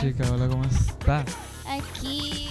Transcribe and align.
chica, 0.00 0.32
hola, 0.32 0.48
¿cómo 0.48 0.64
estás? 0.64 1.36
Aquí, 1.66 2.48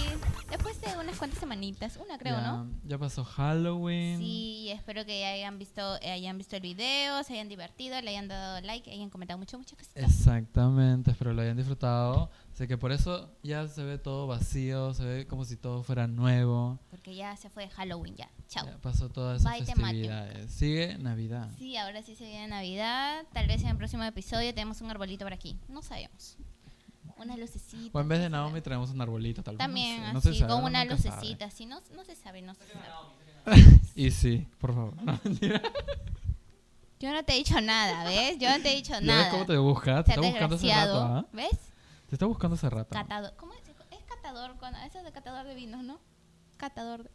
después 0.48 0.80
de 0.80 0.96
unas 1.00 1.18
cuantas 1.18 1.40
semanitas, 1.40 1.96
una 1.96 2.16
creo, 2.16 2.36
ya, 2.36 2.42
¿no? 2.42 2.70
Ya 2.84 2.96
pasó 2.96 3.24
Halloween. 3.24 4.18
Sí, 4.18 4.70
espero 4.70 5.04
que 5.04 5.26
hayan 5.26 5.58
visto, 5.58 5.82
hayan 6.00 6.38
visto 6.38 6.54
el 6.54 6.62
video, 6.62 7.24
se 7.24 7.32
hayan 7.32 7.48
divertido, 7.48 8.00
le 8.02 8.10
hayan 8.10 8.28
dado 8.28 8.60
like, 8.60 8.88
hayan 8.88 9.10
comentado 9.10 9.36
mucho, 9.36 9.58
muchas 9.58 9.76
cositas. 9.76 10.04
Exactamente, 10.04 11.10
espero 11.10 11.32
lo 11.34 11.42
hayan 11.42 11.56
disfrutado. 11.56 12.30
Sé 12.52 12.68
que 12.68 12.78
por 12.78 12.92
eso 12.92 13.36
ya 13.42 13.66
se 13.66 13.82
ve 13.82 13.98
todo 13.98 14.28
vacío, 14.28 14.94
se 14.94 15.04
ve 15.04 15.26
como 15.26 15.44
si 15.44 15.56
todo 15.56 15.82
fuera 15.82 16.06
nuevo. 16.06 16.78
Porque 16.88 17.16
ya 17.16 17.36
se 17.36 17.50
fue 17.50 17.68
Halloween, 17.68 18.14
ya. 18.14 18.30
Chao. 18.46 18.64
Ya 18.64 18.78
pasó 18.78 19.08
todas 19.08 19.40
esas 19.40 19.52
Bye, 19.52 19.66
festividades. 19.66 20.52
Sigue 20.52 20.98
Navidad. 20.98 21.50
Sí, 21.58 21.76
ahora 21.76 22.02
sí 22.02 22.14
se 22.14 22.26
viene 22.26 22.46
Navidad. 22.46 23.24
Tal 23.32 23.48
vez 23.48 23.62
en 23.62 23.70
el 23.70 23.76
próximo 23.76 24.04
episodio 24.04 24.54
tenemos 24.54 24.80
un 24.82 24.90
arbolito 24.90 25.24
por 25.24 25.32
aquí. 25.32 25.58
No 25.68 25.82
sabemos. 25.82 26.36
Unas 27.20 27.38
lucecitas. 27.38 27.90
O 27.94 28.00
en 28.00 28.08
vez 28.08 28.18
de 28.20 28.30
no 28.30 28.36
Naomi 28.38 28.50
sabe. 28.52 28.62
traemos 28.62 28.90
un 28.90 29.00
arbolito, 29.00 29.42
tal 29.42 29.56
vez. 29.56 29.58
También, 29.66 30.00
no 30.12 30.20
sé, 30.20 30.28
no 30.28 30.32
así, 30.32 30.38
sabe, 30.40 30.52
con 30.52 30.64
una 30.64 30.84
lucecita. 30.84 31.44
Así, 31.46 31.66
no, 31.66 31.80
no 31.94 32.04
se 32.04 32.14
sabe, 32.16 32.42
no 32.42 32.54
se 32.54 32.64
sabe. 32.66 32.86
Y 33.94 34.10
sí, 34.10 34.46
por 34.58 34.74
favor. 34.74 34.94
No, 35.02 35.18
mentira. 35.24 35.60
Yo 36.98 37.12
no 37.12 37.22
te 37.24 37.32
he 37.32 37.36
dicho 37.36 37.60
nada, 37.60 38.04
¿ves? 38.04 38.38
Yo 38.38 38.50
no 38.50 38.62
te 38.62 38.72
he 38.72 38.76
dicho 38.76 38.92
¿Ya 38.92 38.98
ves 38.98 39.06
nada. 39.06 39.30
cómo 39.30 39.46
te 39.46 39.56
busca? 39.56 40.02
Te 40.04 40.10
está 40.12 40.20
buscando 40.22 40.56
hace 40.56 40.66
rato. 40.68 40.98
¿ah? 41.00 41.26
¿Ves? 41.32 41.50
Te 42.08 42.14
está 42.14 42.26
buscando 42.26 42.54
hace 42.56 42.68
rato. 42.70 42.90
Catador. 42.90 43.34
¿Cómo 43.36 43.52
es? 43.54 43.60
Es 43.90 44.04
catador, 44.06 44.56
con, 44.58 44.74
eso 44.76 44.98
es 44.98 45.04
de 45.04 45.12
catador 45.12 45.46
de 45.46 45.54
vinos, 45.54 45.82
¿no? 45.82 45.98
Catador. 46.56 47.04
de- 47.04 47.10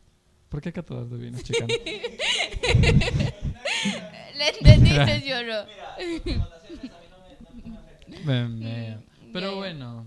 ¿Por 0.50 0.62
qué 0.62 0.72
catador 0.74 1.08
de 1.10 1.18
vinos, 1.18 1.44
chica? 1.44 1.66
¿Le 4.36 4.50
entendiste, 4.50 5.22
yo 5.28 5.44
no? 5.44 5.66
Ven. 8.26 9.06
Pero 9.36 9.52
Ya, 9.52 9.56
bueno, 9.58 10.06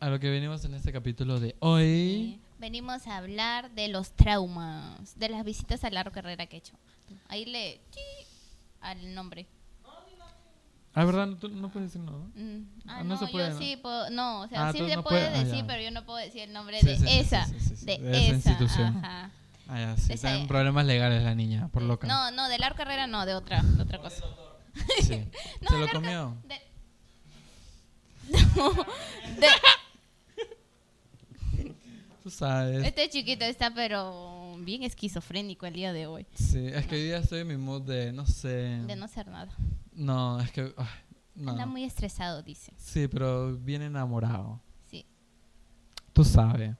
a 0.00 0.08
lo 0.10 0.20
que 0.20 0.28
venimos 0.30 0.64
en 0.66 0.74
este 0.74 0.92
capítulo 0.92 1.40
de 1.40 1.56
hoy. 1.60 1.82
Sí. 1.84 2.40
Venimos 2.58 3.06
a 3.06 3.16
hablar 3.16 3.70
de 3.70 3.88
los 3.88 4.12
traumas, 4.12 5.18
de 5.18 5.28
las 5.30 5.44
visitas 5.44 5.82
a 5.84 5.90
la 5.90 6.04
carrera 6.04 6.46
que 6.46 6.56
he 6.56 6.58
hecho. 6.58 6.74
Ahí 7.28 7.46
le 7.46 7.80
al 8.82 9.14
nombre. 9.14 9.46
Ah, 10.96 11.04
¿verdad? 11.04 11.26
No, 11.26 11.36
tú 11.36 11.48
no 11.48 11.70
puedes 11.70 11.92
decir 11.92 12.02
no. 12.08 12.30
Mm. 12.36 12.66
Ah, 12.86 12.98
Ah, 12.98 13.02
no, 13.02 13.14
no 13.14 13.16
se 13.18 13.26
puede, 13.28 13.48
yo 13.48 13.54
¿no? 13.54 13.58
sí 13.60 13.76
puedo, 13.82 14.10
no, 14.10 14.42
o 14.42 14.46
sea, 14.48 14.68
Ah, 14.68 14.72
sí 14.72 14.78
se 14.78 14.94
no 14.94 15.02
puede 15.02 15.26
puedes- 15.26 15.38
ah, 15.40 15.44
decir, 15.44 15.64
pero 15.66 15.82
yo 15.82 15.90
no 15.90 16.04
puedo 16.04 16.18
decir 16.18 16.42
el 16.42 16.52
nombre 16.52 16.80
Sí, 16.80 16.86
de 16.86 16.96
sí, 16.98 17.04
esa, 17.08 17.46
sí, 17.46 17.56
sí, 17.58 17.76
sí, 17.76 17.86
de, 17.86 17.98
de 17.98 18.10
esa 18.28 18.36
esa, 18.36 18.50
institución. 18.50 18.96
ajá. 18.98 19.30
Ah, 19.68 19.78
ya, 19.80 19.96
sí. 19.96 20.02
Esa- 20.12 20.14
Está 20.14 20.34
en 20.36 20.46
problemas 20.46 20.86
legales 20.86 21.22
la 21.24 21.34
niña, 21.34 21.68
por 21.68 21.82
loca. 21.82 22.06
No, 22.06 22.30
no, 22.30 22.48
de 22.48 22.58
la 22.58 22.70
carrera 22.74 23.06
no, 23.08 23.24
de 23.26 23.34
otra, 23.34 23.62
de 23.62 23.82
otra 23.82 23.98
cosa. 23.98 24.22
No, 25.62 25.68
¿Se 25.70 25.76
de 25.76 25.78
lo 25.86 25.88
comió? 25.92 26.36
De... 26.46 26.60
No, 28.30 28.72
de- 29.40 29.48
Tú 32.22 32.30
sabes. 32.30 32.84
Este 32.86 33.08
chiquito 33.10 33.44
está 33.44 33.72
pero 33.74 34.56
bien 34.60 34.82
esquizofrénico 34.82 35.66
el 35.66 35.74
día 35.74 35.92
de 35.92 36.06
hoy, 36.06 36.26
Sí, 36.34 36.66
es 36.68 36.86
que 36.86 36.94
hoy 36.94 37.02
día 37.04 37.18
estoy 37.18 37.40
en 37.40 37.48
mi 37.48 37.56
mood 37.58 37.82
de, 37.82 38.12
no 38.12 38.24
sé. 38.26 38.48
de 38.48 38.96
no 38.96 39.06
ser 39.08 39.28
nada. 39.28 39.52
No, 39.92 40.40
es 40.40 40.50
que. 40.50 40.72
ay, 40.76 40.86
no. 41.34 41.50
Anda 41.50 41.66
muy 41.66 41.84
estresado, 41.84 42.42
dice. 42.42 42.72
Sí, 42.78 43.08
pero 43.08 43.54
bien 43.58 43.82
enamorado. 43.82 44.58
Sí. 44.90 45.04
Tú 46.14 46.24
sabes. 46.24 46.74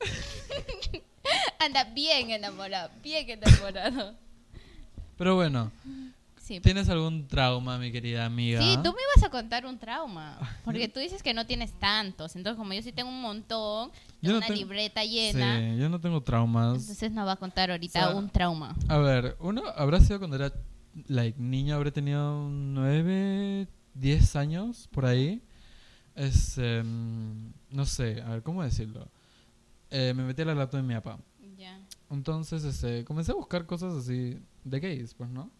Anda 1.60 1.84
bien 1.84 2.30
enamorado, 2.32 2.90
bien 3.02 3.30
enamorado. 3.30 4.14
Pero 5.16 5.36
bueno, 5.36 5.70
Sí. 6.44 6.60
¿tienes 6.60 6.90
algún 6.90 7.26
trauma, 7.26 7.78
mi 7.78 7.90
querida 7.90 8.26
amiga? 8.26 8.60
Sí, 8.60 8.76
tú 8.82 8.92
me 8.92 8.98
ibas 9.16 9.24
a 9.24 9.30
contar 9.30 9.64
un 9.64 9.78
trauma, 9.78 10.38
porque 10.64 10.88
tú 10.88 11.00
dices 11.00 11.22
que 11.22 11.32
no 11.32 11.46
tienes 11.46 11.72
tantos, 11.80 12.36
entonces 12.36 12.58
como 12.58 12.74
yo 12.74 12.82
sí 12.82 12.92
tengo 12.92 13.08
un 13.08 13.22
montón, 13.22 13.90
Yo 14.20 14.32
no 14.32 14.36
una 14.38 14.46
tengo- 14.48 14.58
libreta 14.58 15.02
llena, 15.04 15.58
Sí, 15.58 15.78
yo 15.80 15.88
no 15.88 15.98
tengo 16.00 16.20
traumas. 16.22 16.78
entonces 16.80 17.10
nos 17.12 17.26
va 17.26 17.32
a 17.32 17.36
contar 17.36 17.70
ahorita 17.70 18.08
O 18.08 18.10
sea, 18.10 18.16
un 18.18 18.28
trauma. 18.28 18.76
A 18.88 18.98
ver, 18.98 19.36
uno 19.40 19.62
habrá 19.74 20.00
sido 20.00 20.18
cuando 20.18 20.36
era 20.36 20.52
like, 21.08 21.40
niño, 21.40 21.76
habré 21.76 21.90
tenido 21.92 22.46
nueve, 22.50 23.66
diez 23.94 24.36
años 24.36 24.88
por 24.92 25.06
ahí. 25.06 25.40
Es, 26.14 26.58
em, 26.58 27.52
no 27.70 27.86
sé, 27.86 28.20
a 28.22 28.28
ver, 28.28 28.42
¿cómo 28.42 28.62
decirlo? 28.62 29.08
Eh, 29.90 30.12
me 30.14 30.22
metí 30.24 30.42
a 30.42 30.44
la 30.44 30.54
laptop 30.54 30.80
de 30.82 30.86
mi 30.86 30.94
papá. 30.94 31.18
Ya, 31.56 31.80
Entonces, 32.10 32.64
este, 32.64 33.04
comencé 33.04 33.32
a 33.32 33.34
buscar 33.34 33.64
cosas 33.66 33.94
así 33.94 34.38
de 34.62 34.80
gays, 34.80 35.14
pues, 35.14 35.30
¿no? 35.30 35.50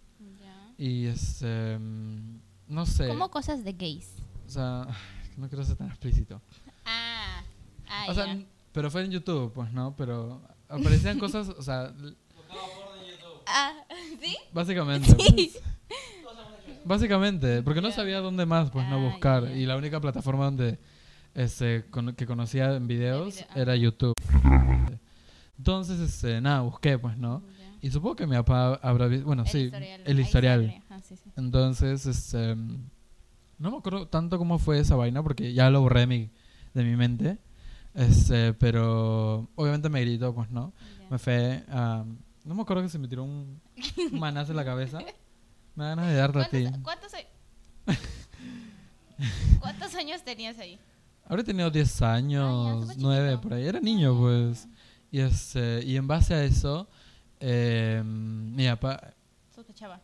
Y, 0.79 1.07
este, 1.07 1.75
em, 1.75 2.41
no 2.69 2.85
sé. 2.87 3.09
Como 3.09 3.31
cosas 3.31 3.65
de 3.65 3.73
gays. 3.73 4.09
O 4.47 4.51
sea, 4.51 4.87
no 5.37 5.49
quiero 5.49 5.65
ser 5.65 5.77
tan 5.77 5.89
explícito. 5.89 6.41
Ah, 6.85 7.43
ah, 7.89 8.07
o 8.09 8.15
sea, 8.15 8.39
pero 8.73 8.91
fue 8.91 9.05
en 9.05 9.11
YouTube, 9.13 9.53
pues, 9.53 9.73
¿no? 9.73 9.95
Pero 9.97 10.43
aparecían 10.69 11.19
cosas, 11.19 11.49
o 11.49 11.63
sea, 11.63 11.93
Ah, 13.47 13.73
¿sí? 14.21 14.37
básicamente. 14.53 15.09
Sí. 15.11 15.53
pues, 15.53 15.65
Básicamente, 16.85 17.63
porque 17.63 17.81
no 17.81 17.91
sabía 17.91 18.21
dónde 18.21 18.45
más, 18.47 18.71
pues, 18.71 18.87
no 18.89 18.97
Ah, 18.97 19.11
buscar. 19.11 19.51
Y 19.57 19.65
la 19.67 19.77
única 19.77 20.01
plataforma 20.01 20.45
donde 20.47 20.79
este, 21.35 21.85
cono- 21.91 22.15
que 22.15 22.27
conocía 22.27 22.75
en 22.75 22.87
videos 22.87 23.35
video, 23.37 23.47
ah. 23.51 23.53
era 23.61 23.77
YouTube. 23.77 24.15
Entonces, 25.57 26.01
este, 26.01 26.41
nada, 26.41 26.61
busqué, 26.61 26.99
pues, 26.99 27.17
¿no? 27.17 27.43
Ya. 27.49 27.54
Y 27.85 27.91
supongo 27.91 28.17
que 28.17 28.27
mi 28.27 28.35
papá 28.35 28.77
habrá 28.77 29.09
visto, 29.09 29.27
bueno, 29.27 29.43
El 29.43 29.49
sí, 29.51 29.59
historial, 29.59 30.01
el 30.07 30.21
historial. 30.21 30.83
Ah, 30.89 31.01
sí, 31.07 31.17
sí. 31.17 31.31
Entonces, 31.37 32.07
este, 32.07 32.57
no 32.57 33.71
me 33.71 33.77
acuerdo 33.77 34.09
tanto 34.09 34.39
cómo 34.39 34.59
fue 34.59 34.79
esa 34.79 34.97
vaina 34.97 35.23
porque 35.23 35.53
ya 35.53 35.69
lo 35.69 35.83
borré 35.83 36.01
de 36.01 36.07
mi, 36.07 36.31
de 36.73 36.83
mi 36.83 36.97
mente. 36.97 37.37
Este, 37.93 38.55
pero 38.55 39.51
obviamente 39.55 39.91
me 39.91 40.01
gritó, 40.01 40.35
pues, 40.35 40.51
¿no? 40.51 40.73
Me 41.11 41.19
fue. 41.19 41.63
No 41.69 42.55
me 42.55 42.63
acuerdo 42.63 42.85
que 42.85 42.89
se 42.89 42.99
me 42.99 43.07
tiró 43.07 43.23
un, 43.25 43.61
un 44.13 44.19
manazo 44.19 44.53
en 44.53 44.57
la 44.57 44.65
cabeza. 44.65 45.01
Me 45.75 45.85
da 45.85 45.91
ganas 45.91 46.09
de 46.09 46.15
darte 46.15 46.39
a 46.41 46.49
ti. 46.49 46.65
¿Cuántos, 46.83 47.13
cuántos, 47.85 48.09
¿Cuántos 49.61 49.95
años 49.97 50.25
tenías 50.25 50.59
ahí? 50.59 50.79
Habré 51.27 51.45
tenido 51.45 51.71
10 51.71 52.01
años, 52.01 52.81
súper 52.81 52.97
9 52.99 53.29
chiquito. 53.29 53.41
por 53.43 53.53
ahí. 53.53 53.67
Era 53.67 53.79
niño, 53.79 54.19
pues. 54.19 54.69
Y, 55.11 55.21
este, 55.21 55.85
y 55.85 55.99
en 55.99 56.07
base 56.07 56.33
a 56.33 56.43
eso, 56.45 56.89
eh, 57.47 58.03
mi 58.05 58.67
papá 58.69 59.13
Sospechaba. 59.55 60.01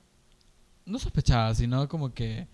no 0.84 0.98
sospechaba, 0.98 1.54
sino 1.54 1.88
como 1.88 2.12
que 2.12 2.46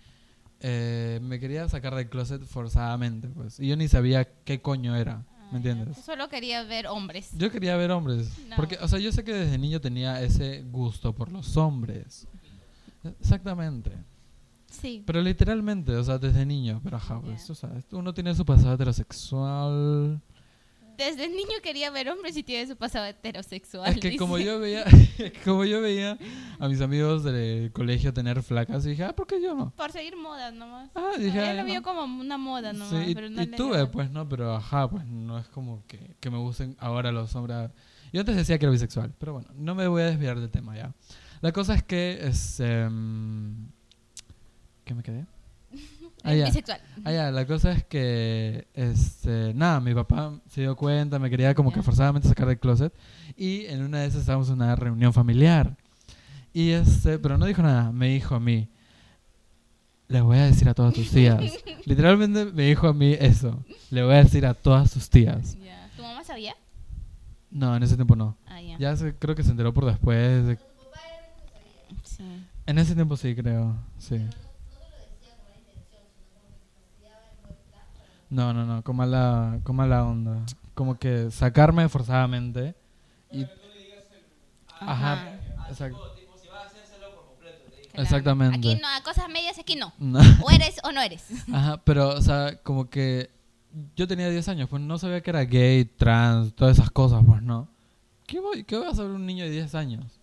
eh, 0.61 1.19
me 1.21 1.39
quería 1.39 1.67
sacar 1.67 1.93
del 1.93 2.07
closet 2.09 2.41
forzadamente, 2.43 3.27
pues. 3.27 3.59
Y 3.59 3.67
yo 3.67 3.75
ni 3.75 3.87
sabía 3.89 4.23
qué 4.45 4.61
coño 4.61 4.95
era, 4.95 5.23
Ah, 5.29 5.49
¿me 5.51 5.51
ya. 5.51 5.69
entiendes? 5.71 5.97
Solo 6.03 6.29
querías 6.29 6.67
ver 6.67 6.87
hombres. 6.87 7.29
Yo 7.37 7.51
quería 7.51 7.75
ver 7.75 7.91
hombres. 7.91 8.29
No. 8.47 8.55
Porque, 8.55 8.77
o 8.81 8.87
sea, 8.87 8.97
yo 8.99 9.11
sé 9.11 9.23
que 9.23 9.33
desde 9.33 9.57
niño 9.57 9.81
tenía 9.81 10.21
ese 10.21 10.63
gusto 10.63 11.13
por 11.13 11.31
los 11.31 11.57
hombres. 11.57 12.25
Exactamente. 13.19 13.91
Sí. 14.69 15.03
Pero 15.05 15.21
literalmente, 15.21 15.95
o 15.95 16.03
sea, 16.03 16.17
desde 16.17 16.45
niño. 16.45 16.79
Pero 16.83 16.97
ajá, 16.97 17.19
pues, 17.21 17.41
Ya. 17.41 17.47
tú 17.47 17.55
sabes, 17.55 17.85
uno 17.91 18.13
tiene 18.13 18.33
su 18.35 18.45
pasado 18.45 18.73
heterosexual. 18.73 20.21
Desde 20.97 21.29
niño 21.29 21.57
quería 21.61 21.91
ver 21.91 22.09
hombres 22.09 22.35
y 22.35 22.43
tiene 22.43 22.65
su 22.67 22.75
pasado 22.75 23.05
heterosexual. 23.05 23.91
Es 23.91 23.99
que 23.99 24.07
dice. 24.09 24.17
como 24.19 24.39
yo 24.39 24.59
veía, 24.59 24.83
como 25.45 25.63
yo 25.63 25.79
veía 25.81 26.17
a 26.59 26.67
mis 26.67 26.81
amigos 26.81 27.23
del 27.23 27.71
colegio 27.71 28.13
tener 28.13 28.41
flacas, 28.41 28.83
dije, 28.83 29.03
ah, 29.03 29.15
¿por 29.15 29.27
qué 29.27 29.41
yo 29.41 29.53
no? 29.53 29.71
Por 29.75 29.91
seguir 29.91 30.15
modas 30.17 30.53
nomás. 30.53 30.89
Ah, 30.95 31.11
dije, 31.17 31.51
Él 31.51 31.57
lo 31.57 31.65
vio 31.65 31.75
no. 31.75 31.83
como 31.83 32.03
una 32.19 32.37
moda 32.37 32.73
Sí, 32.73 32.79
nomás. 32.79 33.07
y, 33.09 33.15
pero 33.15 33.29
no 33.29 33.41
y 33.43 33.47
tuve, 33.47 33.77
dio. 33.77 33.91
pues, 33.91 34.09
¿no? 34.11 34.27
Pero 34.27 34.55
ajá, 34.55 34.89
pues 34.89 35.05
no 35.05 35.37
es 35.37 35.47
como 35.49 35.85
que, 35.87 36.15
que 36.19 36.29
me 36.31 36.37
gusten 36.37 36.75
ahora 36.79 37.11
los 37.11 37.35
hombres. 37.35 37.69
Yo 38.11 38.21
antes 38.21 38.35
decía 38.35 38.57
que 38.57 38.65
era 38.65 38.71
bisexual, 38.71 39.13
pero 39.19 39.33
bueno, 39.33 39.49
no 39.55 39.75
me 39.75 39.87
voy 39.87 40.01
a 40.01 40.05
desviar 40.05 40.39
del 40.39 40.49
tema 40.49 40.75
ya. 40.75 40.93
La 41.41 41.51
cosa 41.51 41.75
es 41.75 41.83
que 41.83 42.19
es... 42.23 42.59
em, 42.59 43.69
¿Qué 44.83 44.95
me 44.95 45.03
quedé? 45.03 45.25
Ah, 46.31 46.35
ya. 46.35 46.45
bisexual. 46.45 46.79
Ah, 47.05 47.11
ya, 47.11 47.31
la 47.31 47.45
cosa 47.47 47.71
es 47.71 47.83
que, 47.83 48.67
este, 48.73 49.53
nada, 49.53 49.79
mi 49.79 49.93
papá 49.93 50.33
se 50.49 50.61
dio 50.61 50.75
cuenta, 50.75 51.19
me 51.19 51.29
quería 51.29 51.53
como 51.55 51.71
que 51.71 51.77
Ya. 51.77 51.83
forzadamente 51.83 52.27
sacar 52.27 52.47
del 52.47 52.59
closet 52.59 52.93
y 53.35 53.65
en 53.65 53.81
una 53.83 53.99
de 54.01 54.07
esas 54.07 54.21
estábamos 54.21 54.47
en 54.49 54.55
una 54.55 54.75
reunión 54.75 55.13
familiar. 55.13 55.75
Y 56.53 56.71
este, 56.71 57.19
pero 57.19 57.37
no 57.37 57.45
dijo 57.45 57.61
nada, 57.61 57.91
me 57.91 58.09
dijo 58.09 58.35
a 58.35 58.39
mí, 58.39 58.67
le 60.07 60.21
voy 60.21 60.37
a 60.37 60.45
decir 60.45 60.67
a 60.69 60.73
todas 60.73 60.93
tus 60.93 61.09
tías. 61.11 61.41
Literalmente 61.85 62.45
me 62.45 62.63
dijo 62.63 62.87
a 62.87 62.93
mí 62.93 63.15
eso, 63.19 63.63
le 63.91 64.03
voy 64.03 64.15
a 64.15 64.23
decir 64.23 64.45
a 64.45 64.53
todas 64.53 64.91
tus 64.91 65.09
tías. 65.09 65.57
¿Tu 65.95 66.01
mamá 66.01 66.23
sabía? 66.23 66.55
No, 67.51 67.75
en 67.75 67.83
ese 67.83 67.95
tiempo 67.95 68.15
no. 68.15 68.37
Ah, 68.47 68.61
ya. 68.61 68.77
Ya 68.77 68.95
se- 68.95 69.15
creo 69.15 69.35
que 69.35 69.43
se 69.43 69.51
enteró 69.51 69.73
por 69.73 69.85
después. 69.85 70.45
de- 70.47 70.57
Sí. 72.03 72.23
en 72.65 72.77
ese 72.79 72.95
tiempo 72.95 73.15
sí, 73.17 73.35
creo, 73.35 73.75
sí. 73.97 74.19
No, 78.29 78.53
no, 78.53 78.65
no, 78.65 78.83
con 78.83 78.95
mala, 78.95 79.59
con 79.63 79.75
mala 79.75 80.03
onda. 80.03 80.45
Como 80.73 80.97
que 80.99 81.31
sacarme 81.31 81.87
forzadamente. 81.89 82.75
Y, 83.31 83.45
ajá, 84.79 85.39
exacto. 85.69 86.13
Claro. 87.97 88.03
Exactamente. 88.03 88.57
Aquí 88.57 88.79
no, 88.79 88.87
a 88.87 89.01
cosas 89.01 89.27
medias 89.27 89.57
aquí 89.57 89.75
no. 89.75 89.91
No. 89.97 90.19
O 90.45 90.51
eres 90.51 90.79
o 90.83 90.91
no 90.91 91.01
eres. 91.01 91.25
Ajá, 91.51 91.77
pero, 91.83 92.09
o 92.09 92.21
sea, 92.21 92.61
como 92.61 92.89
que 92.89 93.31
yo 93.95 94.07
tenía 94.07 94.29
10 94.29 94.47
años, 94.49 94.69
pues 94.69 94.81
no 94.81 94.97
sabía 94.99 95.21
que 95.21 95.31
era 95.31 95.41
gay, 95.45 95.85
trans, 95.85 96.53
todas 96.53 96.77
esas 96.77 96.91
cosas, 96.91 97.23
pues 97.25 97.41
no. 97.41 97.67
¿Qué 98.27 98.39
voy, 98.39 98.63
qué 98.65 98.77
voy 98.77 98.87
a 98.87 98.93
saber 98.93 99.11
un 99.11 99.25
niño 99.25 99.45
de 99.45 99.51
10 99.51 99.73
años? 99.73 100.19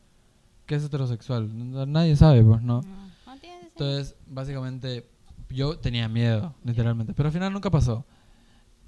Que 0.67 0.77
es 0.77 0.85
heterosexual. 0.85 1.51
Nadie 1.91 2.17
sabe, 2.17 2.45
pues 2.45 2.63
no. 2.63 2.83
No, 2.83 3.13
Entonces, 3.43 4.15
básicamente, 4.27 5.09
yo 5.51 5.79
tenía 5.79 6.09
miedo, 6.09 6.55
literalmente. 6.65 7.15
Pero 7.15 7.29
al 7.29 7.33
final 7.33 7.53
nunca 7.53 7.71
pasó. 7.71 8.05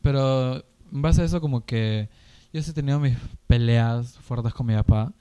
Pero 0.03 0.57
en 0.93 1.03
base 1.03 1.23
a 1.23 1.25
eso, 1.25 1.41
como 1.41 1.65
que 1.65 2.09
yo 2.53 2.63
sí 2.63 2.71
he 2.71 2.75
tenido 2.75 2.99
mis 3.01 3.17
peleas 3.47 4.19
fuertes 4.19 4.55
con 4.55 4.67
mi 4.67 4.75
papá. 4.75 5.13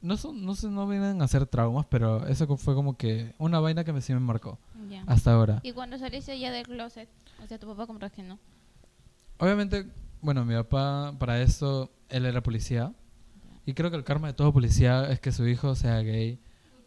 No, 0.00 0.16
son, 0.16 0.44
no, 0.44 0.54
sé, 0.54 0.68
no 0.68 0.86
vienen 0.86 1.20
a 1.20 1.28
ser 1.28 1.46
traumas, 1.46 1.86
pero 1.86 2.26
eso 2.28 2.56
fue 2.56 2.74
como 2.74 2.96
que 2.96 3.34
una 3.38 3.58
vaina 3.60 3.82
que 3.82 3.92
me, 3.92 4.00
sí 4.00 4.12
me 4.14 4.20
marcó. 4.20 4.58
Hasta 5.06 5.32
ahora. 5.32 5.60
Y 5.62 5.72
cuando 5.72 5.98
saliste 5.98 6.38
ya 6.38 6.52
del 6.52 6.64
closet, 6.64 7.08
o 7.42 7.46
sea, 7.46 7.58
tu 7.58 7.66
papá 7.66 7.86
compró 7.86 8.10
que 8.10 8.22
no. 8.22 8.38
Obviamente, 9.38 9.86
bueno, 10.20 10.44
mi 10.44 10.54
papá, 10.54 11.14
para 11.18 11.42
eso, 11.42 11.90
él 12.08 12.24
era 12.26 12.42
policía. 12.42 12.92
Y 13.64 13.74
creo 13.74 13.90
que 13.90 13.96
el 13.96 14.04
karma 14.04 14.28
de 14.28 14.34
todo 14.34 14.52
policía 14.52 15.10
es 15.10 15.18
que 15.18 15.32
su 15.32 15.46
hijo 15.48 15.74
sea 15.74 15.98
gay 16.00 16.38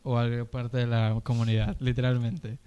o 0.03 0.17
algo 0.17 0.45
parte 0.45 0.77
de 0.77 0.87
la 0.87 1.19
comunidad, 1.23 1.75
literalmente. 1.79 2.57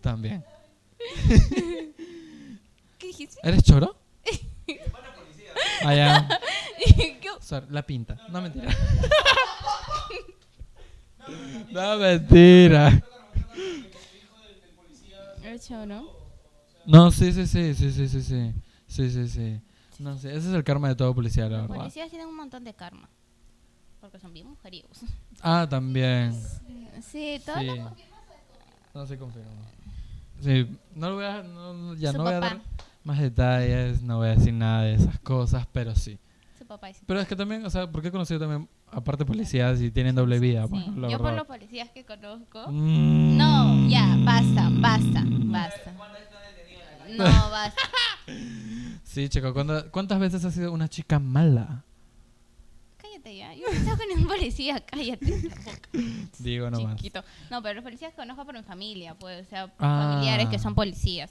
También. 0.00 0.44
¿Qué 2.98 3.06
dijiste? 3.06 3.38
¿Eres 3.42 3.62
choro? 3.62 3.96
Sea, 7.48 7.64
la 7.70 7.82
pinta. 7.82 8.18
No, 8.28 8.42
mentira. 8.42 8.68
No, 11.70 11.96
mentira. 11.96 13.02
Hecho, 15.44 15.86
¿no? 15.86 16.06
No, 16.84 17.10
sí, 17.10 17.32
sí, 17.32 17.46
sí, 17.46 17.74
sí, 17.74 17.90
sí, 17.90 18.08
sí, 18.08 18.22
sí. 18.22 18.52
Sí, 18.86 19.10
sí, 19.10 19.28
sí. 19.28 19.60
No 19.98 20.18
sé, 20.18 20.28
ese 20.28 20.48
es 20.48 20.54
el 20.54 20.62
karma 20.62 20.88
de 20.88 20.94
todo 20.94 21.14
policía, 21.14 21.44
la 21.44 21.58
Los 21.58 21.68
verdad. 21.68 21.76
policías 21.76 22.10
tienen 22.10 22.28
un 22.28 22.36
montón 22.36 22.64
de 22.64 22.74
karma. 22.74 23.08
Porque 24.00 24.18
son 24.18 24.32
bien 24.34 24.46
mujeriegos. 24.46 24.98
Ah, 25.40 25.66
también. 25.68 26.38
Sí, 27.02 27.40
todo 27.44 27.58
Sí. 27.60 27.66
lo- 27.66 27.92
No 28.94 29.06
se 29.06 29.18
confirma. 29.18 29.50
Sí, 30.40 30.68
no 30.94 31.10
lo 31.10 31.14
voy 31.16 31.24
a, 31.24 31.42
no, 31.42 31.94
ya 31.94 32.12
Su 32.12 32.18
no 32.18 32.24
voy 32.24 32.32
a 32.34 32.40
dar 32.40 32.60
más 33.04 33.18
detalles, 33.18 34.02
no 34.02 34.18
voy 34.18 34.28
a 34.28 34.34
decir 34.36 34.52
nada 34.54 34.82
de 34.82 34.94
esas 34.94 35.18
cosas, 35.20 35.66
pero 35.72 35.94
sí. 35.94 36.18
Su 36.58 36.64
papá 36.66 36.88
dice. 36.88 37.02
Pero 37.06 37.20
es 37.20 37.26
que 37.28 37.36
también, 37.36 37.64
o 37.66 37.70
sea, 37.70 37.90
porque 37.90 38.08
he 38.08 38.12
conocido 38.12 38.40
también, 38.40 38.68
aparte 38.90 39.24
policías 39.24 39.80
y 39.80 39.90
tienen 39.90 40.14
doble 40.14 40.38
vida, 40.38 40.66
Sí. 40.66 40.84
la 40.96 41.08
Yo 41.08 41.18
por 41.18 41.32
los 41.32 41.46
policías 41.46 41.90
que 41.90 42.04
conozco. 42.04 42.66
Mm. 42.70 43.36
No, 43.36 43.88
ya, 43.88 44.16
basta, 44.24 44.68
basta, 44.72 45.22
basta. 45.26 45.92
No, 47.16 47.24
basta. 47.50 47.82
Sí, 49.02 49.28
chico, 49.30 49.52
¿cuánta- 49.54 49.90
¿cuántas 49.90 50.18
veces 50.20 50.44
has 50.44 50.52
sido 50.54 50.70
una 50.70 50.86
chica 50.88 51.18
mala? 51.18 51.84
Cállate 53.22 53.36
ya. 53.36 53.54
Yo 53.54 53.64
pensaba 53.70 53.96
que 53.96 54.14
no 54.14 54.20
un 54.22 54.26
policía, 54.28 54.80
cállate. 54.84 55.42
la 55.42 55.54
boca. 55.56 55.88
Digo 56.38 56.70
nomás. 56.70 56.96
Chiquito. 56.96 57.22
No, 57.50 57.62
pero 57.62 57.74
los 57.74 57.84
policías 57.84 58.12
que 58.12 58.16
conozco 58.16 58.44
por 58.44 58.54
mi 58.54 58.62
familia, 58.62 59.14
pues, 59.18 59.46
o 59.46 59.50
sea, 59.50 59.72
Ah. 59.78 60.10
familiares 60.12 60.48
que 60.48 60.58
son 60.58 60.74
policías. 60.74 61.30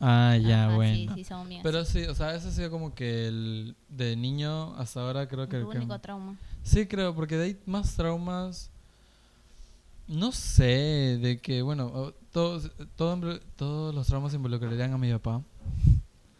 Ah, 0.00 0.36
ya, 0.36 0.66
Ajá, 0.66 0.74
bueno. 0.74 0.94
Sí, 1.14 1.22
sí, 1.22 1.24
son 1.24 1.48
mías. 1.48 1.60
Pero 1.62 1.84
sí, 1.84 2.02
o 2.04 2.14
sea, 2.14 2.34
ese 2.34 2.48
ha 2.48 2.50
sido 2.50 2.70
como 2.70 2.92
que 2.94 3.28
el 3.28 3.76
de 3.88 4.16
niño 4.16 4.74
hasta 4.76 5.00
ahora 5.00 5.28
creo 5.28 5.48
que... 5.48 5.58
que- 5.58 5.64
único 5.64 5.98
trauma. 6.00 6.36
Sí, 6.64 6.86
creo, 6.86 7.14
porque 7.14 7.36
de 7.36 7.44
ahí 7.44 7.56
más 7.66 7.94
traumas. 7.94 8.70
No 10.08 10.32
sé, 10.32 11.18
de 11.22 11.38
que, 11.40 11.62
bueno, 11.62 12.12
todos, 12.32 12.70
todo, 12.96 13.38
todos 13.56 13.94
los 13.94 14.06
traumas 14.08 14.34
involucrarían 14.34 14.92
a 14.92 14.98
mi 14.98 15.10
papá. 15.12 15.40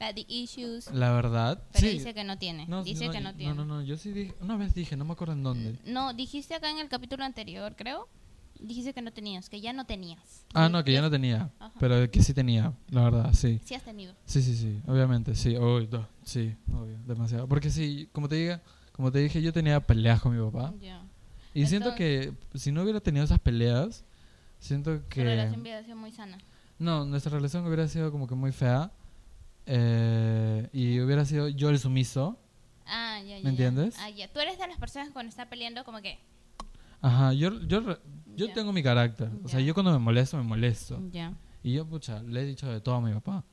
Daddy 0.03 0.27
issues. 0.29 0.91
La 0.93 1.13
verdad. 1.13 1.63
Pero 1.73 1.87
sí. 1.87 1.93
dice 1.95 2.13
que 2.13 2.25
no 2.25 2.37
tiene. 2.37 2.67
No, 2.67 2.83
dice 2.83 3.07
no, 3.07 3.13
que 3.13 3.21
no 3.21 3.31
yo- 3.31 3.37
tiene. 3.37 3.55
No, 3.55 3.65
no, 3.65 3.77
no, 3.77 3.83
yo 3.83 3.97
sí 3.97 4.11
dije, 4.11 4.35
una 4.41 4.57
vez 4.57 4.75
dije, 4.75 4.97
no 4.97 5.05
me 5.05 5.13
acuerdo 5.13 5.35
en 5.35 5.43
dónde. 5.45 5.79
No, 5.85 6.13
dijiste 6.13 6.55
acá 6.55 6.71
en 6.71 6.79
el 6.79 6.89
capítulo 6.89 7.25
anterior, 7.25 7.75
creo. 7.77 8.09
Dijiste 8.59 8.93
que 8.95 9.03
no 9.03 9.13
tenías, 9.13 9.49
que 9.49 9.61
ya 9.61 9.73
no 9.73 9.87
tenías. 9.87 10.45
Ah, 10.55 10.69
no, 10.69 10.85
que 10.85 10.93
ya 10.93 11.01
no 11.03 11.11
tenía, 11.11 11.51
Ajá. 11.59 11.73
pero 11.81 12.09
que 12.11 12.23
sí 12.23 12.33
tenía, 12.33 12.73
la 12.91 13.03
verdad, 13.03 13.33
sí. 13.33 13.61
Sí 13.65 13.75
has 13.75 13.83
tenido. 13.83 14.15
Sí, 14.25 14.41
sí, 14.41 14.55
sí, 14.57 14.81
obviamente, 14.87 15.35
sí, 15.35 15.57
uy, 15.57 15.89
no, 15.91 16.07
sí, 16.23 16.55
obvio, 16.73 16.97
demasiado. 17.05 17.49
Porque 17.49 17.71
sí, 17.71 18.09
como 18.13 18.29
te 18.29 18.37
diga, 18.37 18.63
como 18.93 19.11
te 19.11 19.19
dije, 19.19 19.43
yo 19.43 19.53
tenía 19.53 19.81
peleas 19.81 20.21
con 20.21 20.37
mi 20.37 20.45
papá. 20.51 20.73
Y 21.55 21.67
siento 21.67 21.95
que 21.97 22.33
si 22.55 22.71
no 22.71 22.83
hubiera 22.83 23.01
tenido 23.01 23.25
esas 23.25 23.41
peleas, 23.41 24.05
siento 24.61 25.03
que... 25.09 25.25
relación 25.25 25.61
hubiera 25.61 25.83
sido 25.83 25.97
muy 25.97 26.13
sana. 26.13 26.39
No, 26.79 27.05
nuestra 27.05 27.33
relación 27.33 27.67
hubiera 27.67 27.89
sido 27.89 28.13
como 28.13 28.29
que 28.29 28.35
muy 28.35 28.53
fea. 28.53 28.93
Eh, 29.67 30.69
y 30.73 31.01
hubiera 31.01 31.25
sido 31.25 31.49
yo 31.49 31.71
el 31.71 31.79
sumiso. 31.79 32.39
Ah, 32.87 33.21
ya, 33.21 33.39
ya. 33.39 33.45
¿Me 33.45 33.51
entiendes? 33.51 33.97
Ah, 33.99 34.11
ya. 34.11 34.29
Tú 34.33 34.41
eres 34.41 34.59
de 34.59 34.67
las 34.67 34.79
personas 34.79 35.09
que 35.09 35.13
cuando 35.15 35.31
está 35.31 35.49
peleando, 35.49 35.85
como 35.85 36.01
que. 36.01 36.19
Ajá, 37.01 37.33
yo, 37.33 37.61
yo, 37.63 37.99
yo 38.37 38.53
tengo 38.53 38.73
mi 38.73 38.83
carácter. 38.83 39.31
O 39.43 39.49
sea, 39.49 39.61
yo 39.61 39.75
cuando 39.75 39.93
me 39.93 39.99
molesto, 39.99 40.37
me 40.37 40.43
molesto. 40.43 41.01
Ya. 41.11 41.33
Y 41.63 41.73
yo, 41.73 41.87
pucha, 41.87 42.23
le 42.23 42.43
he 42.43 42.45
dicho 42.45 42.71
de 42.71 42.81
todo 42.81 42.97
a 42.97 43.01
mi 43.01 43.13
papá. 43.13 43.45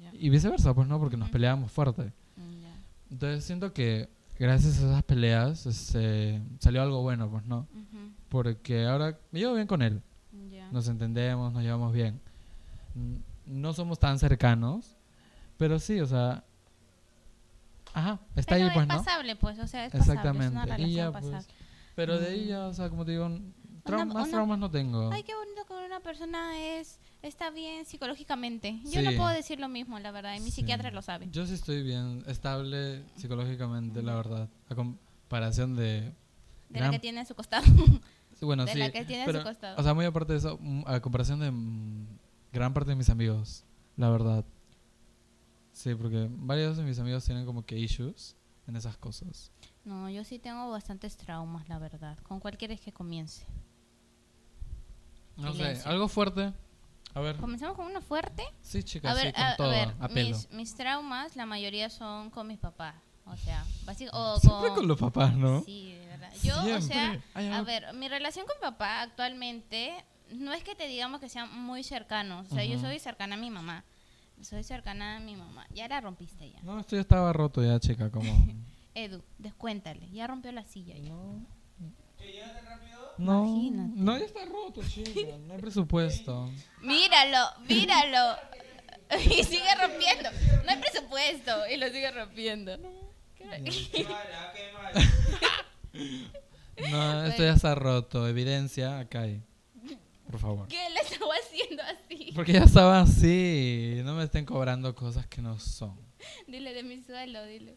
Ya. 0.00 0.10
Y 0.14 0.30
viceversa, 0.30 0.74
pues 0.74 0.88
no, 0.88 0.98
porque 0.98 1.16
nos 1.16 1.30
peleábamos 1.30 1.70
fuerte. 1.72 2.12
Ya. 2.36 2.76
Entonces 3.10 3.44
siento 3.44 3.72
que 3.72 4.08
gracias 4.38 4.80
a 4.80 4.86
esas 4.86 5.02
peleas 5.04 5.66
este, 5.66 6.42
salió 6.58 6.82
algo 6.82 7.02
bueno, 7.02 7.30
pues 7.30 7.44
no. 7.46 7.68
Ujú. 7.72 8.12
Porque 8.28 8.84
ahora 8.86 9.18
me 9.30 9.40
llevo 9.40 9.54
bien 9.54 9.66
con 9.66 9.82
él. 9.82 10.02
Ya. 10.50 10.70
Nos 10.70 10.88
entendemos, 10.88 11.52
nos 11.52 11.62
llevamos 11.62 11.92
bien. 11.92 12.20
No 13.46 13.72
somos 13.72 13.98
tan 13.98 14.18
cercanos, 14.18 14.93
pero 15.58 15.78
sí, 15.78 16.00
o 16.00 16.06
sea... 16.06 16.44
Ajá, 17.92 18.18
está 18.34 18.54
Pero 18.56 18.66
ahí, 18.66 18.70
pues, 18.74 18.82
es 18.82 18.88
¿no? 18.88 18.96
pasable, 18.96 19.36
pues, 19.36 19.58
o 19.60 19.66
sea, 19.68 19.84
es 19.86 19.92
pasable. 19.92 20.12
Exactamente. 20.20 20.82
Y 20.82 20.94
ya, 20.94 21.12
pasable. 21.12 21.36
pues. 21.36 21.48
Pero 21.94 22.18
de 22.18 22.28
ahí 22.28 22.46
ya, 22.46 22.66
o 22.66 22.74
sea, 22.74 22.90
como 22.90 23.04
te 23.04 23.12
digo, 23.12 23.26
trau- 23.84 23.94
Una- 23.94 24.04
más 24.06 24.14
una- 24.24 24.30
traumas 24.30 24.58
no 24.58 24.68
tengo. 24.70 25.10
Ay, 25.12 25.22
qué 25.22 25.32
bonito 25.34 25.64
que 25.64 25.74
una 25.74 26.00
persona 26.00 26.58
es 26.58 26.98
está 27.22 27.50
bien 27.50 27.84
psicológicamente. 27.86 28.80
Yo 28.84 29.00
no 29.00 29.10
Sí. 29.12 29.16
puedo 29.16 29.28
decir 29.30 29.60
lo 29.60 29.68
mismo, 29.68 29.98
la 30.00 30.10
verdad, 30.10 30.34
y 30.34 30.40
mi 30.40 30.46
Sí. 30.46 30.56
psiquiatra 30.56 30.90
lo 30.90 31.02
sabe. 31.02 31.28
Yo 31.30 31.46
sí 31.46 31.54
estoy 31.54 31.84
bien, 31.84 32.24
estable 32.26 33.04
psicológicamente, 33.16 34.02
la 34.02 34.16
verdad. 34.16 34.48
A 34.68 34.74
comparación 34.74 35.76
de... 35.76 36.12
De 36.70 36.80
la 36.80 36.90
que 36.90 36.98
tiene 36.98 37.20
a 37.20 37.24
su 37.24 37.36
costado. 37.36 37.64
sí, 38.34 38.44
Bueno, 38.44 38.64
de 38.64 38.72
sí. 38.72 38.78
la 38.80 38.90
que 38.90 39.04
tiene 39.04 39.22
a 39.22 39.26
pero, 39.26 39.38
su 39.38 39.44
costado. 39.44 39.76
O 39.78 39.82
sea, 39.84 39.94
muy 39.94 40.04
aparte 40.04 40.32
de 40.32 40.40
eso, 40.40 40.58
mm, 40.60 40.82
a 40.86 40.98
comparación 41.00 41.38
de 41.38 41.52
mm, 41.52 42.06
gran 42.52 42.74
parte 42.74 42.90
de 42.90 42.96
mis 42.96 43.08
amigos, 43.08 43.64
la 43.96 44.10
verdad. 44.10 44.44
Sí, 45.74 45.94
porque 45.94 46.28
varios 46.30 46.76
de 46.76 46.84
mis 46.84 46.98
amigos 46.98 47.24
tienen 47.24 47.44
como 47.44 47.66
que 47.66 47.76
issues 47.78 48.36
en 48.66 48.76
esas 48.76 48.96
cosas. 48.96 49.50
No, 49.84 50.08
yo 50.08 50.24
sí 50.24 50.38
tengo 50.38 50.70
bastantes 50.70 51.16
traumas, 51.16 51.68
la 51.68 51.78
verdad. 51.78 52.16
Con 52.22 52.40
cualquiera 52.40 52.72
es 52.72 52.80
que 52.80 52.92
comience. 52.92 53.44
No 55.36 55.52
Silencio. 55.52 55.82
sé, 55.82 55.88
algo 55.88 56.08
fuerte. 56.08 56.52
A 57.12 57.20
ver. 57.20 57.36
Comenzamos 57.36 57.76
con 57.76 57.86
uno 57.86 58.00
fuerte. 58.00 58.44
Sí, 58.62 58.82
chicas, 58.82 59.12
A 59.12 59.14
ver, 59.14 59.26
sí, 59.26 59.32
con 59.32 59.42
a, 59.42 59.50
a 59.52 59.56
todo, 59.56 59.68
ver, 59.70 59.94
a 60.00 60.08
pelo. 60.08 60.28
mis, 60.36 60.50
mis 60.52 60.74
traumas, 60.74 61.36
la 61.36 61.44
mayoría 61.46 61.90
son 61.90 62.30
con 62.30 62.46
mis 62.46 62.58
papás. 62.58 62.94
O 63.26 63.36
sea, 63.36 63.64
o 64.12 64.38
Siempre 64.38 64.68
con, 64.68 64.74
con 64.76 64.88
los 64.88 64.98
papás, 64.98 65.34
¿no? 65.34 65.62
Sí, 65.62 65.92
de 65.94 66.06
verdad. 66.06 66.30
Yo, 66.42 66.56
o 66.60 66.64
sea, 66.64 66.80
Siempre. 66.80 67.22
A 67.54 67.62
ver, 67.62 67.92
mi 67.94 68.08
relación 68.08 68.46
con 68.46 68.54
mi 68.56 68.60
papá 68.62 69.02
actualmente 69.02 70.04
no 70.30 70.52
es 70.52 70.62
que 70.62 70.74
te 70.74 70.86
digamos 70.86 71.20
que 71.20 71.28
sean 71.28 71.52
muy 71.62 71.82
cercanos. 71.82 72.46
O 72.50 72.54
sea, 72.54 72.64
yo 72.64 72.76
Ujú. 72.76 72.86
soy 72.86 72.98
cercana 72.98 73.34
a 73.34 73.38
mi 73.38 73.50
mamá. 73.50 73.84
Soy 74.44 74.62
cercana 74.62 75.16
a 75.16 75.20
mi 75.20 75.36
mamá. 75.36 75.66
Ya 75.70 75.88
la 75.88 76.00
rompiste 76.00 76.50
ya. 76.50 76.60
No, 76.62 76.78
esto 76.78 76.96
ya 76.96 77.02
estaba 77.02 77.32
roto 77.32 77.62
ya, 77.64 77.78
chica, 77.80 78.10
como... 78.10 78.46
Edu, 78.94 79.22
descuéntale. 79.38 80.08
Ya 80.12 80.26
rompió 80.26 80.52
la 80.52 80.64
silla. 80.64 80.94
ya. 80.96 81.10
No, 83.16 83.44
Imagínate. 83.46 83.92
no, 84.00 84.18
ya 84.18 84.24
está 84.24 84.44
roto, 84.44 84.82
chica. 84.88 85.36
No 85.46 85.54
hay 85.54 85.60
presupuesto. 85.60 86.50
Míralo, 86.80 87.38
míralo. 87.68 88.36
y 89.24 89.42
sigue 89.44 89.74
rompiendo. 89.80 90.30
No 90.64 90.70
hay 90.70 90.78
presupuesto. 90.78 91.66
Y 91.68 91.76
lo 91.76 91.86
sigue 91.88 92.10
rompiendo. 92.10 92.76
¿Qué- 93.36 94.06
No, 96.90 97.24
esto 97.26 97.42
ya 97.44 97.52
está 97.52 97.74
roto. 97.76 98.26
Evidencia, 98.28 98.98
acá 98.98 99.22
hay. 99.22 99.42
Por 100.30 100.40
favor. 100.40 100.66
¿Qué 100.68 100.90
le 100.90 101.00
estaba 101.00 101.32
haciendo 101.34 101.82
así? 101.84 102.03
Porque 102.34 102.52
ya 102.52 102.64
estaba 102.64 103.00
así. 103.00 104.00
No 104.04 104.14
me 104.14 104.24
estén 104.24 104.44
cobrando 104.44 104.94
cosas 104.94 105.26
que 105.26 105.40
no 105.42 105.58
son. 105.58 105.98
Dile 106.46 106.72
de 106.74 106.82
mi 106.82 107.00
suelo, 107.02 107.44
dile. 107.44 107.76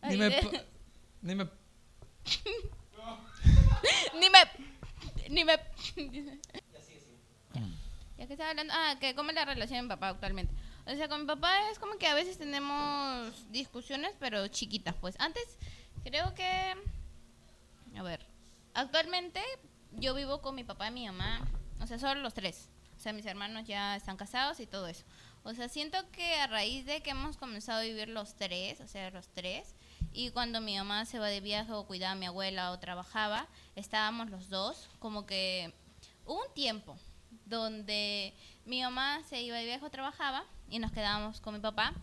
Ay, 0.00 0.12
Dime... 0.12 0.28
de- 0.30 0.66
Dime... 1.22 1.48
Ni 4.20 4.30
me. 4.30 4.38
Ni 5.30 5.44
me. 5.44 5.58
Ya 8.18 8.26
que 8.26 8.32
estaba 8.32 8.50
hablando. 8.50 8.72
Ah, 8.74 8.96
que 9.00 9.14
cómo 9.14 9.30
es 9.30 9.34
la 9.36 9.44
relación 9.44 9.78
de 9.78 9.82
mi 9.82 9.88
papá 9.88 10.08
actualmente. 10.08 10.52
O 10.86 10.94
sea, 10.94 11.08
con 11.08 11.20
mi 11.22 11.26
papá 11.26 11.70
es 11.70 11.78
como 11.78 11.98
que 11.98 12.06
a 12.06 12.14
veces 12.14 12.38
tenemos 12.38 13.50
discusiones, 13.50 14.14
pero 14.18 14.46
chiquitas, 14.48 14.94
pues. 15.00 15.16
Antes, 15.18 15.44
creo 16.04 16.34
que. 16.34 16.74
A 17.98 18.02
ver. 18.02 18.26
Actualmente, 18.74 19.40
yo 19.92 20.14
vivo 20.14 20.40
con 20.42 20.54
mi 20.54 20.64
papá 20.64 20.88
y 20.88 20.92
mi 20.92 21.06
mamá. 21.06 21.46
O 21.80 21.86
sea, 21.86 21.98
solo 21.98 22.20
los 22.20 22.34
tres. 22.34 22.68
O 22.96 23.00
sea, 23.00 23.12
mis 23.12 23.26
hermanos 23.26 23.66
ya 23.66 23.96
están 23.96 24.16
casados 24.16 24.60
y 24.60 24.66
todo 24.66 24.86
eso. 24.86 25.04
O 25.42 25.54
sea, 25.54 25.68
siento 25.68 25.98
que 26.10 26.34
a 26.36 26.48
raíz 26.48 26.86
de 26.86 27.02
que 27.02 27.10
hemos 27.10 27.36
comenzado 27.36 27.80
a 27.80 27.84
vivir 27.84 28.08
los 28.08 28.34
tres, 28.34 28.80
o 28.80 28.88
sea, 28.88 29.10
los 29.10 29.28
tres, 29.28 29.76
y 30.12 30.30
cuando 30.30 30.60
mi 30.60 30.76
mamá 30.76 31.04
se 31.04 31.18
va 31.18 31.28
de 31.28 31.40
viaje 31.40 31.72
o 31.72 31.86
cuidaba 31.86 32.12
a 32.12 32.16
mi 32.16 32.26
abuela 32.26 32.72
o 32.72 32.78
trabajaba, 32.78 33.46
estábamos 33.76 34.30
los 34.30 34.48
dos, 34.48 34.88
como 34.98 35.24
que 35.24 35.72
hubo 36.24 36.42
un 36.42 36.54
tiempo 36.54 36.96
donde 37.44 38.34
mi 38.64 38.82
mamá 38.82 39.22
se 39.28 39.40
iba 39.42 39.56
de 39.56 39.66
viaje 39.66 39.84
o 39.84 39.90
trabajaba 39.90 40.44
y 40.68 40.78
nos 40.78 40.90
quedábamos 40.90 41.40
con 41.40 41.54
mi 41.54 41.60
papá 41.60 41.94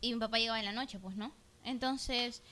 y 0.00 0.12
mi 0.14 0.20
papá 0.20 0.38
llegaba 0.38 0.60
en 0.60 0.66
la 0.66 0.72
noche, 0.72 0.98
pues, 0.98 1.16
¿no? 1.16 1.32
Entonces, 1.64 2.42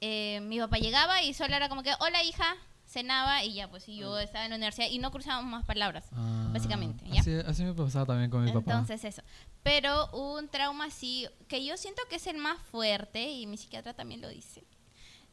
eh, 0.00 0.40
mi 0.40 0.58
papá 0.58 0.78
llegaba 0.78 1.22
y 1.22 1.34
solo 1.34 1.54
era 1.54 1.68
como 1.68 1.82
que, 1.82 1.92
hola 2.00 2.24
hija, 2.24 2.56
cenaba 2.92 3.42
y 3.42 3.54
ya, 3.54 3.68
pues, 3.70 3.88
y 3.88 3.96
yo 3.96 4.18
estaba 4.18 4.44
en 4.44 4.50
la 4.50 4.56
universidad 4.56 4.88
y 4.88 4.98
no 4.98 5.10
cruzábamos 5.10 5.50
más 5.50 5.64
palabras, 5.64 6.04
Ah, 6.12 6.50
básicamente, 6.52 7.04
¿ya? 7.08 7.20
Así, 7.20 7.34
así 7.46 7.64
me 7.64 7.72
pasaba 7.74 8.06
también 8.06 8.30
con 8.30 8.44
mi 8.44 8.52
papá. 8.52 8.72
Entonces 8.72 9.04
eso. 9.04 9.22
Pero 9.62 10.10
un 10.12 10.48
trauma 10.48 10.86
así, 10.86 11.26
que 11.48 11.64
yo 11.64 11.76
siento 11.76 12.02
que 12.08 12.16
es 12.16 12.26
el 12.26 12.36
más 12.36 12.58
fuerte, 12.70 13.30
y 13.30 13.46
mi 13.46 13.56
psiquiatra 13.56 13.94
también 13.94 14.20
lo 14.20 14.28
dice, 14.28 14.64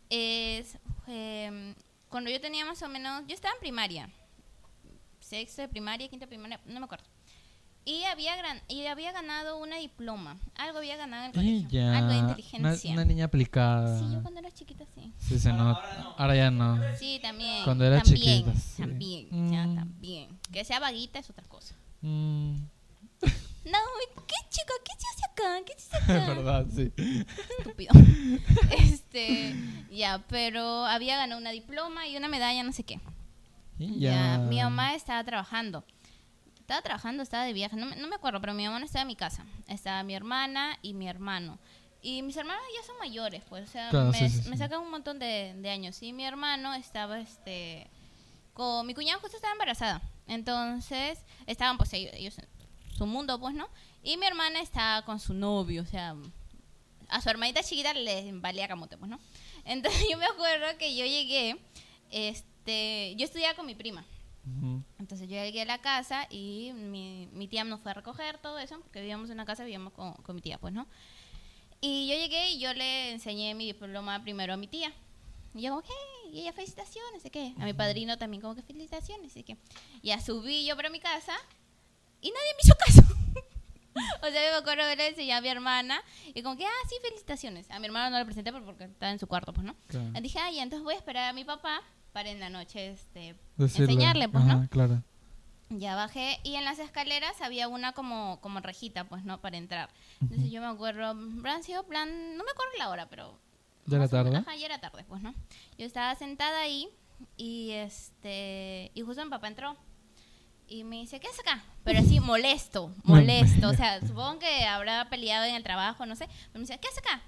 es 0.10 0.78
em, 1.08 1.76
cuando 2.10 2.30
yo 2.30 2.40
tenía 2.42 2.66
más 2.66 2.82
o 2.82 2.88
menos, 2.88 3.24
yo 3.28 3.36
estaba 3.36 3.54
en 3.56 3.60
primaria, 3.60 4.10
sexto 5.20 5.62
de 5.62 5.68
primaria, 5.68 6.08
quinta 6.08 6.26
de 6.26 6.30
primaria, 6.30 6.60
no 6.66 6.80
me 6.80 6.86
acuerdo. 6.86 7.06
Y 7.90 8.04
había, 8.04 8.36
gran, 8.36 8.62
y 8.68 8.86
había 8.86 9.12
ganado 9.12 9.58
una 9.58 9.78
diploma, 9.78 10.38
algo 10.56 10.78
había 10.78 10.96
ganado 10.96 11.24
en 11.24 11.30
el 11.30 11.36
colegio, 11.36 11.68
Ella, 11.82 11.98
algo 11.98 12.10
de 12.12 12.20
una, 12.20 12.30
inteligencia. 12.30 12.92
una 12.94 13.06
niña 13.06 13.26
aplicada. 13.26 13.98
Sí, 14.00 14.06
yo 14.14 14.22
cuando 14.22 14.40
era 14.42 14.52
chiquita 14.52 14.84
sí. 14.94 15.12
Sí, 15.18 15.40
se 15.40 15.52
nota. 15.52 16.14
Ahora 16.18 16.36
ya 16.36 16.52
no. 16.52 16.78
Sí, 17.00 17.20
también. 17.22 17.64
Cuando 17.64 17.86
era 17.86 18.02
también, 18.04 18.46
chiquita, 18.46 18.54
sí. 18.60 18.82
También, 18.84 19.52
ya 19.52 19.66
Mm. 19.66 19.76
también. 19.76 20.40
Que 20.52 20.64
sea 20.66 20.80
vaguita 20.80 21.18
es 21.18 21.30
otra 21.32 21.46
cosa. 21.48 21.74
Mm, 22.02 22.58
No, 23.66 23.78
¿qué 24.28 24.36
chico? 24.50 24.74
¿Qué 24.86 24.92
se 24.98 25.08
hace 25.14 25.26
acá? 25.32 25.66
¿Qué 25.66 25.74
se 25.78 25.96
hace 25.98 26.16
es 26.18 26.24
acá? 26.24 26.34
verdad, 26.34 26.66
sí. 26.74 26.92
estúpido. 27.60 27.92
este, 28.72 29.56
ya, 29.92 30.24
pero 30.30 30.86
había 30.86 31.18
ganado 31.18 31.40
una 31.42 31.52
diploma 31.52 32.08
y 32.08 32.16
una 32.18 32.28
medalla, 32.28 32.62
no 32.64 32.72
sé 32.72 32.84
qué. 32.84 33.00
Y 33.78 34.00
Ya, 34.00 34.12
ya. 34.12 34.38
mi 34.40 34.62
mamá 34.62 34.94
estaba 34.96 35.24
trabajando. 35.24 35.84
Estaba 36.70 36.84
trabajando, 36.84 37.24
estaba 37.24 37.46
de 37.46 37.54
viaje, 37.54 37.76
no, 37.76 37.88
me- 37.88 37.96
no 37.96 38.08
me 38.08 38.14
acuerdo, 38.18 38.40
pero 38.42 38.54
mi 38.54 38.64
mamá 38.64 38.78
no 38.78 38.86
estaba 38.86 39.02
en 39.02 39.08
mi 39.08 39.16
casa. 39.16 39.44
Estaba 39.68 40.04
mi 40.04 40.14
hermana 40.14 40.78
y 40.84 40.94
mi 40.94 41.10
hermano. 41.10 41.58
Y 42.04 42.22
mis 42.22 42.38
hermanos 42.38 42.62
ya 42.80 42.86
son 42.86 42.96
mayores, 43.00 43.42
pues, 43.50 43.68
o 43.68 43.72
sea, 43.72 43.90
Claro, 43.90 44.12
me, 44.12 44.18
sí, 44.20 44.30
sí, 44.30 44.44
sí. 44.44 44.50
me 44.50 44.56
sacan 44.56 44.80
un 44.82 44.92
montón 44.92 45.18
de, 45.18 45.56
de 45.58 45.70
años. 45.72 46.00
Y 46.04 46.14
mi 46.14 46.24
hermano 46.26 46.76
estaba, 46.76 47.20
este, 47.20 47.90
con 48.54 48.86
mi 48.86 48.94
cuñada 48.94 49.20
justo 49.20 49.36
estaba 49.36 49.54
embarazada. 49.54 50.00
Entonces, 50.28 51.18
estaban, 51.48 51.78
pues, 51.80 51.92
ellos, 51.94 52.14
ellos 52.14 52.38
en 52.38 52.48
su 52.96 53.08
mundo, 53.08 53.40
pues, 53.40 53.56
¿no? 53.56 53.68
Y 54.04 54.18
mi 54.18 54.28
hermana 54.28 54.62
estaba 54.62 55.04
con 55.06 55.20
su 55.20 55.34
novio, 55.34 55.82
o 55.82 55.86
sea, 55.88 56.16
a 57.08 57.20
su 57.20 57.30
hermanita 57.32 57.64
chiquita 57.64 57.96
le 57.96 58.32
valía 58.34 58.68
camote, 58.68 58.96
pues, 58.96 59.10
¿no? 59.10 59.20
Entonces, 59.66 60.06
yo 60.12 60.20
me 60.20 60.26
acuerdo 60.26 60.68
que 60.78 60.96
yo 60.96 61.04
llegué, 61.04 61.58
este, 62.12 63.16
yo 63.18 63.26
estudiaba 63.26 63.56
con 63.56 63.66
mi 63.66 63.74
prima. 63.74 64.06
Ujú. 64.46 64.84
Entonces 65.10 65.28
yo 65.28 65.38
llegué 65.44 65.64
a 65.64 65.66
la 65.66 65.80
casa 65.80 66.28
y 66.30 66.72
mi, 66.76 67.28
mi 67.34 67.48
tía 67.48 67.64
nos 67.64 67.80
fue 67.82 67.90
a 67.90 67.94
recoger 67.96 68.38
todo 68.38 68.60
eso, 68.60 68.80
porque 68.80 69.00
vivíamos 69.00 69.28
en 69.32 69.38
una 69.38 69.46
casa, 69.46 69.64
vivíamos 69.64 69.92
con, 69.94 70.14
con 70.14 70.36
mi 70.36 70.42
tía, 70.44 70.60
pues, 70.60 70.72
¿no? 70.72 70.86
Y 71.82 72.08
yo 72.08 72.14
llegué 72.14 72.52
y 72.52 72.60
yo 72.60 72.72
le 72.76 73.10
enseñé 73.14 73.56
mi 73.56 73.66
diploma 73.66 74.22
primero 74.22 74.54
a 74.54 74.58
mi 74.58 74.68
tía. 74.68 74.94
Y 75.56 75.64
yo 75.64 75.72
como, 75.72 75.82
hey, 75.84 76.30
y 76.32 76.42
ella 76.42 76.54
felicitaciones, 76.54 77.24
sé 77.24 77.32
qué. 77.32 77.56
A 77.60 77.66
mi 77.66 77.74
padrino 77.74 78.20
también 78.20 78.40
como 78.40 78.54
que 78.54 78.62
felicitaciones, 78.62 79.34
sé 79.34 79.42
qué. 79.44 79.58
Ya 80.04 80.22
subí 80.22 80.64
yo 80.68 80.76
para 80.76 80.92
mi 80.92 81.00
casa 81.00 81.34
y 82.22 82.30
nadie 82.30 82.54
me 82.54 82.60
hizo 82.64 82.76
caso. 82.78 83.02
o 84.22 84.30
sea, 84.30 84.46
yo 84.46 84.52
me 84.52 84.58
acuerdo 84.60 84.86
de 84.86 84.96
le 84.96 85.08
enseñé 85.08 85.34
a 85.34 85.42
mi 85.42 85.48
hermana 85.50 86.04
y 86.36 86.44
como 86.44 86.56
que, 86.56 86.68
ah, 86.68 86.88
sí, 86.88 86.98
felicitaciones. 87.02 87.72
A 87.72 87.80
mi 87.80 87.88
hermano 87.88 88.12
no 88.12 88.20
le 88.20 88.26
presenté 88.26 88.52
por- 88.52 88.64
porque 88.64 88.84
estaba 88.84 89.12
en 89.12 89.18
su 89.18 89.26
cuarto, 89.26 89.54
pues, 89.54 89.66
¿no? 89.66 89.76
Claro. 89.88 90.12
Dije, 90.22 90.38
ah, 90.38 90.52
ya, 90.52 90.62
entonces 90.62 90.84
voy 90.84 90.94
a 90.94 90.98
esperar 90.98 91.30
a 91.30 91.34
mi 91.34 91.46
papá 91.46 91.82
para 92.14 92.30
en 92.30 92.40
la 92.40 92.50
noche, 92.50 92.90
este, 92.90 93.36
Decirle. 93.58 93.94
enseñarle, 93.94 94.30
pues, 94.30 94.44
Ajá, 94.44 94.56
¿no? 94.56 94.70
claro. 94.70 95.04
Ya 95.70 95.96
bajé 95.96 96.40
y 96.44 96.56
en 96.56 96.66
las 96.66 96.80
escaleras 96.80 97.42
había 97.42 97.68
una 97.68 97.92
como, 97.94 98.40
como 98.42 98.60
rejita, 98.60 99.04
pues, 99.04 99.24
¿no? 99.24 99.40
Para 99.40 99.58
entrar. 99.58 99.90
Entonces 100.20 100.50
yo 100.50 100.62
me 100.62 100.68
acuerdo, 100.68 101.06
habrán 101.06 101.64
sido 101.64 101.84
plan, 101.84 102.10
no 102.38 102.44
me 102.44 102.52
acuerdo 102.52 102.72
la 102.80 102.90
hora, 102.90 103.08
pero... 103.10 103.40
¿Ya 103.86 103.98
era 103.98 104.08
tarde? 104.08 104.36
Ajá, 104.36 104.56
ya 104.56 104.66
era 104.66 104.80
tarde, 104.80 105.04
pues, 105.08 105.22
¿no? 105.22 105.34
Yo 105.78 105.86
estaba 105.86 106.16
sentada 106.16 106.60
ahí 106.62 106.90
y 107.38 107.72
este, 107.72 108.92
y 108.94 109.02
justo 109.02 109.24
mi 109.24 109.30
papá 109.30 109.48
entró. 109.48 109.78
Y 110.68 110.84
me 110.84 110.98
dice, 110.98 111.20
¿qué 111.20 111.28
es 111.28 111.40
acá? 111.40 111.64
Pero 111.84 112.00
así, 112.00 112.20
molesto, 112.20 112.94
molesto. 113.04 113.70
O 113.70 113.74
sea, 113.74 114.00
supongo 114.02 114.40
que 114.40 114.66
habrá 114.66 115.10
peleado 115.10 115.46
en 115.46 115.56
el 115.56 115.64
trabajo, 115.64 116.06
no 116.06 116.16
sé. 116.16 116.28
Pero 116.28 116.54
me 116.54 116.62
dice, 116.62 116.80
¿qué 116.80 116.88
es 116.88 116.98
acá? 117.00 117.22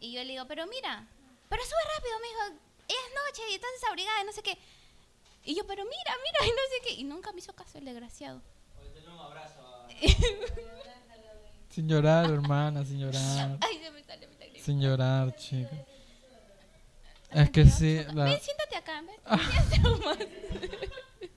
Y 0.00 0.12
yo 0.12 0.22
le 0.24 0.32
digo, 0.32 0.44
pero 0.46 0.66
mira, 0.66 1.06
pero 1.48 1.62
sube 1.62 1.78
rápido, 1.96 2.18
me 2.20 2.28
dijo, 2.28 2.62
es 2.92 3.14
noche 3.14 3.42
y 3.50 3.54
estás 3.54 3.70
desabrigada 3.80 4.22
y 4.22 4.26
no 4.26 4.32
sé 4.32 4.42
qué. 4.42 4.56
Y 5.44 5.54
yo, 5.56 5.66
pero 5.66 5.82
mira, 5.84 6.16
mira, 6.24 6.46
y 6.46 6.50
no 6.50 6.56
sé 6.70 6.82
qué. 6.88 6.92
Y 7.00 7.04
nunca 7.04 7.32
me 7.32 7.38
hizo 7.40 7.52
caso 7.54 7.78
el 7.78 7.84
desgraciado. 7.84 8.40
Sin 11.70 11.88
llorar, 11.88 12.30
hermana, 12.30 12.84
sin 12.84 12.98
llorar. 13.00 13.58
Ay, 13.60 13.78
se 13.82 13.90
me 13.90 14.02
sale 14.04 14.26
mi 14.28 14.36
lágrima. 14.36 14.64
Sin 14.64 14.80
llorar, 14.80 15.34
chica. 15.36 15.70
Es 17.30 17.50
que 17.50 17.64
sí, 17.64 18.00
la- 18.12 18.24
Ven, 18.24 18.40
siéntate 18.40 18.76
acá, 18.76 19.02
ven. 19.02 20.28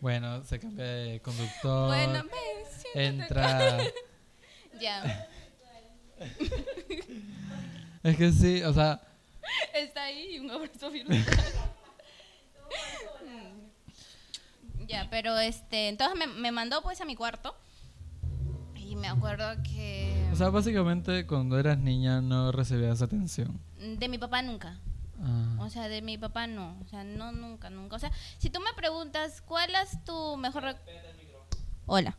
bueno, 0.00 0.44
se 0.44 0.60
cambia 0.60 0.84
de 0.84 1.20
conductor. 1.20 1.88
Bueno, 1.88 2.22
ven, 2.24 2.66
siéntate 2.80 3.04
entra. 3.06 3.56
acá. 3.76 3.84
Ya, 4.80 5.28
Es 8.04 8.16
que 8.16 8.30
sí, 8.32 8.62
o 8.62 8.72
sea, 8.72 9.00
está 9.74 10.04
ahí 10.04 10.38
un 10.38 10.50
abrazo 10.50 10.90
virtual. 10.90 11.24
Ya, 14.86 15.08
pero 15.10 15.38
este, 15.38 15.88
entonces 15.88 16.18
me, 16.18 16.26
me 16.26 16.52
mandó 16.52 16.82
pues 16.82 17.00
a 17.00 17.04
mi 17.04 17.16
cuarto. 17.16 17.54
Y 18.76 18.96
me 18.96 19.08
acuerdo 19.08 19.46
que... 19.62 20.28
o 20.32 20.36
sea, 20.36 20.50
básicamente 20.50 21.26
cuando 21.26 21.58
eras 21.58 21.78
niña 21.78 22.20
no 22.20 22.52
recibías 22.52 23.00
atención. 23.00 23.58
De 23.78 24.08
mi 24.08 24.18
papá 24.18 24.42
nunca. 24.42 24.78
Ah, 25.22 25.56
O 25.60 25.70
sea, 25.70 25.88
de 25.88 26.02
mi 26.02 26.18
papá 26.18 26.46
no. 26.46 26.76
O 26.84 26.88
sea, 26.88 27.02
no, 27.02 27.32
nunca, 27.32 27.70
nunca. 27.70 27.96
O 27.96 27.98
sea, 27.98 28.12
si 28.38 28.50
tú 28.50 28.60
me 28.60 28.72
preguntas, 28.76 29.40
¿cuál 29.40 29.70
es 29.74 30.04
tu 30.04 30.36
mejor... 30.36 30.64
rec- 30.64 30.80
Hola. 31.86 32.18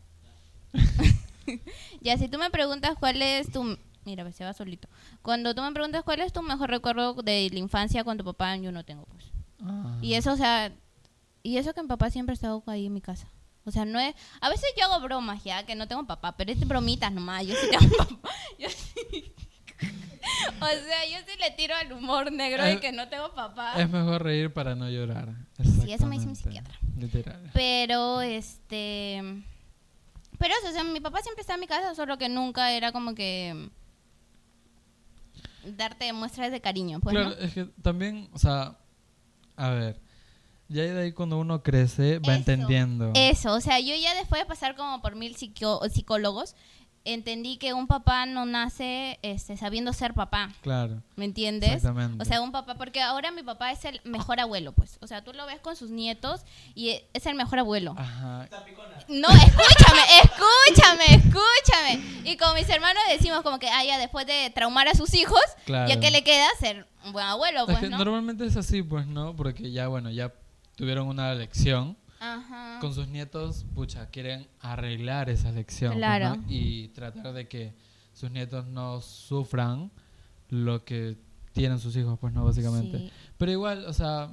ya, 2.01 2.17
si 2.17 2.27
tú 2.27 2.39
me 2.39 2.49
preguntas 2.49 2.95
cuál 2.99 3.21
es 3.21 3.51
tu... 3.51 3.77
Mira, 4.05 4.31
se 4.31 4.45
va 4.45 4.53
solito. 4.53 4.87
Cuando 5.21 5.53
tú 5.55 5.61
me 5.61 5.71
preguntas 5.71 6.03
cuál 6.03 6.21
es 6.21 6.31
tu 6.31 6.41
mejor 6.41 6.69
recuerdo 6.69 7.13
de 7.15 7.49
la 7.51 7.59
infancia 7.59 8.03
con 8.03 8.17
tu 8.17 8.23
papá, 8.23 8.55
yo 8.57 8.71
no 8.71 8.85
tengo, 8.85 9.05
pues. 9.05 9.25
ah. 9.63 9.97
Y 10.01 10.13
eso, 10.13 10.33
o 10.33 10.37
sea... 10.37 10.71
Y 11.43 11.57
eso 11.57 11.73
que 11.73 11.81
mi 11.81 11.87
papá 11.87 12.09
siempre 12.09 12.33
ha 12.33 12.35
estado 12.35 12.63
ahí 12.67 12.87
en 12.87 12.93
mi 12.93 13.01
casa. 13.01 13.27
O 13.65 13.71
sea, 13.71 13.85
no 13.85 13.99
es... 13.99 14.15
A 14.41 14.49
veces 14.49 14.65
yo 14.77 14.85
hago 14.85 15.03
bromas 15.03 15.43
ya, 15.43 15.65
que 15.65 15.75
no 15.75 15.87
tengo 15.87 16.05
papá, 16.05 16.35
pero 16.37 16.51
es 16.51 16.67
bromitas 16.67 17.11
nomás. 17.11 17.45
Yo 17.45 17.55
sí 17.55 17.67
tengo 17.69 17.95
papá. 17.97 18.29
Yo 18.57 18.67
sí... 18.69 19.33
O 20.59 20.65
sea, 20.65 21.05
yo 21.11 21.17
sí 21.27 21.37
le 21.39 21.51
tiro 21.51 21.75
al 21.75 21.91
humor 21.93 22.31
negro 22.31 22.63
de 22.63 22.79
que 22.79 22.91
no 22.91 23.07
tengo 23.09 23.33
papá. 23.33 23.73
Es 23.79 23.89
mejor 23.89 24.23
reír 24.23 24.51
para 24.51 24.75
no 24.75 24.89
llorar. 24.89 25.35
Sí, 25.61 25.91
eso 25.91 26.07
me 26.07 26.15
dice 26.15 26.27
mi 26.27 26.35
psiquiatra. 26.35 26.79
Literal. 26.97 27.51
Pero, 27.53 28.21
este... 28.21 29.21
Pero 30.39 30.53
eso, 30.59 30.69
o 30.69 30.71
sea, 30.71 30.83
mi 30.83 30.99
papá 30.99 31.21
siempre 31.21 31.41
está 31.41 31.53
en 31.53 31.59
mi 31.59 31.67
casa, 31.67 31.93
solo 31.95 32.17
que 32.17 32.29
nunca 32.29 32.71
era 32.71 32.91
como 32.91 33.13
que... 33.13 33.69
Darte 35.65 36.11
muestras 36.13 36.51
de 36.51 36.61
cariño, 36.61 36.99
pues, 36.99 37.13
claro, 37.15 37.29
¿no? 37.29 37.35
es 37.35 37.53
que 37.53 37.65
también, 37.81 38.29
o 38.33 38.39
sea, 38.39 38.77
a 39.55 39.69
ver, 39.69 39.99
ya 40.67 40.83
de 40.83 40.99
ahí 40.99 41.11
cuando 41.11 41.37
uno 41.37 41.61
crece 41.61 42.19
va 42.19 42.33
Eso, 42.33 42.51
entendiendo. 42.51 43.11
Eso, 43.15 43.53
o 43.53 43.61
sea, 43.61 43.79
yo 43.79 43.95
ya 43.95 44.15
después 44.15 44.41
de 44.41 44.45
pasar 44.45 44.75
como 44.75 45.01
por 45.01 45.15
mil 45.15 45.35
psicólogos, 45.35 46.55
entendí 47.05 47.57
que 47.57 47.73
un 47.73 47.87
papá 47.87 48.25
no 48.25 48.45
nace 48.45 49.19
este, 49.21 49.55
sabiendo 49.57 49.93
ser 49.93 50.13
papá, 50.13 50.51
Claro, 50.61 51.01
¿me 51.15 51.25
entiendes? 51.25 51.71
exactamente. 51.71 52.21
O 52.21 52.25
sea, 52.25 52.41
un 52.41 52.51
papá, 52.51 52.75
porque 52.75 53.01
ahora 53.01 53.31
mi 53.31 53.43
papá 53.43 53.71
es 53.71 53.85
el 53.85 54.01
mejor 54.03 54.39
abuelo, 54.39 54.73
pues. 54.73 54.97
O 55.01 55.07
sea, 55.07 55.23
tú 55.23 55.31
lo 55.33 55.45
ves 55.45 55.59
con 55.59 55.75
sus 55.75 55.91
nietos 55.91 56.41
y 56.73 56.89
e- 56.89 57.07
es 57.13 57.25
el 57.27 57.35
mejor 57.35 57.59
abuelo. 57.59 57.93
Ajá. 57.97 58.49
No, 59.07 59.27
escúchame, 59.29 60.01
escúchame, 60.23 61.05
escúchame. 61.15 62.21
Y 62.29 62.37
como 62.37 62.55
mis 62.55 62.69
hermanos 62.69 63.01
decimos 63.09 63.41
como 63.43 63.59
que, 63.59 63.69
ah, 63.69 63.83
ya 63.85 63.97
después 63.97 64.25
de 64.25 64.49
traumar 64.53 64.87
a 64.87 64.95
sus 64.95 65.13
hijos, 65.13 65.39
Claro. 65.65 65.87
ya 65.89 65.99
que 65.99 66.11
le 66.11 66.23
queda 66.23 66.47
ser 66.59 66.87
un 67.05 67.13
buen 67.13 67.25
abuelo, 67.25 67.59
Es 67.61 67.65
pues, 67.65 67.79
que 67.79 67.89
¿no? 67.89 67.97
normalmente 67.99 68.45
es 68.45 68.57
así, 68.57 68.81
pues, 68.81 69.05
¿no? 69.07 69.35
Porque 69.35 69.71
ya, 69.71 69.87
bueno, 69.87 70.09
ya 70.09 70.33
tuvieron 70.75 71.07
una 71.07 71.33
lección. 71.35 71.97
Ajá. 72.19 72.79
Con 72.81 72.93
sus 72.93 73.07
nietos, 73.07 73.65
pucha, 73.73 74.07
quieren 74.09 74.47
arreglar 74.59 75.29
esa 75.29 75.51
lección. 75.51 75.91
pues, 75.93 75.99
Claro. 75.99 76.35
¿no? 76.37 76.43
Y 76.47 76.89
tratar 76.89 77.33
de 77.33 77.47
que 77.47 77.73
sus 78.13 78.31
nietos 78.31 78.65
no 78.67 79.01
sufran 79.01 79.91
lo 80.49 80.83
que 80.85 81.17
tienen 81.53 81.79
sus 81.79 81.95
hijos, 81.95 82.17
pues, 82.19 82.33
¿no? 82.33 82.43
Básicamente. 82.45 82.97
Sí. 82.99 83.11
Pero 83.37 83.51
igual, 83.51 83.85
o 83.85 83.93
sea, 83.93 84.29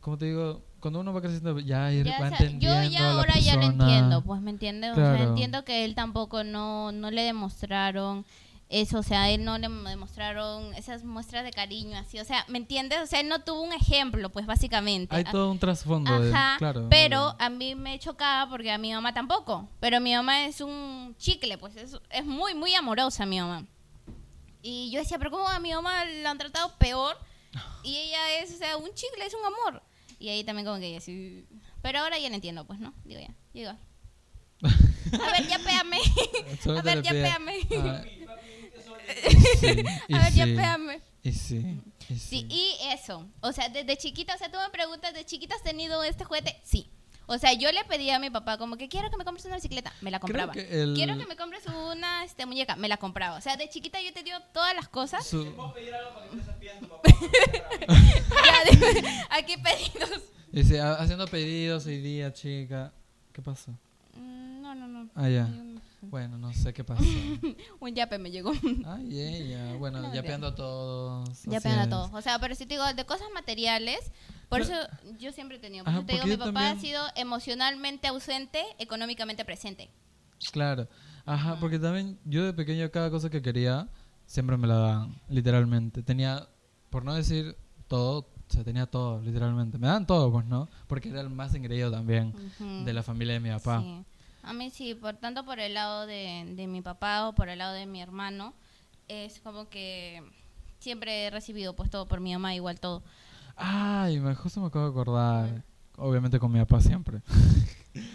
como 0.00 0.18
te 0.18 0.26
digo, 0.26 0.64
cuando 0.80 1.00
uno 1.00 1.12
va 1.12 1.20
creciendo 1.20 1.58
ya, 1.60 1.90
Ya, 1.90 2.20
va 2.20 2.26
o 2.26 2.28
sea, 2.30 2.38
yo 2.38 2.44
entendiendo 2.44 2.90
ya 2.90 3.10
ahora 3.12 3.38
ya 3.38 3.56
lo 3.56 3.62
entiendo, 3.62 4.22
pues 4.22 4.40
me 4.42 4.50
entiende, 4.50 4.90
o 4.90 4.94
sea, 4.94 5.14
Claro. 5.16 5.30
entiendo 5.30 5.64
que 5.64 5.84
él 5.84 5.94
tampoco 5.94 6.44
no, 6.44 6.92
no 6.92 7.10
le 7.10 7.22
demostraron 7.22 8.26
eso, 8.70 8.98
o 8.98 9.02
sea, 9.02 9.30
él 9.30 9.44
no 9.44 9.58
le 9.58 9.68
demostraron 9.68 10.72
esas 10.74 11.04
muestras 11.04 11.44
de 11.44 11.50
cariño 11.52 11.98
así, 11.98 12.18
o 12.18 12.24
sea, 12.24 12.44
¿me 12.48 12.58
entiendes? 12.58 12.98
O 13.02 13.06
sea, 13.06 13.20
él 13.20 13.28
no 13.28 13.40
tuvo 13.42 13.60
un 13.62 13.72
ejemplo, 13.72 14.30
pues 14.30 14.46
básicamente. 14.46 15.14
Hay 15.14 15.24
todo 15.24 15.50
un 15.50 15.58
trasfondo, 15.58 16.18
de- 16.20 16.32
Ajá, 16.34 16.56
claro. 16.58 16.86
pero 16.90 17.36
a 17.38 17.48
mí 17.50 17.74
me 17.74 17.98
chocaba 17.98 18.50
porque 18.50 18.70
a 18.72 18.78
mi 18.78 18.92
mamá 18.92 19.12
tampoco. 19.14 19.68
Pero 19.80 20.00
mi 20.00 20.14
mamá 20.14 20.46
es 20.46 20.60
un 20.60 21.14
chicle, 21.18 21.58
pues 21.58 21.76
es, 21.76 21.96
es 22.10 22.24
muy, 22.24 22.54
muy 22.54 22.74
amorosa 22.74 23.26
mi 23.26 23.38
mamá. 23.40 23.66
Y 24.62 24.90
yo 24.90 24.98
decía, 25.00 25.18
pero 25.18 25.30
¿cómo 25.30 25.46
a 25.46 25.58
mi 25.60 25.72
mamá 25.72 26.04
la 26.06 26.30
han 26.30 26.38
tratado 26.38 26.72
peor? 26.78 27.16
Y 27.82 27.96
ella 27.96 28.40
es, 28.40 28.54
o 28.54 28.56
sea, 28.56 28.76
un 28.78 28.92
chicle, 28.94 29.24
es 29.26 29.34
un 29.34 29.44
amor. 29.44 29.82
Y 30.18 30.30
ahí 30.30 30.42
también 30.42 30.64
como 30.66 30.78
que 30.78 30.86
ella 30.86 31.00
sí... 31.00 31.46
Pero 31.82 31.98
ahora 32.00 32.18
ya 32.18 32.30
lo 32.30 32.34
entiendo, 32.34 32.64
pues, 32.66 32.80
¿no? 32.80 32.94
Digo 33.04 33.20
ya, 33.20 33.34
llega. 33.52 33.76
A 34.62 35.30
ver, 35.32 35.46
ya 35.46 35.58
péame. 35.58 35.98
A 36.78 36.82
ver, 36.82 37.02
ya 37.02 37.10
péame. 37.10 37.60
Sí, 39.60 39.66
A 40.14 40.18
ver, 40.18 40.32
ya 40.32 40.44
sí, 40.44 40.54
péame. 40.54 41.00
Y 41.22 41.32
sí, 41.32 41.56
y 42.08 42.14
Sí, 42.14 42.18
sí. 42.18 42.46
y 42.50 42.76
eso. 42.92 43.26
O 43.40 43.52
sea, 43.52 43.68
desde 43.68 43.96
chiquita, 43.96 44.34
o 44.34 44.38
sea, 44.38 44.50
tú 44.50 44.58
me 44.58 44.68
preguntas, 44.70 45.14
¿de 45.14 45.24
chiquita 45.24 45.54
has 45.54 45.62
tenido 45.62 46.02
este 46.04 46.24
juguete? 46.24 46.60
Sí. 46.62 46.90
O 47.26 47.38
sea, 47.38 47.54
yo 47.54 47.72
le 47.72 47.82
pedía 47.84 48.16
a 48.16 48.18
mi 48.18 48.28
papá 48.28 48.58
como 48.58 48.76
que 48.76 48.86
quiero 48.90 49.10
que 49.10 49.16
me 49.16 49.24
compres 49.24 49.46
una 49.46 49.54
bicicleta, 49.54 49.90
me 50.02 50.10
la 50.10 50.20
compraba. 50.20 50.52
que 50.52 50.82
el- 50.82 50.92
Quiero 50.94 51.16
que 51.16 51.24
me 51.24 51.36
compres 51.36 51.62
una 51.66 52.22
este, 52.24 52.44
muñeca, 52.44 52.76
me 52.76 52.86
la 52.88 52.98
compraba. 52.98 53.38
O 53.38 53.40
sea, 53.40 53.56
de 53.56 53.66
chiquita 53.70 53.98
yo 54.02 54.12
te 54.12 54.22
dio 54.22 54.38
todas 54.52 54.74
las 54.76 54.88
cosas. 54.88 55.26
Su- 55.26 55.44
Ya, 58.44 58.70
de- 58.70 59.08
aquí 59.30 59.54
pedidos. 59.56 60.22
y 60.52 60.64
sí, 60.64 60.76
ha- 60.76 60.94
haciendo 60.94 61.26
pedidos 61.26 61.86
hoy 61.86 61.98
día, 62.02 62.32
chica. 62.32 62.92
¿Qué 63.32 63.42
pasó? 63.42 63.70
Mm, 64.14 64.60
No, 64.62 64.74
no, 64.74 64.86
no. 64.86 65.08
Ah, 65.14 65.28
ya. 65.28 65.48
Bueno, 66.10 66.38
no 66.38 66.52
sé 66.52 66.72
qué 66.72 66.84
pasó. 66.84 67.02
Un 67.80 67.94
yape 67.94 68.18
me 68.18 68.30
llegó. 68.30 68.52
Ay, 68.86 69.20
ella. 69.20 69.74
Bueno, 69.76 69.98
No, 69.98 70.04
ya 70.04 70.10
mentira. 70.14 70.22
peando 70.24 70.46
a 70.48 70.54
todos. 70.54 71.42
Ya 71.44 71.58
así 71.58 71.68
pegan 71.68 71.80
a 71.80 71.88
todos. 71.90 72.10
O 72.12 72.20
sea, 72.20 72.38
pero 72.38 72.54
si 72.54 72.66
te 72.66 72.74
digo, 72.74 72.84
de 72.92 73.04
cosas 73.06 73.26
materiales, 73.34 73.98
por 74.48 74.60
Pero- 74.62 74.64
eso 74.74 74.88
yo 75.18 75.32
siempre 75.32 75.56
he 75.56 75.60
tenido. 75.60 75.84
Por 75.84 75.90
Ajá, 75.92 75.98
eso 76.00 76.06
te 76.06 76.12
digo, 76.14 76.26
mi 76.26 76.36
papá 76.36 76.50
ha 76.50 76.52
también- 76.52 76.80
sido 76.80 77.02
emocionalmente 77.16 78.06
ausente, 78.08 78.62
económicamente 78.78 79.44
presente. 79.44 79.90
Claro. 80.52 80.88
Ajá, 81.26 81.56
porque 81.58 81.78
también 81.78 82.18
yo 82.24 82.44
de 82.44 82.52
pequeño 82.52 82.90
cada 82.90 83.10
cosa 83.10 83.30
que 83.30 83.40
quería 83.42 83.88
siempre 84.26 84.56
me 84.56 84.66
la 84.66 84.74
daban, 84.74 85.20
literalmente. 85.28 86.02
Tenía, 86.02 86.48
por 86.90 87.04
no 87.04 87.14
decir 87.14 87.56
todo, 87.88 88.18
o 88.20 88.52
sea, 88.52 88.62
tenía 88.62 88.86
todo, 88.86 89.20
literalmente. 89.22 89.78
Me 89.78 89.86
daban 89.86 90.06
todo, 90.06 90.30
pues, 90.30 90.44
¿no? 90.46 90.68
Porque 90.86 91.08
era 91.08 91.20
el 91.22 91.30
más 91.30 91.54
engreído 91.54 91.90
también 91.90 92.34
Ujú. 92.60 92.84
de 92.84 92.92
la 92.92 93.02
familia 93.02 93.34
de 93.34 93.40
mi 93.40 93.50
papá. 93.50 93.80
Sí. 93.80 94.04
A 94.44 94.52
mí 94.52 94.70
sí, 94.70 94.94
por 94.94 95.16
tanto 95.16 95.44
por 95.44 95.58
el 95.60 95.74
lado 95.74 96.06
de, 96.06 96.44
de 96.54 96.66
mi 96.66 96.82
papá 96.82 97.28
o 97.28 97.34
por 97.34 97.48
el 97.48 97.58
lado 97.58 97.74
de 97.74 97.86
mi 97.86 98.00
hermano, 98.02 98.54
es 99.08 99.40
como 99.40 99.68
que 99.68 100.22
siempre 100.78 101.26
he 101.26 101.30
recibido 101.30 101.74
pues 101.74 101.90
todo 101.90 102.06
por 102.06 102.20
mi 102.20 102.32
mamá, 102.32 102.54
igual 102.54 102.78
todo. 102.80 103.02
Ay, 103.56 104.20
me, 104.20 104.34
justo 104.34 104.60
me 104.60 104.66
acabo 104.66 104.84
de 104.86 104.90
acordar. 104.90 105.64
Obviamente 105.96 106.38
con 106.40 106.50
mi 106.52 106.58
papá 106.58 106.80
siempre. 106.80 107.20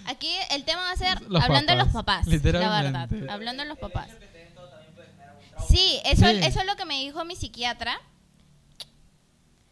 Aquí 0.06 0.30
el 0.52 0.66
tema 0.66 0.82
va 0.82 0.92
a 0.92 0.98
ser 0.98 1.22
Los 1.30 1.42
hablando 1.42 1.72
de 1.72 1.78
los 1.80 1.88
papás, 1.88 2.26
papás, 2.26 2.28
la 2.28 2.34
literalmente. 2.34 3.16
verdad, 3.16 3.34
hablando 3.34 3.64
de 3.64 3.70
los 3.70 3.78
papás. 3.78 4.10
Sí, 5.70 6.00
eso, 6.06 6.26
Sí. 6.26 6.40
eso 6.44 6.60
es 6.60 6.66
lo 6.66 6.76
que 6.76 6.86
me 6.86 7.00
dijo 7.02 7.24
mi 7.26 7.36
psiquiatra, 7.36 7.98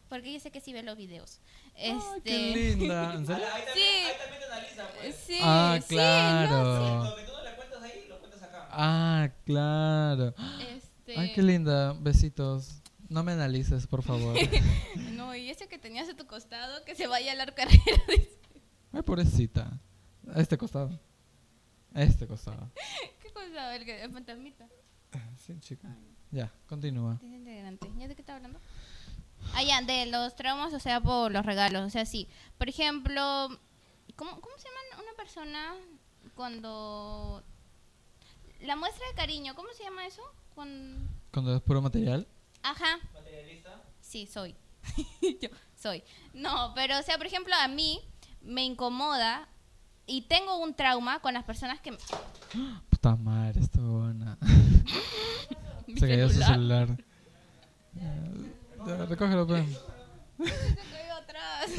porque 0.09 0.31
yo 0.33 0.39
sé 0.39 0.51
que 0.51 0.61
sí 0.61 0.71
ve 0.73 0.83
los 0.83 0.97
videos. 0.97 1.39
Ay, 1.77 1.91
Este, 1.97 2.21
qué 2.23 2.39
linda. 2.55 3.13
¿En 3.15 3.25
serio? 3.25 3.45
sí, 3.73 5.13
sí, 5.25 5.39
Ah, 5.41 5.77
sí, 5.81 5.87
claro. 5.95 7.03
no, 7.03 7.13
Ah, 8.79 9.29
claro. 9.45 10.33
este, 10.69 11.17
Ay, 11.17 11.33
qué 11.33 11.41
linda. 11.41 11.93
Besitos. 11.93 12.81
No 13.09 13.23
me 13.23 13.31
analices, 13.31 13.87
por 13.87 14.03
favor. 14.03 14.35
No, 15.17 15.35
y 15.35 15.49
ese 15.49 15.67
que 15.67 15.77
tenías 15.79 16.07
a 16.09 16.15
tu 16.15 16.27
costado, 16.27 16.83
que 16.85 16.93
se 16.95 17.07
vaya 17.07 17.31
a 17.31 17.35
la 17.35 17.45
carrera. 17.47 17.81
Ay, 18.93 19.01
pobrecita. 19.01 19.79
A 20.33 20.39
este 20.41 20.57
costado. 20.57 20.99
A 21.93 22.03
este 22.03 22.27
costado. 22.27 22.69
¿Qué 23.21 23.85
que 23.85 24.03
el 24.03 24.11
fantasmita. 24.11 24.67
Sí, 25.37 25.59
chica. 25.59 25.87
Ya, 26.31 26.51
continúa. 26.67 27.19
¿Ya 27.97 28.07
de 28.07 28.15
qué 28.15 28.21
está 28.21 28.35
hablando? 28.35 28.59
Ah, 29.53 29.63
ya, 29.63 29.81
de 29.81 30.05
los 30.05 30.35
traumas, 30.35 30.73
o 30.73 30.79
sea, 30.79 31.01
por 31.01 31.31
los 31.31 31.45
regalos. 31.45 31.85
O 31.85 31.89
sea, 31.89 32.05
sí. 32.05 32.27
Por 32.57 32.69
ejemplo, 32.69 33.47
¿cómo, 34.15 34.39
cómo 34.39 34.57
se 34.57 34.67
llama 34.67 35.03
una 35.03 35.13
persona 35.15 35.75
cuando... 36.35 37.43
La 38.61 38.75
muestra 38.75 39.05
de 39.07 39.15
cariño, 39.15 39.55
¿cómo 39.55 39.69
se 39.77 39.83
llama 39.83 40.05
eso? 40.05 40.21
Cuando... 40.55 41.07
Cuando 41.31 41.55
es 41.55 41.61
puro 41.61 41.81
material. 41.81 42.27
Ajá. 42.63 42.99
Sí, 44.01 44.25
soy. 44.25 44.55
Yo 45.41 45.49
soy. 45.75 46.03
No, 46.33 46.73
pero, 46.75 46.97
o 46.97 47.03
sea, 47.03 47.17
por 47.17 47.27
ejemplo, 47.27 47.53
a 47.55 47.67
mí 47.67 48.01
me 48.41 48.63
incomoda 48.63 49.47
y 50.05 50.21
tengo 50.21 50.57
un 50.57 50.73
trauma 50.73 51.19
con 51.19 51.33
las 51.33 51.43
personas 51.43 51.79
que... 51.81 51.97
Puta 52.89 53.15
madre, 53.15 53.59
esta 53.59 53.81
buena. 53.81 54.37
Se 55.95 56.07
cayó 56.07 56.29
su 56.29 56.41
celular. 56.41 56.97
Ya, 58.85 59.05
recógelo, 59.05 59.47
pues. 59.47 59.65
Atrás. 61.17 61.71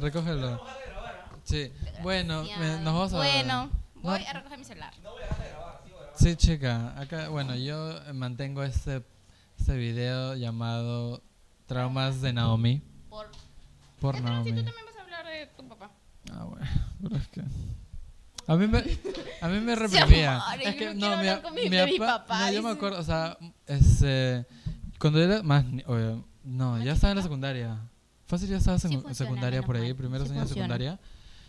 Recógelo. 0.00 0.60
Sí. 1.44 1.72
Bueno, 2.02 2.44
me- 2.58 2.78
nos 2.80 2.84
vamos 2.94 3.12
a. 3.12 3.16
Bueno, 3.16 3.70
voy 3.96 4.20
No, 4.22 4.28
a 4.28 4.32
recoger 4.32 4.58
mi 4.58 4.64
celular. 4.64 4.92
Sí, 6.16 6.36
chica. 6.36 6.98
Acá, 7.00 7.28
bueno, 7.28 7.54
yo 7.56 7.90
eh, 8.06 8.12
mantengo 8.12 8.62
este, 8.62 9.02
este 9.58 9.76
video 9.76 10.34
llamado 10.36 11.22
Traumas 11.66 12.20
de 12.20 12.32
Naomi. 12.32 12.82
Por... 13.08 13.26
Por 14.00 14.14
¿Qué 14.16 14.20
tal 14.22 14.44
si 14.44 14.52
Naomi. 14.52 14.52
tú 14.52 14.64
también 14.64 14.86
vas 14.86 14.96
a 14.96 15.02
hablar 15.02 15.26
de 15.26 15.46
tu 15.56 15.68
papá? 15.68 15.90
Ah, 16.32 16.44
bueno, 16.44 16.66
pero 17.02 17.16
es 17.16 17.28
que... 17.28 17.42
A 18.46 18.56
mí 18.56 18.66
me, 18.66 18.78
a 19.40 19.48
mí 19.48 19.60
me 19.60 19.74
Sí, 19.88 19.96
reprimía. 19.98 20.36
amor, 20.40 20.60
es 20.62 20.72
yo 20.74 20.78
que, 20.78 20.84
no 20.86 20.92
no, 20.94 20.98
quiero 21.00 21.16
mi, 21.22 21.28
hablar 21.28 21.42
con 21.42 21.54
mi- 21.54 21.62
mi 21.62 21.76
de 21.76 21.86
mi 21.86 21.98
papá- 21.98 22.18
papá, 22.26 22.38
no, 22.40 22.52
yo 22.52 22.62
me 22.62 22.68
dice. 22.68 22.76
acuerdo, 22.78 22.98
o 23.00 23.02
sea, 23.02 23.38
este, 23.66 24.46
cuando 25.04 25.20
era 25.22 25.42
más, 25.42 25.64
ni- 25.66 25.82
oye, 25.86 26.16
no, 26.44 26.82
ya 26.82 26.92
estaba 26.92 27.10
en 27.10 27.16
la 27.18 27.22
secundaria. 27.22 27.78
Fácil 28.26 28.48
ya 28.48 28.56
estaba 28.56 28.76
en 28.76 28.80
Sí 28.80 28.88
funciona, 28.88 29.14
secundaria 29.14 29.60
menos 29.60 29.66
por 29.66 29.76
ahí, 29.76 29.88
mal. 29.88 29.96
primeros 29.96 30.28
Sí 30.28 30.32
años 30.32 30.44
de 30.48 30.54
funciona. 30.54 30.74
secundaria. 30.78 31.00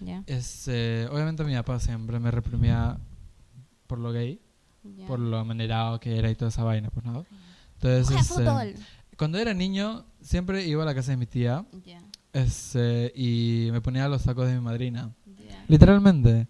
Ya. 0.02 0.24
Este, 0.28 1.08
obviamente 1.08 1.46
mi 1.46 1.54
papá 1.56 1.80
siempre 1.80 2.20
me 2.20 2.32
reprimía 2.32 2.98
por 3.88 3.98
lo 4.00 4.12
gay, 4.12 4.42
ya. 4.84 5.08
por 5.08 5.20
lo 5.20 5.38
amanerado 5.38 6.02
que 6.02 6.18
era 6.20 6.30
y 6.30 6.36
toda 6.36 6.50
esa 6.50 6.66
vaina, 6.66 6.90
pues 6.90 7.06
no. 7.06 7.26
Entonces, 7.76 8.08
Juega 8.08 8.22
este, 8.22 8.34
fútbol. 8.34 8.76
cuando 9.18 9.38
era 9.38 9.54
niño, 9.54 10.04
siempre 10.22 10.66
iba 10.68 10.84
a 10.84 10.86
la 10.86 10.94
casa 10.94 11.12
de 11.12 11.18
mi 11.18 11.26
tía 11.28 11.64
Ya, 11.86 12.02
este, 12.34 13.14
y 13.16 13.70
me 13.72 13.80
ponía 13.80 14.10
los 14.10 14.24
sacos 14.24 14.48
de 14.48 14.56
mi 14.56 14.60
madrina. 14.62 15.14
ya. 15.26 15.64
Literalmente. 15.70 16.48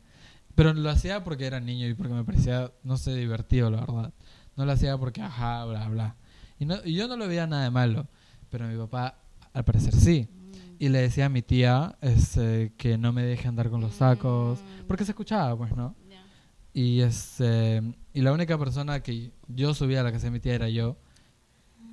Pero 0.56 0.74
lo 0.74 0.90
hacía 0.90 1.24
porque 1.24 1.46
era 1.46 1.60
niño 1.60 1.86
y 1.88 1.94
porque 1.94 2.14
me 2.14 2.24
parecía, 2.24 2.72
no 2.84 2.98
sé, 2.98 3.14
divertido, 3.16 3.70
la 3.70 3.82
verdad. 3.82 4.12
No 4.56 4.66
lo 4.66 4.72
hacía 4.72 4.98
porque, 4.98 5.22
ajá, 5.22 5.66
bla, 5.66 5.88
bla. 5.90 6.16
Y, 6.60 6.66
no, 6.66 6.78
y 6.84 6.94
yo 6.94 7.08
no 7.08 7.18
lo 7.18 7.28
veía 7.28 7.48
nada 7.48 7.64
de 7.64 7.72
malo. 7.72 8.08
Pero 8.50 8.68
mi 8.68 8.78
papá, 8.78 9.20
al 9.54 9.64
parecer, 9.66 9.94
sí. 9.94 10.30
Y 10.80 10.90
le 10.90 11.00
decía 11.00 11.28
a 11.28 11.30
mi 11.30 11.42
tía 11.42 11.98
este, 12.02 12.74
que 12.78 12.98
no 12.98 13.14
me 13.14 13.24
deje 13.24 13.48
andar 13.48 13.70
con 13.70 13.82
los 13.82 13.96
sacos. 13.96 14.60
Mm. 14.60 14.88
Porque 14.88 15.06
se 15.06 15.12
escuchaba, 15.12 15.58
pues, 15.58 15.76
¿no? 15.76 15.96
Y, 16.74 17.00
este, 17.00 17.82
y 18.14 18.22
la 18.22 18.34
única 18.34 18.58
persona 18.58 19.02
que 19.02 19.32
yo 19.48 19.74
subía 19.74 20.02
a 20.02 20.04
la 20.04 20.12
casa 20.12 20.26
de 20.26 20.32
mi 20.32 20.42
tía 20.42 20.56
era 20.56 20.68
yo. 20.68 20.98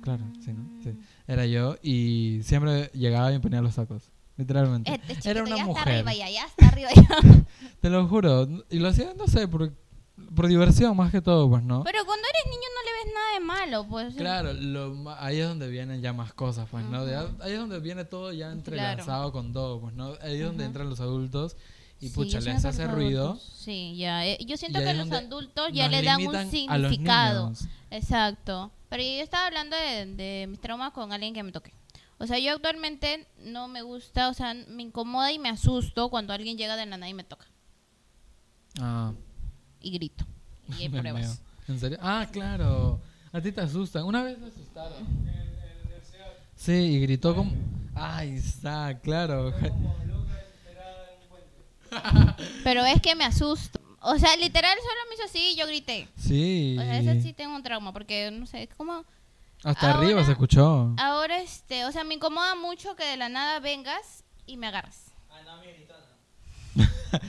Claro, 0.01 0.25
sí, 0.43 0.51
¿no? 0.51 0.69
Sí. 0.83 0.93
Era 1.25 1.45
yo. 1.45 1.77
Y 1.81 2.41
siempre 2.43 2.91
llegaba 2.93 3.31
y 3.31 3.35
me 3.35 3.39
ponía 3.39 3.61
los 3.61 3.75
sacos. 3.75 4.11
Literalmente. 4.35 4.93
Este 4.93 5.07
chiquito 5.15 5.29
era 5.29 5.43
una 5.43 5.55
ya 5.55 5.65
mujer. 5.65 5.87
está 5.87 6.09
arriba 6.11 6.13
ya, 6.13 6.29
ya 6.29 6.45
está 6.45 6.67
arriba 6.67 6.89
ya. 6.93 7.45
Te 7.81 7.89
lo 7.89 8.05
juro. 8.09 8.47
Y 8.69 8.79
lo 8.79 8.89
hacía, 8.89 9.13
no 9.17 9.27
sé, 9.27 9.47
por, 9.47 9.73
por 10.35 10.47
diversión 10.47 10.95
más 10.97 11.11
que 11.11 11.21
todo, 11.21 11.49
pues, 11.49 11.63
¿no? 11.63 11.83
Pero 11.83 12.05
cuando 12.05 12.25
eres 12.27 12.51
niño 12.51 12.67
no 12.75 12.81
le 12.83 12.91
ves 13.05 13.13
nada 13.13 13.33
de 13.33 13.39
malo, 13.39 13.87
pues. 13.89 14.15
Claro, 14.15 14.53
lo 14.53 15.09
ahí 15.19 15.39
es 15.39 15.47
donde 15.47 15.69
vienen 15.69 16.01
ya 16.01 16.13
más 16.13 16.33
cosas, 16.33 16.67
pues, 16.69 16.83
¿no? 16.85 17.05
De- 17.05 17.15
ahí 17.15 17.53
es 17.53 17.59
donde 17.59 17.79
viene 17.79 18.05
todo 18.05 18.31
ya 18.31 18.45
Claro. 18.47 18.53
entrelazado 18.57 19.31
con 19.31 19.53
todo, 19.53 19.79
pues, 19.81 19.93
¿no? 19.93 20.13
Ahí 20.21 20.35
es 20.39 20.45
donde 20.45 20.65
entran 20.65 20.89
los 20.89 20.99
adultos 20.99 21.55
y, 21.99 22.09
Sí, 22.09 22.15
pucha, 22.15 22.39
les 22.41 22.65
hace 22.65 22.87
ruido. 22.87 23.31
adultos- 23.33 23.53
Sí, 23.63 23.95
ya. 23.97 24.25
eh, 24.25 24.37
Yo 24.45 24.57
siento 24.57 24.79
que 24.79 24.93
los 24.93 25.11
adultos 25.11 25.69
ya 25.73 25.87
le 25.87 26.01
dan 26.01 26.25
un 26.25 26.49
significado. 26.51 27.53
Exacto. 27.91 28.71
Pero 28.89 29.01
yo 29.03 29.09
estaba 29.23 29.47
hablando 29.47 29.75
de, 29.75 30.05
de 30.15 30.47
mis 30.47 30.59
traumas 30.59 30.91
con 30.93 31.11
alguien 31.13 31.33
que 31.33 31.41
me 31.43 31.51
toque. 31.51 31.73
O 32.19 32.27
sea, 32.27 32.37
yo 32.39 32.53
actualmente 32.53 33.27
no 33.39 33.67
me 33.67 33.81
gusta, 33.81 34.29
o 34.29 34.33
sea, 34.33 34.53
me 34.53 34.83
incomoda 34.83 35.31
y 35.31 35.39
me 35.39 35.49
asusto 35.49 36.09
cuando 36.09 36.31
alguien 36.31 36.57
llega 36.57 36.75
de 36.75 36.85
la 36.85 36.97
nada 36.97 37.09
y 37.09 37.13
me 37.13 37.23
toca. 37.23 37.45
Ah, 38.79 39.11
Y 39.83 39.91
grito. 39.91 40.25
Y 40.69 40.73
hay 40.83 40.89
me 40.89 40.99
pruebas. 41.01 41.21
meo. 41.21 41.33
¿En 41.67 41.79
serio? 41.79 41.97
Ah, 42.01 42.27
claro. 42.31 42.99
A 43.31 43.39
ti 43.41 43.51
te 43.51 43.61
asustan. 43.61 44.03
Una 44.05 44.23
vez 44.23 44.39
me 44.39 44.47
asustaron. 44.47 45.05
Sí, 46.55 46.71
y 46.71 46.99
gritó 47.01 47.35
como... 47.35 47.51
Ay, 47.95 48.31
está, 48.37 48.99
claro. 49.01 49.53
Pero 52.63 52.85
es 52.85 53.01
que 53.01 53.15
me 53.15 53.23
asusto. 53.25 53.79
O 54.01 54.17
sea, 54.17 54.35
literal 54.35 54.75
solo 54.77 55.01
me 55.09 55.15
hizo 55.15 55.23
así 55.25 55.51
y 55.53 55.55
yo 55.55 55.67
grité. 55.67 56.07
Sí. 56.17 56.75
O 56.77 56.81
sea, 56.81 56.97
ese 56.99 57.21
sí 57.21 57.33
tengo 57.33 57.55
un 57.55 57.63
trauma 57.63 57.93
porque, 57.93 58.31
no 58.31 58.45
sé, 58.45 58.63
es 58.63 58.69
como... 58.75 59.05
Hasta 59.63 59.91
Ahora- 59.93 59.99
arriba 59.99 60.25
se 60.25 60.31
escuchó. 60.31 60.93
Ahora, 60.97 61.41
este, 61.41 61.85
o 61.85 61.91
sea, 61.91 62.03
me 62.03 62.15
incomoda 62.15 62.55
mucho 62.55 62.95
que 62.97 63.05
de 63.05 63.15
la 63.15 63.29
nada 63.29 63.59
vengas 63.59 64.23
y 64.45 64.57
me 64.57 64.67
agarras. 64.67 65.11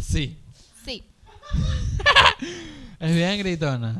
Sí. 0.00 0.38
Sí. 0.84 1.04
Es 3.00 3.14
bien 3.14 3.38
gritona. 3.38 3.96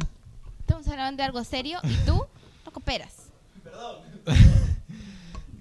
Estamos 0.61 0.87
hablando 0.89 1.19
de 1.19 1.25
algo 1.27 1.45
serio 1.45 1.79
y 1.85 1.95
tú 2.05 2.15
no 2.65 2.73
cooperas. 2.73 3.15
Ay, 4.27 4.37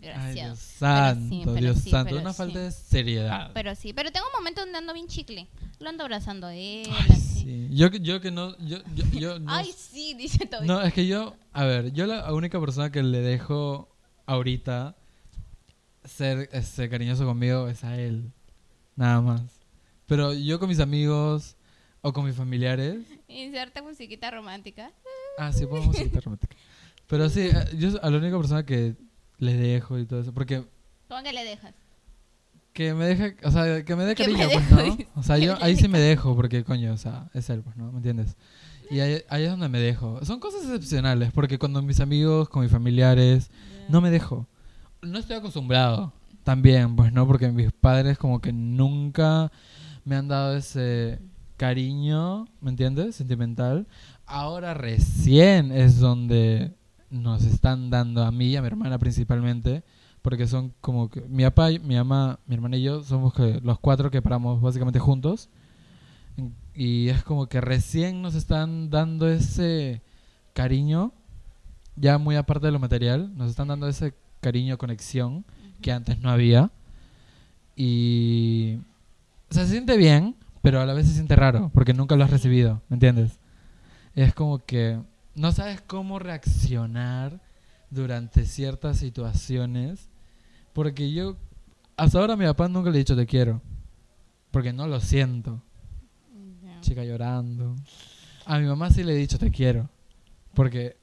Gracias. 0.01 0.33
Dios 0.35 0.59
santo, 0.59 1.35
pero 1.53 1.59
Dios 1.59 1.77
sí, 1.79 1.89
santo. 1.91 2.09
pero 2.09 2.21
Una 2.21 2.31
sí. 2.31 2.37
falta 2.37 2.59
de 2.59 2.71
seriedad. 2.71 3.51
Pero 3.53 3.75
sí, 3.75 3.93
pero 3.93 4.11
tengo 4.11 4.25
un 4.27 4.39
momento 4.39 4.61
donde 4.61 4.77
ando 4.77 4.93
bien 4.93 5.07
chicle. 5.07 5.47
Lo 5.79 5.89
ando 5.89 6.03
abrazando 6.03 6.47
a 6.47 6.55
él. 6.55 6.87
Ay, 6.91 7.07
así. 7.11 7.67
Yo, 7.71 7.91
que- 7.91 7.99
yo 7.99 8.21
que 8.21 8.31
no. 8.31 8.57
Yo, 8.59 8.77
yo, 8.95 9.05
yo 9.11 9.39
no, 9.39 9.51
Ay, 9.51 9.71
sí, 9.77 10.13
dice 10.15 10.45
Toby. 10.45 10.65
no, 10.65 10.81
es 10.81 10.93
que 10.93 11.05
yo. 11.07 11.35
A 11.53 11.65
ver, 11.65 11.91
yo 11.93 12.05
la 12.07 12.31
única 12.33 12.59
persona 12.59 12.91
que 12.91 13.03
le 13.03 13.19
dejo 13.19 13.89
ahorita 14.25 14.95
ser 16.05 16.49
este, 16.53 16.89
cariñoso 16.89 17.25
conmigo 17.25 17.67
es 17.67 17.83
a 17.83 17.97
él. 17.99 18.31
Nada 18.95 19.21
más. 19.21 19.41
Pero 20.05 20.33
yo 20.33 20.57
con 20.59 20.69
mis 20.69 20.79
amigos 20.79 21.56
o 22.07 22.13
con 22.13 22.25
mis 22.25 22.35
familiares. 22.35 23.05
Inserta 23.27 23.81
musiquita 23.81 24.31
romántica. 24.31 24.91
Ah, 25.37 25.51
sí, 25.51 25.65
ponemos 25.65 25.87
música 25.87 26.19
romántica. 26.21 26.55
Pero 27.07 27.29
sí, 27.29 27.41
eh, 27.41 27.65
yo 27.77 27.89
a 28.01 28.09
la 28.09 28.17
única 28.17 28.37
persona 28.37 28.65
que 28.65 28.95
le 29.37 29.53
dejo 29.53 29.99
y 29.99 30.05
todo 30.05 30.21
eso. 30.21 30.33
Porque 30.33 30.63
¿Cómo 31.07 31.23
que 31.23 31.33
le 31.33 31.43
dejas? 31.43 31.73
Que 32.73 32.93
me 32.93 33.05
deje, 33.05 33.37
o 33.43 33.51
sea, 33.51 33.83
que 33.83 33.95
me 33.95 34.05
dé 34.05 34.15
cariño, 34.15 34.47
pues, 34.51 34.71
¿no? 34.71 34.83
dice. 34.83 35.07
O 35.15 35.23
sea, 35.23 35.37
yo 35.37 35.57
ahí 35.61 35.75
sí 35.75 35.87
me 35.87 35.99
dejo, 35.99 36.35
porque 36.35 36.63
coño, 36.63 36.93
o 36.93 36.97
sea, 36.97 37.29
es 37.33 37.49
él, 37.49 37.61
pues, 37.61 37.75
¿no? 37.75 37.91
¿Me 37.91 37.97
entiendes? 37.97 38.35
Y 38.91 38.99
ahí, 38.99 39.21
ahí 39.29 39.43
es 39.43 39.49
donde 39.49 39.67
me 39.67 39.79
dejo. 39.79 40.23
Son 40.23 40.39
cosas 40.39 40.61
excepcionales, 40.63 41.31
porque 41.31 41.57
cuando 41.57 41.81
mis 41.81 41.99
amigos, 41.99 42.49
con 42.49 42.61
mis 42.61 42.71
familiares, 42.71 43.49
no 43.89 43.99
me 43.99 44.11
dejo. 44.11 44.47
No 45.01 45.17
estoy 45.17 45.37
acostumbrado 45.37 46.13
también, 46.43 46.95
pues, 46.95 47.11
¿no? 47.11 47.25
Porque 47.25 47.49
mis 47.49 47.71
padres 47.71 48.17
como 48.17 48.39
que 48.39 48.53
nunca 48.53 49.51
me 50.05 50.15
han 50.15 50.27
dado 50.27 50.55
ese 50.55 51.19
cariño, 51.57 52.47
¿me 52.61 52.69
entiendes? 52.69 53.15
Sentimental. 53.15 53.87
Ahora 54.25 54.73
recién 54.73 55.71
es 55.71 55.99
donde 55.99 56.73
nos 57.09 57.43
están 57.43 57.89
dando 57.89 58.23
a 58.23 58.31
mí 58.31 58.47
y 58.47 58.55
a 58.55 58.61
mi 58.61 58.67
hermana 58.67 58.97
principalmente, 58.99 59.83
porque 60.21 60.47
son 60.47 60.73
como 60.81 61.09
que 61.09 61.21
mi 61.21 61.43
papá, 61.43 61.69
mi 61.69 61.95
mamá, 61.95 62.39
mi 62.45 62.55
hermana 62.55 62.77
y 62.77 62.83
yo 62.83 63.03
somos 63.03 63.33
que 63.33 63.59
los 63.63 63.79
cuatro 63.79 64.11
que 64.11 64.21
paramos 64.21 64.61
básicamente 64.61 64.99
juntos. 64.99 65.49
Y 66.75 67.09
es 67.09 67.23
como 67.23 67.47
que 67.47 67.59
recién 67.61 68.21
nos 68.21 68.35
están 68.35 68.91
dando 68.91 69.27
ese 69.27 70.03
cariño, 70.53 71.11
ya 71.95 72.19
muy 72.19 72.35
aparte 72.35 72.67
de 72.67 72.71
lo 72.71 72.79
material, 72.79 73.35
nos 73.35 73.49
están 73.49 73.69
dando 73.69 73.87
ese 73.87 74.13
cariño, 74.39 74.77
conexión 74.77 75.45
que 75.81 75.91
antes 75.91 76.19
no 76.19 76.29
había. 76.29 76.71
Y 77.75 78.77
o 79.49 79.53
sea, 79.53 79.65
se 79.65 79.71
siente 79.71 79.97
bien, 79.97 80.35
pero 80.61 80.81
a 80.81 80.85
la 80.85 80.93
vez 80.93 81.07
se 81.07 81.13
siente 81.13 81.35
raro, 81.35 81.71
porque 81.73 81.93
nunca 81.93 82.15
lo 82.15 82.23
has 82.23 82.29
recibido, 82.31 82.81
¿me 82.89 82.95
entiendes? 82.95 83.39
Es 84.15 84.33
como 84.33 84.59
que 84.59 84.99
no 85.35 85.51
sabes 85.51 85.81
cómo 85.81 86.19
reaccionar 86.19 87.39
durante 87.89 88.45
ciertas 88.45 88.97
situaciones, 88.97 90.09
porque 90.73 91.11
yo 91.11 91.37
hasta 91.95 92.19
ahora 92.19 92.33
a 92.33 92.37
mi 92.37 92.45
papá 92.45 92.67
nunca 92.67 92.89
le 92.89 92.97
he 92.97 92.99
dicho 92.99 93.15
te 93.15 93.25
quiero, 93.25 93.61
porque 94.51 94.73
no 94.73 94.87
lo 94.87 94.99
siento, 94.99 95.61
Ya. 96.63 96.81
chica 96.81 97.03
llorando. 97.03 97.75
A 98.45 98.59
mi 98.59 98.65
mamá 98.67 98.89
sí 98.89 99.03
le 99.03 99.13
he 99.13 99.17
dicho 99.17 99.37
te 99.37 99.51
quiero, 99.51 99.89
porque 100.53 100.97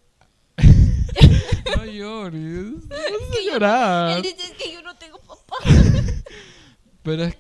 no 1.77 1.85
llores, 1.85 2.89
no 2.89 2.97
yo- 2.97 3.53
llorar, 3.53 4.17
Él 4.17 4.23
dice 4.23 4.37
"Es 4.45 4.53
que 4.53 4.73
yo 4.73 4.83
no 4.83 4.95
tengo 4.97 5.19
papá. 5.21 5.57
pero 7.03 7.25
es 7.25 7.37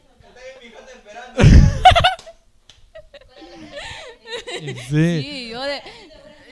sí. 4.88 5.22
Sí, 5.22 5.48
yo 5.50 5.62
de, 5.62 5.80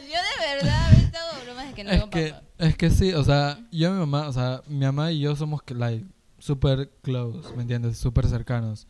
yo 0.00 0.18
de 0.18 0.54
verdad 0.54 0.92
he 0.92 1.04
estado 1.04 1.44
bromas 1.44 1.68
de 1.68 1.74
que 1.74 1.84
no 1.84 1.90
es 1.90 2.04
que 2.04 2.30
papá. 2.30 2.42
es 2.58 2.76
que 2.76 2.90
sí, 2.90 3.12
o 3.12 3.24
sea, 3.24 3.58
yo 3.70 3.88
y 3.88 3.92
mi 3.92 3.98
mamá, 3.98 4.28
o 4.28 4.32
sea, 4.32 4.62
mi 4.66 4.84
mamá 4.84 5.12
y 5.12 5.20
yo 5.20 5.36
somos 5.36 5.62
like 5.68 6.04
super 6.38 6.90
close, 7.02 7.54
¿me 7.56 7.62
entiendes? 7.62 7.98
Súper 7.98 8.26
cercanos. 8.26 8.86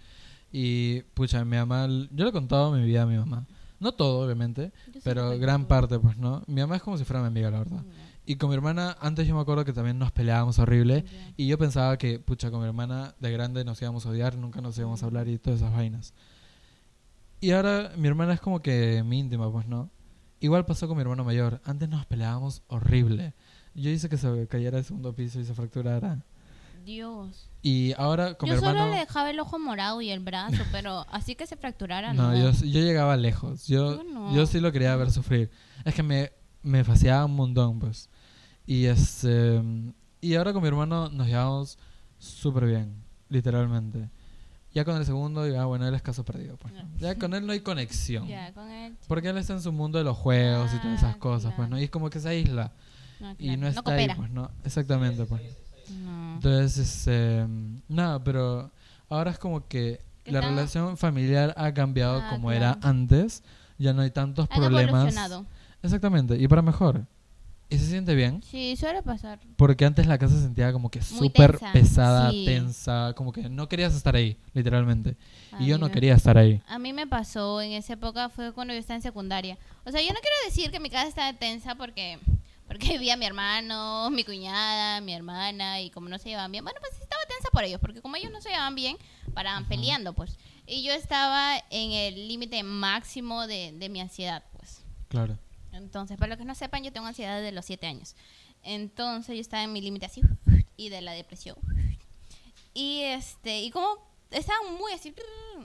Y 0.51 1.03
pucha, 1.15 1.45
mi 1.45 1.57
mamá, 1.57 1.87
yo 1.87 2.25
le 2.25 2.29
he 2.29 2.33
contado 2.33 2.73
mi 2.73 2.85
vida 2.85 3.03
a 3.03 3.07
mi 3.07 3.17
mamá. 3.17 3.47
No 3.81 3.93
todo, 3.93 4.25
obviamente, 4.25 4.73
pero 5.03 5.37
gran 5.39 5.67
parte, 5.67 5.99
pues, 5.99 6.17
¿no? 6.17 6.45
Mi 6.47 6.61
mamá 6.61 6.77
es 6.77 6.83
como 6.83 6.97
si 6.99 7.05
fuera 7.05 7.21
mi 7.21 7.27
amiga, 7.27 7.51
la 7.51 7.59
verdad. 7.59 7.83
Y 8.25 8.37
con 8.37 8.51
mi 8.51 8.55
hermana, 8.55 8.97
antes 9.01 9.27
yo 9.27 9.35
me 9.35 9.41
acuerdo 9.41 9.65
que 9.65 9.73
también 9.73 9.99
nos 9.99 10.13
peleábamos 10.13 10.61
horrible. 10.61 11.05
Y 11.37 11.49
yo 11.49 11.59
pensaba 11.59 11.99
que, 11.99 12.21
pucha, 12.21 12.51
con 12.53 12.61
mi 12.61 12.67
hermana 12.67 13.17
de 13.19 13.33
grande 13.33 13.65
nos 13.65 13.83
íbamos 13.83 14.07
a 14.07 14.11
odiar, 14.11 14.37
nunca 14.37 14.61
nos 14.61 14.79
íbamos 14.79 15.03
a 15.03 15.07
hablar 15.07 15.27
y 15.27 15.39
todas 15.39 15.61
esas 15.61 15.73
vainas. 15.73 16.15
Y 17.43 17.51
ahora 17.51 17.93
mi 17.97 18.07
hermana 18.09 18.33
es 18.35 18.41
como 18.41 18.63
que 18.63 19.03
mi 19.05 19.19
íntima, 19.19 19.51
pues, 19.51 19.67
¿no? 19.67 19.91
Igual 20.41 20.65
pasó 20.65 20.87
con 20.89 20.97
mi 20.97 21.03
hermano 21.03 21.25
mayor. 21.25 21.61
Antes 21.65 21.89
nos 21.89 22.07
peleábamos 22.07 22.63
horrible. 22.69 23.35
Yo 23.75 23.91
hice 23.91 24.09
que 24.09 24.17
se 24.17 24.47
cayera 24.47 24.77
del 24.77 24.85
segundo 24.85 25.13
piso 25.13 25.41
y 25.41 25.45
se 25.45 25.53
fracturara. 25.53 26.25
Dios. 26.85 27.51
Y 27.63 27.93
ahora 27.99 28.35
con 28.35 28.49
Yo 28.49 28.55
mi 28.55 28.61
solo 28.61 28.73
hermano... 28.73 28.93
le 28.93 29.01
dejaba 29.01 29.31
el 29.31 29.41
ojo 29.41 29.59
morado 29.59 30.01
y 30.01 30.11
el 30.11 30.21
brazo, 30.21 30.63
pero 30.73 31.05
así 31.11 31.35
que 31.35 31.47
se 31.47 31.57
fracturara, 31.57 32.13
No, 32.13 32.31
no. 32.33 32.39
yo, 32.39 32.51
yo 32.53 32.81
llegaba 32.81 33.17
lejos. 33.17 33.67
Yo, 33.67 33.97
Yo 33.99 34.05
no. 34.05 34.35
yo 34.35 34.47
sí 34.47 34.61
lo 34.61 34.71
quería 34.73 34.95
ver 34.97 35.11
sufrir. 35.11 35.51
Es 35.85 35.95
que 35.95 36.03
me, 36.05 36.33
me 36.63 36.85
faciaba 36.85 37.25
un 37.25 37.35
montón, 37.35 37.79
pues. 37.81 38.09
Y, 38.67 38.85
este, 38.87 39.61
y 40.21 40.35
ahora 40.37 40.53
con 40.53 40.63
mi 40.63 40.69
hermano 40.69 41.09
nos 41.09 41.27
llevamos 41.27 41.77
súper 42.19 42.67
bien, 42.67 42.95
literalmente. 43.29 44.11
Ya 44.75 44.85
con 44.85 44.97
el 44.97 45.05
segundo, 45.05 45.47
ya 45.47 45.65
bueno, 45.67 45.87
él 45.87 45.95
es 45.95 46.01
caso 46.03 46.25
perdido. 46.25 46.57
Pues, 46.57 46.73
¿no? 46.73 46.81
Ya 46.99 47.15
con 47.19 47.35
él 47.35 47.45
no 47.47 47.53
hay 47.53 47.61
conexión. 47.61 48.27
Ya, 48.27 48.53
con 48.55 48.71
él. 48.71 48.97
Porque 49.07 49.29
él 49.29 49.37
está 49.37 49.53
en 49.53 49.61
su 49.63 49.71
mundo 49.73 49.99
de 49.99 50.05
los 50.05 50.17
juegos 50.17 50.73
y 50.75 50.79
todas 50.79 50.99
esas 50.99 51.15
Ah, 51.17 51.19
cosas, 51.19 51.53
pues, 51.57 51.69
¿no? 51.69 51.79
Y 51.79 51.85
es 51.85 51.91
como 51.91 52.09
que 52.09 52.21
se 52.21 52.29
aísla. 52.31 52.73
No, 53.21 53.33
Y 53.33 53.45
claro, 53.49 53.61
no 53.61 53.69
está 53.69 53.93
ahí, 53.93 54.09
pues, 54.17 54.31
¿no? 54.31 54.51
Exactamente, 54.65 55.25
pues. 55.27 55.43
Entonces, 56.35 56.79
este, 56.79 57.47
nada, 57.89 58.23
pero 58.25 58.71
ahora 59.09 59.31
es 59.31 59.39
como 59.39 59.67
que 59.69 60.01
la 60.25 60.41
relación 60.41 60.97
familiar 60.97 61.53
ha 61.57 61.73
cambiado 61.75 62.21
Ah, 62.23 62.31
como 62.31 62.49
claro. 62.49 62.57
era 62.57 62.79
antes. 62.83 63.43
Ya 63.79 63.93
no 63.93 64.03
hay 64.03 64.11
tantos 64.11 64.47
Han 64.51 64.59
problemas. 64.61 64.89
evolucionado. 64.95 65.47
Exactamente, 65.83 66.37
y 66.39 66.47
para 66.49 66.63
mejor. 66.63 67.07
Y 67.73 67.79
se 67.79 67.87
siente 67.87 68.15
bien, 68.15 68.43
Sí, 68.43 68.77
suele 68.77 69.03
pasar. 69.03 69.41
porque 69.57 69.85
antes 69.85 70.07
la 70.07 70.19
casa 70.19 70.35
se 70.37 70.43
sentía 70.43 70.73
como 70.73 70.91
que 70.91 71.01
súper 71.03 71.59
pesada, 71.73 72.31
sí. 72.31 72.45
tensa, 72.45 73.15
como 73.17 73.33
que 73.33 73.49
no 73.49 73.69
querías 73.69 73.95
estar 73.95 74.15
ahí, 74.15 74.37
literalmente. 74.53 75.17
Y 75.59 75.67
yo 75.67 75.79
no 75.79 75.91
quería 75.91 76.15
estar 76.15 76.37
ahí. 76.39 76.61
A 76.69 76.79
mí 76.79 76.93
me 76.93 77.07
pasó 77.07 77.61
en 77.63 77.73
esa 77.73 77.95
época, 77.95 78.29
fue 78.29 78.53
cuando 78.53 78.75
yo 78.75 78.81
estaba 78.81 78.97
en 78.97 79.03
secundaria. 79.03 79.59
O 79.85 79.91
sea, 79.91 80.01
yo 80.03 80.09
no 80.09 80.21
quiero 80.21 80.37
decir 80.47 80.71
que 80.71 80.81
mi 80.81 80.91
casa 80.91 81.09
estaba 81.09 81.33
tensa 81.33 81.75
porque, 81.75 82.19
porque 82.69 82.99
vi 82.99 83.11
a 83.11 83.17
mi 83.17 83.25
hermano, 83.27 84.11
mi 84.11 84.25
cuñada, 84.25 85.01
mi 85.01 85.15
hermana, 85.15 85.81
y 85.81 85.91
como 85.91 86.09
no 86.09 86.19
se 86.19 86.29
llevaban 86.29 86.53
bien, 86.53 86.65
bueno, 86.65 86.79
pues 86.81 86.93
estaba 87.01 87.23
tensa 87.27 87.49
por 87.53 87.65
ellos, 87.65 87.81
porque 87.81 88.01
como 88.03 88.17
ellos 88.17 88.31
no 88.33 88.41
se 88.41 88.51
llevaban 88.51 88.75
bien, 88.75 88.97
paraban 89.35 89.67
peleando, 89.67 90.13
pues. 90.13 90.37
Y 90.67 90.83
yo 90.85 90.93
estaba 90.93 91.57
en 91.71 91.91
el 91.93 92.29
límite 92.29 92.63
máximo 92.63 93.47
de, 93.47 93.73
de 93.73 93.89
mi 93.89 94.01
ansiedad, 94.01 94.43
pues. 94.57 94.83
Claro. 95.09 95.39
Entonces, 95.73 96.17
para 96.19 96.31
los 96.31 96.39
que 96.39 96.45
no 96.45 96.55
sepan, 96.55 96.85
yo 96.85 96.93
tengo 96.93 97.07
ansiedad 97.07 97.37
desde 97.37 97.53
los 97.53 97.65
7 97.65 97.87
años. 97.87 98.15
Entonces, 98.63 99.35
yo 99.35 99.41
estaba 99.41 99.63
en 99.63 99.73
mi 99.73 99.81
límite 99.81 100.07
así 100.07 100.23
y 100.77 100.89
de 100.89 101.01
la 101.01 101.13
depresión. 101.13 101.57
Y 102.75 103.01
este, 103.03 103.63
y 103.63 103.71
como 103.71 103.99
estaba 104.31 104.59
muy 104.79 104.93
así 104.93 105.15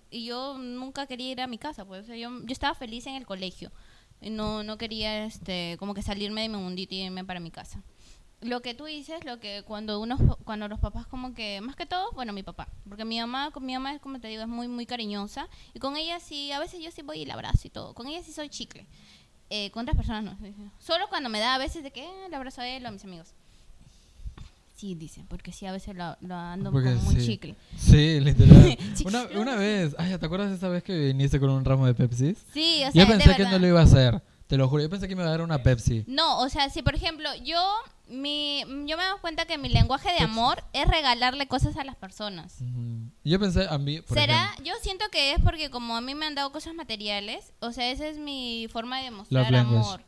y 0.09 0.25
yo 0.25 0.57
nunca 0.57 1.07
quería 1.07 1.31
ir 1.31 1.41
a 1.41 1.47
mi 1.47 1.57
casa, 1.57 1.85
pues 1.85 2.03
o 2.03 2.05
sea, 2.07 2.15
yo, 2.15 2.29
yo 2.43 2.51
estaba 2.51 2.75
feliz 2.75 3.07
en 3.07 3.15
el 3.15 3.25
colegio. 3.25 3.71
Y 4.19 4.29
no 4.31 4.63
no 4.63 4.77
quería 4.77 5.25
este 5.25 5.77
como 5.77 5.93
que 5.93 6.01
salirme 6.01 6.41
de 6.41 6.49
mi 6.49 6.57
mundito 6.57 6.95
y 6.95 7.03
irme 7.03 7.23
para 7.23 7.39
mi 7.39 7.51
casa. 7.51 7.83
Lo 8.41 8.61
que 8.61 8.75
tú 8.75 8.85
dices, 8.85 9.23
lo 9.25 9.39
que 9.39 9.63
cuando 9.63 9.99
unos 9.99 10.19
cuando 10.43 10.67
los 10.67 10.79
papás 10.79 11.07
como 11.07 11.33
que 11.33 11.61
más 11.61 11.75
que 11.75 11.85
todo, 11.85 12.11
bueno, 12.13 12.33
mi 12.33 12.43
papá, 12.43 12.67
porque 12.87 13.05
mi 13.05 13.19
mamá 13.19 13.51
con 13.51 13.65
mi 13.65 13.73
mamá 13.73 13.93
es 13.93 14.01
como 14.01 14.19
te 14.19 14.27
digo, 14.27 14.41
es 14.41 14.47
muy 14.47 14.67
muy 14.67 14.85
cariñosa 14.85 15.47
y 15.73 15.79
con 15.79 15.97
ella 15.97 16.19
sí, 16.19 16.51
a 16.51 16.59
veces 16.59 16.83
yo 16.83 16.91
sí 16.91 17.03
voy 17.03 17.19
y 17.21 17.25
la 17.25 17.35
abrazo 17.35 17.67
y 17.67 17.69
todo. 17.69 17.93
Con 17.93 18.07
ella 18.07 18.23
sí 18.23 18.31
soy 18.31 18.49
chicle. 18.49 18.87
Eh, 19.49 19.71
con 19.71 19.83
otras 19.83 19.95
personas 19.95 20.23
no. 20.23 20.37
Solo 20.79 21.05
cuando 21.09 21.29
me 21.29 21.39
da 21.39 21.55
a 21.55 21.57
veces 21.57 21.83
de 21.83 21.91
que 21.91 22.03
eh, 22.03 22.29
le 22.29 22.35
abrazo 22.35 22.61
a 22.61 22.67
él 22.67 22.83
o 22.85 22.89
a 22.89 22.91
mis 22.91 23.03
amigos. 23.03 23.29
Sí, 24.75 24.93
dice, 24.93 25.23
porque 25.27 25.51
sí, 25.51 25.65
a 25.65 25.71
veces 25.71 25.95
lo, 25.95 26.15
lo 26.21 26.35
ando 26.35 26.71
Porque 26.71 26.89
como 26.93 27.01
muy 27.01 27.15
sí. 27.15 27.25
chicle. 27.25 27.55
Sí, 27.77 28.19
literal. 28.19 28.77
Una, 29.05 29.23
una 29.39 29.55
vez, 29.55 29.95
ay, 29.97 30.15
¿te 30.19 30.25
acuerdas 30.25 30.51
esa 30.51 30.69
vez 30.69 30.83
que 30.83 30.95
viniste 31.07 31.39
con 31.39 31.49
un 31.49 31.65
ramo 31.65 31.87
de 31.87 31.95
Pepsi? 31.95 32.35
Sí, 32.53 32.83
o 32.87 32.91
sea, 32.91 32.93
yo 32.93 33.01
de 33.11 33.17
pensé 33.17 33.35
que 33.35 33.43
no 33.45 33.57
lo 33.57 33.67
iba 33.67 33.79
a 33.79 33.83
hacer, 33.83 34.21
te 34.47 34.57
lo 34.57 34.67
juro. 34.69 34.81
Yo 34.83 34.89
pensé 34.89 35.07
que 35.07 35.15
me 35.15 35.21
iba 35.21 35.29
a 35.29 35.31
dar 35.31 35.41
una 35.41 35.61
Pepsi. 35.63 36.03
No, 36.07 36.39
o 36.39 36.49
sea, 36.49 36.69
si 36.69 36.81
por 36.81 36.95
ejemplo, 36.95 37.29
yo 37.43 37.61
mi 38.09 38.61
yo 38.87 38.95
me 38.97 39.03
doy 39.05 39.19
cuenta 39.19 39.45
que 39.45 39.57
mi 39.57 39.67
lenguaje 39.69 40.09
de 40.13 40.19
amor 40.23 40.63
es 40.73 40.87
regalarle 40.87 41.47
cosas 41.47 41.75
a 41.77 41.83
las 41.83 41.95
personas. 41.97 42.55
Yo 43.23 43.39
pensé 43.39 43.67
a 43.69 43.77
mí, 43.77 44.01
por 44.01 44.17
¿Será? 44.17 44.45
ejemplo, 44.45 44.65
Yo 44.65 44.73
siento 44.81 45.05
que 45.11 45.33
es 45.33 45.41
porque 45.41 45.69
como 45.69 45.95
a 45.97 46.01
mí 46.01 46.15
me 46.15 46.25
han 46.25 46.35
dado 46.35 46.51
cosas 46.51 46.73
materiales, 46.73 47.51
o 47.59 47.71
sea, 47.73 47.91
esa 47.91 48.07
es 48.07 48.17
mi 48.17 48.67
forma 48.71 49.01
de 49.01 49.11
Love 49.11 49.29
language. 49.51 49.59
amor. 49.85 50.01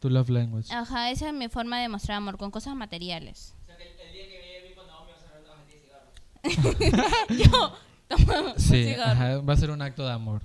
tu 0.00 0.10
love 0.10 0.28
language. 0.28 0.72
Ajá, 0.72 1.10
esa 1.10 1.28
es 1.28 1.34
mi 1.34 1.48
forma 1.48 1.76
de 1.76 1.82
demostrar 1.82 2.18
amor, 2.18 2.36
con 2.36 2.50
cosas 2.50 2.74
materiales. 2.76 3.54
O 3.62 3.66
sea, 3.66 3.76
que 3.78 3.84
el, 3.84 3.98
el 4.00 4.12
día 4.12 4.28
que 4.28 4.60
me 4.62 4.68
vi 4.68 4.74
con 4.74 4.86
Naomi 4.86 5.10
vas 5.12 5.24
a 5.24 5.32
ver 5.32 5.44
dos 5.44 5.56
a 5.56 5.64
ti 5.64 6.84
cigarros. 6.92 7.50
Yo, 7.50 7.76
toma 8.08 8.52
un 8.52 8.60
Sí, 8.60 8.84
cigarro. 8.84 9.10
ajá, 9.12 9.38
va 9.40 9.52
a 9.54 9.56
ser 9.56 9.70
un 9.70 9.80
acto 9.82 10.04
de 10.06 10.12
amor. 10.12 10.42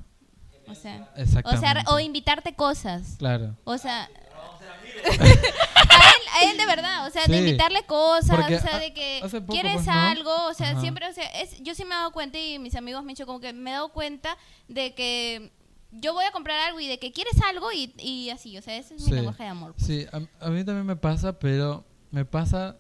O 0.68 0.76
sea, 0.76 1.12
o, 1.44 1.58
sea, 1.58 1.84
o 1.88 2.00
invitarte 2.00 2.56
cosas. 2.56 3.16
Claro. 3.20 3.56
O 3.64 3.78
sea, 3.78 4.04
a 5.06 5.14
él, 5.14 6.22
a 6.34 6.52
él 6.52 6.58
de 6.58 6.66
verdad, 6.66 7.08
o 7.08 7.10
sea, 7.10 7.26
de 7.26 7.38
invitarle 7.40 7.86
cosas, 7.86 8.40
o 8.40 8.60
sea, 8.62 8.80
de 8.80 8.94
que 8.94 9.20
poco, 9.22 9.48
quieres 9.54 9.76
pues, 9.76 9.88
¿no? 9.88 9.94
algo, 9.94 10.48
o 10.48 10.54
sea, 10.54 10.72
Ajá. 10.72 10.80
siempre, 10.82 11.08
o 11.08 11.14
sea, 11.14 11.26
es, 11.42 11.62
yo 11.62 11.76
sí 11.76 11.84
me 11.84 11.94
he 11.94 11.98
dado 11.98 12.12
cuenta 12.12 12.38
y 12.40 12.60
mis 12.60 12.76
amigos 12.76 13.04
me 13.04 13.12
han 13.12 13.16
dicho 13.16 13.26
como 13.26 13.40
que 13.40 13.54
me 13.54 13.72
he 13.72 13.74
dado 13.74 13.90
cuenta 13.90 14.38
de 14.68 14.94
que 14.94 15.52
yo 15.92 16.14
voy 16.14 16.26
a 16.26 16.32
comprar 16.32 16.60
algo 16.60 16.80
y 16.80 16.88
de 16.88 16.98
que 17.00 17.12
quieres 17.12 17.36
algo 17.50 17.72
y, 17.72 17.94
y 18.00 18.30
así, 18.30 18.58
o 18.58 18.62
sea, 18.62 18.76
ese 18.78 18.96
es 18.96 19.06
mi 19.06 19.12
lenguaje 19.12 19.44
de 19.44 19.50
amor. 19.50 19.74
Sí, 19.78 20.06
a, 20.12 20.46
a 20.46 20.50
mí 20.50 20.64
también 20.64 20.86
me 20.86 20.96
pasa, 20.96 21.38
pero 21.38 21.84
me 22.12 22.26
pasa 22.26 22.78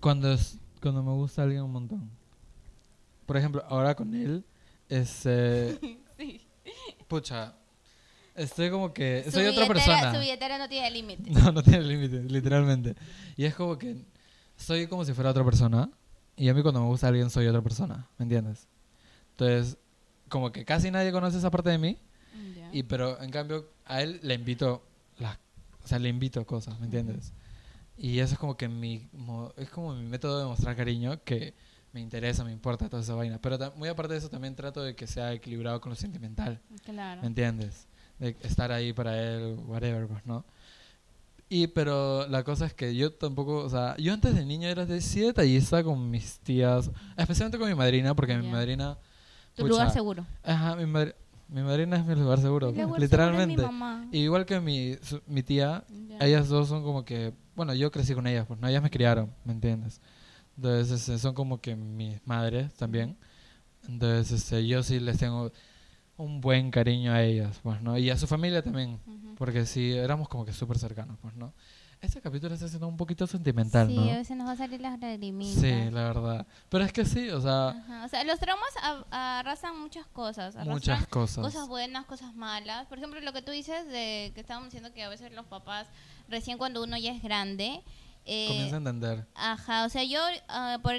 cuando, 0.00 0.32
es, 0.32 0.58
cuando 0.82 1.02
me 1.02 1.12
gusta 1.12 1.42
alguien 1.42 1.62
un 1.62 1.72
montón. 1.72 2.10
Por 3.26 3.36
ejemplo, 3.36 3.64
ahora 3.68 3.94
con 3.94 4.14
él, 4.14 4.44
es... 4.88 5.22
eh, 5.26 5.78
Sí. 5.80 5.99
Pucha, 7.10 7.54
estoy 8.36 8.70
como 8.70 8.94
que... 8.94 9.24
Su 9.24 9.32
Soy 9.32 9.46
otra 9.46 9.66
persona. 9.66 10.14
Su 10.14 10.20
billetera 10.20 10.56
no 10.56 10.68
tiene 10.68 10.90
límites. 10.90 11.26
No, 11.42 11.50
no 11.50 11.62
tiene 11.62 11.82
límite, 11.82 12.22
literalmente. 12.22 12.94
Y 13.36 13.44
es 13.44 13.54
como 13.54 13.76
que 13.76 13.96
soy 14.56 14.86
como 14.86 15.04
si 15.04 15.12
fuera 15.12 15.30
otra 15.30 15.44
persona. 15.44 15.90
Y 16.36 16.48
a 16.48 16.54
mí 16.54 16.62
cuando 16.62 16.80
me 16.80 16.86
gusta 16.86 17.08
alguien 17.08 17.28
soy 17.28 17.48
otra 17.48 17.60
persona, 17.60 18.08
¿me 18.16 18.22
entiendes? 18.22 18.68
Entonces, 19.32 19.76
como 20.28 20.52
que 20.52 20.64
casi 20.64 20.90
nadie 20.90 21.10
conoce 21.10 21.38
esa 21.38 21.50
parte 21.50 21.70
de 21.70 21.78
mí. 21.78 21.98
Ya. 22.56 22.70
Y 22.72 22.84
pero 22.84 23.20
en 23.20 23.30
cambio 23.30 23.68
a 23.84 24.00
él 24.02 24.20
le 24.22 24.34
invito 24.34 24.86
las 25.18 25.36
o 25.82 25.88
sea, 25.88 25.98
le 25.98 26.08
invito 26.08 26.46
cosas, 26.46 26.78
¿me 26.78 26.86
entiendes? 26.86 27.32
Y 27.96 28.20
eso 28.20 28.34
es 28.34 28.38
como 28.38 28.56
que 28.56 28.68
mi 28.68 29.08
es 29.56 29.68
como 29.70 29.94
mi 29.94 30.06
método 30.06 30.38
de 30.38 30.46
mostrar 30.46 30.76
cariño 30.76 31.22
que 31.24 31.54
me 31.92 32.00
interesa, 32.00 32.44
me 32.44 32.52
importa 32.52 32.88
toda 32.88 33.02
esa 33.02 33.14
vaina, 33.14 33.38
pero 33.40 33.58
muy 33.76 33.88
aparte 33.88 34.12
de 34.14 34.18
eso 34.18 34.28
también 34.28 34.54
trato 34.54 34.82
de 34.82 34.94
que 34.94 35.06
sea 35.06 35.32
equilibrado 35.32 35.80
con 35.80 35.90
lo 35.90 35.96
sentimental, 35.96 36.60
Claro. 36.84 37.20
¿me 37.22 37.26
entiendes? 37.26 37.86
De 38.18 38.36
estar 38.42 38.70
ahí 38.70 38.92
para 38.92 39.20
él, 39.20 39.56
whatever, 39.66 40.06
pues, 40.06 40.24
¿no? 40.26 40.44
Y 41.48 41.66
pero 41.68 42.28
la 42.28 42.44
cosa 42.44 42.66
es 42.66 42.74
que 42.74 42.94
yo 42.94 43.12
tampoco, 43.12 43.56
o 43.64 43.68
sea, 43.68 43.96
yo 43.96 44.12
antes 44.12 44.34
de 44.36 44.44
niño 44.44 44.68
era 44.68 44.86
de 44.86 45.00
sí 45.00 45.20
detallista 45.20 45.82
con 45.82 46.08
mis 46.10 46.38
tías, 46.38 46.90
especialmente 47.16 47.58
con 47.58 47.68
mi 47.68 47.74
madrina, 47.74 48.14
porque 48.14 48.36
mi 48.36 48.46
madrina 48.48 48.96
Tu 49.56 49.62
pucha, 49.62 49.68
lugar 49.72 49.90
seguro. 49.90 50.24
Ajá, 50.44 50.76
mi, 50.76 50.84
madri- 50.84 51.14
mi 51.48 51.62
madrina 51.62 51.96
es 51.96 52.06
mi 52.06 52.14
lugar 52.14 52.38
seguro, 52.40 52.70
lugar 52.70 53.00
literalmente. 53.00 53.56
seguro 53.56 53.72
es 53.72 53.72
mi 53.74 53.78
mamá. 53.80 54.08
Igual 54.12 54.46
que 54.46 54.60
mi, 54.60 54.94
su- 55.02 55.22
mi 55.26 55.42
tía, 55.42 55.82
ellas 56.20 56.46
dos 56.48 56.68
son 56.68 56.84
como 56.84 57.04
que, 57.04 57.32
bueno, 57.56 57.74
yo 57.74 57.90
crecí 57.90 58.14
con 58.14 58.28
ellas, 58.28 58.46
pues 58.46 58.60
no, 58.60 58.68
ellas 58.68 58.82
me 58.82 58.90
criaron, 58.90 59.32
¿me 59.44 59.52
entiendes? 59.52 60.00
Entonces 60.60 61.00
este, 61.00 61.18
son 61.18 61.34
como 61.34 61.58
que 61.58 61.74
mis 61.74 62.20
madres 62.26 62.74
también. 62.74 63.16
Entonces 63.88 64.42
este, 64.42 64.66
yo 64.66 64.82
sí 64.82 65.00
les 65.00 65.16
tengo 65.16 65.50
un 66.18 66.42
buen 66.42 66.70
cariño 66.70 67.14
a 67.14 67.22
ellas, 67.22 67.58
pues, 67.62 67.80
¿no? 67.80 67.96
Y 67.96 68.10
a 68.10 68.18
su 68.18 68.26
familia 68.26 68.62
también, 68.62 69.00
Ujú. 69.06 69.36
porque 69.36 69.64
sí, 69.64 69.92
éramos 69.92 70.28
como 70.28 70.44
que 70.44 70.52
súper 70.52 70.78
cercanos, 70.78 71.16
pues, 71.22 71.34
¿no? 71.34 71.54
Este 72.02 72.20
capítulo 72.20 72.54
está 72.54 72.68
siendo 72.68 72.88
un 72.88 72.96
poquito 72.98 73.26
sentimental, 73.26 73.88
sí, 73.88 73.94
¿no? 73.94 74.02
a 74.02 74.16
veces 74.16 74.36
nos 74.36 74.46
va 74.48 74.52
a 74.52 74.56
salir 74.56 74.80
las 74.82 74.98
lagrimitas. 75.00 75.60
Sí, 75.60 75.70
la 75.90 76.02
verdad. 76.04 76.46
Pero 76.68 76.84
es 76.84 76.92
que 76.92 77.06
sí, 77.06 77.30
o 77.30 77.40
sea, 77.40 77.68
Ajá, 77.68 78.04
O 78.04 78.08
sea, 78.08 78.24
los 78.24 78.38
traumas 78.38 78.70
arrasan 79.10 79.78
muchas 79.80 80.06
cosas. 80.08 80.56
Arrastran 80.56 80.68
muchas 80.68 81.06
cosas. 81.08 81.42
Cosas 81.44 81.68
buenas, 81.68 82.04
cosas 82.04 82.34
malas. 82.34 82.86
Por 82.86 82.98
ejemplo, 82.98 83.18
lo 83.20 83.32
que 83.32 83.40
tú 83.42 83.50
dices 83.52 83.86
de 83.86 84.32
que 84.34 84.40
estábamos 84.40 84.68
diciendo 84.68 84.92
que 84.92 85.02
a 85.02 85.08
veces 85.08 85.32
los 85.32 85.46
papás, 85.46 85.86
recién 86.28 86.58
cuando 86.58 86.82
uno 86.82 86.98
ya 86.98 87.12
es 87.12 87.22
grande, 87.22 87.82
eh, 88.24 88.46
Comienza 88.48 88.76
a 88.76 88.78
entender. 88.78 89.26
Ajá, 89.34 89.84
o 89.84 89.88
sea, 89.88 90.04
yo 90.04 90.20
ah, 90.48 90.78
por, 90.82 90.94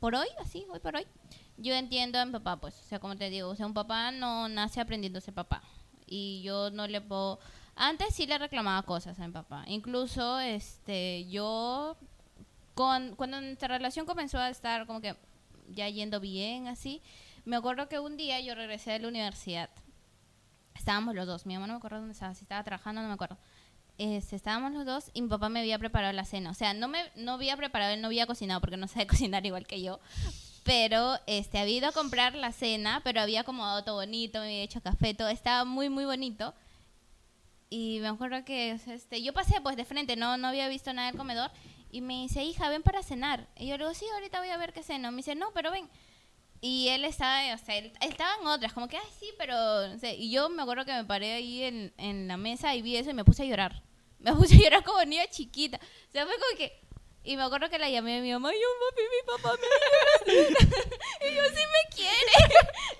por 0.00 0.14
hoy, 0.14 0.28
así, 0.40 0.64
hoy 0.70 0.80
por 0.80 0.96
hoy, 0.96 1.06
yo 1.56 1.74
entiendo 1.74 2.18
a 2.18 2.24
mi 2.24 2.32
papá, 2.32 2.56
pues, 2.56 2.78
o 2.80 2.84
sea, 2.84 2.98
como 2.98 3.16
te 3.16 3.30
digo, 3.30 3.48
o 3.48 3.56
sea, 3.56 3.66
un 3.66 3.74
papá 3.74 4.10
no 4.10 4.48
nace 4.48 4.80
aprendiendo 4.80 5.18
a 5.18 5.22
ser 5.22 5.34
papá. 5.34 5.62
Y 6.06 6.42
yo 6.42 6.70
no 6.70 6.86
le 6.86 7.00
puedo... 7.00 7.40
Antes 7.74 8.14
sí 8.14 8.26
le 8.26 8.38
reclamaba 8.38 8.82
cosas 8.82 9.18
a 9.18 9.26
mi 9.26 9.32
papá. 9.32 9.64
Incluso, 9.66 10.38
este, 10.38 11.26
yo, 11.28 11.96
con, 12.74 13.16
cuando 13.16 13.40
nuestra 13.40 13.68
relación 13.68 14.06
comenzó 14.06 14.38
a 14.38 14.48
estar 14.48 14.86
como 14.86 15.00
que 15.00 15.16
ya 15.68 15.88
yendo 15.88 16.20
bien, 16.20 16.68
así, 16.68 17.02
me 17.44 17.56
acuerdo 17.56 17.88
que 17.88 17.98
un 17.98 18.16
día 18.16 18.40
yo 18.40 18.54
regresé 18.54 18.92
de 18.92 19.00
la 19.00 19.08
universidad. 19.08 19.70
Estábamos 20.74 21.14
los 21.14 21.26
dos, 21.26 21.46
mi 21.46 21.54
mamá 21.54 21.66
no 21.66 21.72
me 21.74 21.78
acuerdo 21.78 21.98
dónde 21.98 22.12
estaba, 22.12 22.34
si 22.34 22.44
estaba 22.44 22.62
trabajando, 22.62 23.02
no 23.02 23.08
me 23.08 23.14
acuerdo 23.14 23.38
este, 23.98 24.36
estábamos 24.36 24.72
los 24.72 24.84
dos 24.84 25.10
y 25.14 25.22
mi 25.22 25.28
papá 25.28 25.48
me 25.48 25.60
había 25.60 25.78
preparado 25.78 26.12
la 26.12 26.24
cena. 26.24 26.50
O 26.50 26.54
sea, 26.54 26.74
no 26.74 26.88
me 26.88 26.98
no 27.16 27.32
había 27.32 27.56
preparado, 27.56 27.92
él 27.92 28.00
no 28.00 28.08
había 28.08 28.26
cocinado 28.26 28.60
porque 28.60 28.76
no 28.76 28.88
sabe 28.88 29.06
cocinar 29.08 29.44
igual 29.46 29.66
que 29.66 29.82
yo. 29.82 30.00
Pero 30.64 31.16
este, 31.26 31.58
había 31.58 31.76
ido 31.76 31.88
a 31.88 31.92
comprar 31.92 32.34
la 32.34 32.52
cena, 32.52 33.00
pero 33.04 33.20
había 33.20 33.42
acomodado 33.42 33.84
todo 33.84 33.96
bonito, 33.96 34.40
me 34.40 34.46
había 34.46 34.62
hecho 34.62 34.80
café, 34.80 35.14
todo 35.14 35.28
estaba 35.28 35.64
muy, 35.64 35.88
muy 35.88 36.04
bonito. 36.04 36.54
Y 37.70 37.98
me 38.00 38.08
acuerdo 38.08 38.44
que 38.44 38.72
este, 38.72 39.22
yo 39.22 39.32
pasé 39.32 39.60
pues 39.60 39.76
de 39.76 39.84
frente, 39.84 40.16
no, 40.16 40.36
no 40.36 40.48
había 40.48 40.68
visto 40.68 40.92
nada 40.92 41.08
del 41.08 41.16
comedor. 41.16 41.50
Y 41.90 42.00
me 42.00 42.22
dice, 42.22 42.42
hija, 42.42 42.68
ven 42.68 42.82
para 42.82 43.02
cenar. 43.02 43.46
Y 43.56 43.68
yo 43.68 43.78
le 43.78 43.84
digo, 43.84 43.94
sí, 43.94 44.04
ahorita 44.14 44.40
voy 44.40 44.48
a 44.50 44.56
ver 44.56 44.72
qué 44.72 44.82
ceno. 44.82 45.10
Me 45.12 45.18
dice, 45.18 45.34
no, 45.34 45.50
pero 45.54 45.70
ven. 45.70 45.88
Y 46.60 46.88
él 46.88 47.04
estaba, 47.04 47.54
o 47.54 47.58
sea, 47.58 47.76
él, 47.76 47.92
en 48.00 48.46
otras, 48.46 48.72
como 48.72 48.88
que, 48.88 48.96
ay, 48.96 49.08
sí, 49.18 49.30
pero... 49.38 49.54
o 49.94 49.98
sea, 49.98 50.12
y 50.12 50.30
yo 50.30 50.48
me 50.48 50.62
acuerdo 50.62 50.84
que 50.84 50.92
me 50.92 51.04
paré 51.04 51.34
ahí 51.34 51.62
en, 51.62 51.92
en 51.98 52.28
la 52.28 52.36
mesa 52.36 52.74
y 52.74 52.82
vi 52.82 52.96
eso 52.96 53.10
y 53.10 53.14
me 53.14 53.24
puse 53.24 53.42
a 53.42 53.46
llorar. 53.46 53.82
Me 54.18 54.32
puse 54.32 54.54
a 54.56 54.58
llorar 54.58 54.82
como 54.82 55.04
niña 55.04 55.26
chiquita. 55.30 55.78
O 55.78 56.12
sea, 56.12 56.24
fue 56.26 56.34
como 56.34 56.56
que... 56.56 56.80
Y 57.22 57.36
me 57.36 57.42
acuerdo 57.42 57.68
que 57.68 57.78
la 57.78 57.90
llamé 57.90 58.18
a 58.18 58.22
mi 58.22 58.32
mamá 58.32 58.52
y 58.54 58.56
yo, 58.56 58.66
papi, 58.88 59.02
mi 59.02 59.42
papá 59.42 59.56
me 60.24 60.32
dio 60.32 60.50
la 60.50 60.58
cena". 60.58 60.76
Y 61.28 61.34
yo, 61.34 61.42
sí 61.48 61.62
me 61.72 61.94
quiere. 61.94 62.32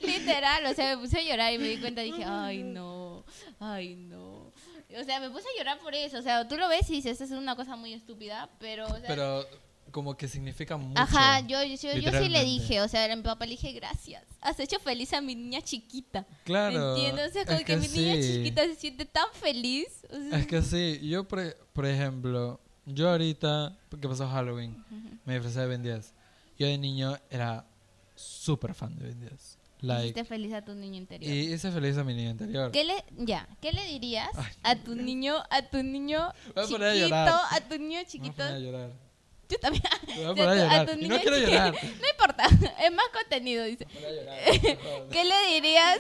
Literal, 0.19 0.67
o 0.67 0.75
sea, 0.75 0.95
me 0.97 1.03
puse 1.03 1.19
a 1.21 1.23
llorar 1.23 1.53
y 1.53 1.59
me 1.59 1.69
di 1.69 1.79
cuenta, 1.79 2.01
dije, 2.03 2.25
ay, 2.25 2.65
no, 2.65 3.25
ay, 3.61 3.95
no. 3.95 4.53
O 4.99 5.05
sea, 5.05 5.21
me 5.21 5.31
puse 5.31 5.47
a 5.49 5.59
llorar 5.59 5.79
por 5.79 5.95
eso. 5.95 6.19
O 6.19 6.23
sea, 6.23 6.47
tú 6.49 6.57
lo 6.57 6.69
ves 6.69 6.91
y 6.91 6.95
dices, 6.95 7.21
es 7.21 7.31
una 7.31 7.55
cosa 7.55 7.77
muy 7.77 7.93
estúpida, 7.93 8.51
pero... 8.59 8.87
O 8.87 8.99
sea, 8.99 9.07
Pero 9.07 9.47
como 9.91 10.17
que 10.17 10.29
significa 10.29 10.77
mucho. 10.77 11.01
Ajá, 11.01 11.41
yo, 11.41 11.63
yo, 11.63 11.75
yo 11.95 12.11
sí 12.13 12.29
le 12.29 12.45
dije, 12.45 12.81
o 12.81 12.89
sea, 12.89 13.11
a 13.11 13.17
mi 13.17 13.23
papá 13.23 13.47
le 13.47 13.53
dije, 13.53 13.73
gracias, 13.73 14.25
has 14.41 14.59
hecho 14.61 14.79
feliz 14.79 15.13
a 15.13 15.21
mi 15.21 15.35
niña 15.35 15.63
chiquita. 15.63 16.27
Claro. 16.45 16.97
¿Entiendes? 16.97 17.31
O 17.31 17.33
sea, 17.33 17.45
como 17.45 17.59
es 17.59 17.65
que, 17.65 17.77
mi 17.77 17.89
niña 17.89 18.15
sí. 18.23 18.33
chiquita 18.35 18.65
se 18.65 18.75
siente 18.75 19.05
tan 19.07 19.27
feliz. 19.33 19.87
o 20.11 20.17
sea, 20.17 20.39
Es 20.39 20.47
que 20.47 20.63
sí, 20.63 21.01
yo 21.09 21.27
por, 21.27 21.57
por 21.73 21.87
ejemplo, 21.87 22.61
yo 22.85 23.11
ahorita, 23.11 23.77
que 24.01 24.09
pasó 24.09 24.29
Halloween, 24.29 24.85
me 25.25 25.35
disfrazé 25.35 25.61
de 25.61 25.67
Ben 25.67 25.83
10. 25.83 26.15
Yo 26.59 26.67
de 26.67 26.79
niño 26.79 27.17
era 27.31 27.67
súper 28.15 28.75
fan 28.75 28.97
de 28.97 29.07
Ben 29.07 29.21
10. 29.21 29.59
Like, 29.83 30.05
hiciste 30.05 30.25
feliz 30.25 30.53
a 30.55 30.65
tu 30.65 30.75
niño 30.75 30.97
interior. 30.97 31.31
y 31.31 31.53
hice 31.53 31.71
feliz 31.71 31.99
a 31.99 32.05
mi 32.05 32.15
niño 32.15 32.31
interior. 32.31 32.71
¿Qué 32.73 32.83
le, 32.85 32.95
ya, 33.19 33.47
¿qué 33.61 33.73
le 33.73 33.85
dirías 33.85 34.31
Ay. 34.35 34.53
a 34.63 34.77
tu 34.77 34.95
niño, 34.95 35.37
a 35.51 35.63
tu 35.63 35.83
niño 35.83 36.33
chiquito, 36.55 37.15
a 37.15 37.55
a 37.55 37.61
tu 37.69 37.79
niño 37.79 37.89
Me 37.89 37.89
voy 37.89 37.97
a 37.97 38.07
chiquito? 38.07 38.37
poner 38.37 38.55
a 38.55 38.59
llorar. 38.59 39.06
Yo 39.49 39.59
también. 39.59 39.83
Me 40.09 40.15
voy 40.15 40.25
a 40.25 40.35
poner 40.35 40.71
a 40.71 40.87
tu- 40.87 40.93
tu 40.93 40.99
Y 40.99 41.09
no 41.09 41.15
niño 41.15 41.21
quiero 41.23 41.37
chiquito. 41.37 41.53
llorar. 41.53 41.75
No 42.01 42.09
importa, 42.11 42.45
es 42.85 42.93
más 42.93 43.07
contenido, 43.13 43.65
dice. 43.65 43.87
Me 43.87 44.01
voy 44.01 44.09
a 44.09 44.13
llorar. 44.13 45.09
¿Qué 45.11 45.25
le 45.25 45.47
dirías? 45.55 45.99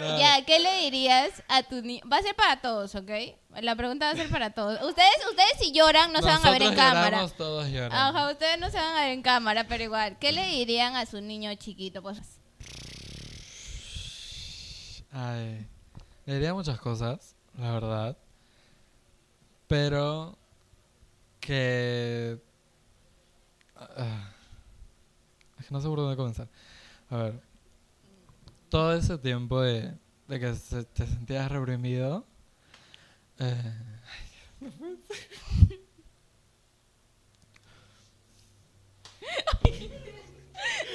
No. 0.00 0.18
Ya, 0.18 0.44
¿qué 0.44 0.58
le 0.60 0.76
dirías 0.82 1.42
a 1.48 1.62
tu 1.64 1.82
niño? 1.82 2.02
Va 2.10 2.18
a 2.18 2.22
ser 2.22 2.36
para 2.36 2.60
todos, 2.60 2.94
¿ok? 2.94 3.10
La 3.60 3.74
pregunta 3.74 4.06
va 4.06 4.12
a 4.12 4.16
ser 4.16 4.28
para 4.30 4.50
todos. 4.50 4.80
Ustedes, 4.82 5.10
ustedes 5.28 5.52
si 5.58 5.72
lloran 5.72 6.12
no 6.12 6.20
se 6.20 6.26
van 6.26 6.46
a 6.46 6.50
ver 6.52 6.62
en 6.62 6.74
cámara. 6.76 7.26
todos 7.36 7.68
lloran. 7.68 7.92
Ajá, 7.92 8.30
ustedes 8.30 8.58
no 8.60 8.70
se 8.70 8.76
van 8.76 8.96
a 8.96 9.00
ver 9.00 9.10
en 9.12 9.22
cámara, 9.22 9.66
pero 9.66 9.82
igual. 9.82 10.16
¿Qué 10.20 10.30
le 10.30 10.46
dirían 10.46 10.94
a 10.94 11.04
su 11.06 11.20
niño 11.20 11.52
chiquito? 11.56 12.00
Pues 12.02 12.18
Ay, 15.10 15.66
le 16.26 16.34
diría 16.34 16.54
muchas 16.54 16.78
cosas, 16.78 17.34
la 17.58 17.72
verdad. 17.72 18.16
Pero 19.66 20.36
que... 21.40 22.38
ah, 23.98 24.32
es 25.58 25.66
que 25.66 25.74
no 25.74 25.80
sé 25.80 25.88
por 25.88 25.98
dónde 25.98 26.16
comenzar. 26.16 26.48
A 27.10 27.16
ver, 27.18 27.42
todo 28.68 28.94
ese 28.94 29.18
tiempo 29.18 29.60
de, 29.60 29.94
de 30.28 30.40
que 30.40 30.54
se- 30.54 30.84
te 30.84 31.06
sentías 31.06 31.50
reprimido... 31.50 32.24
eh, 33.38 33.72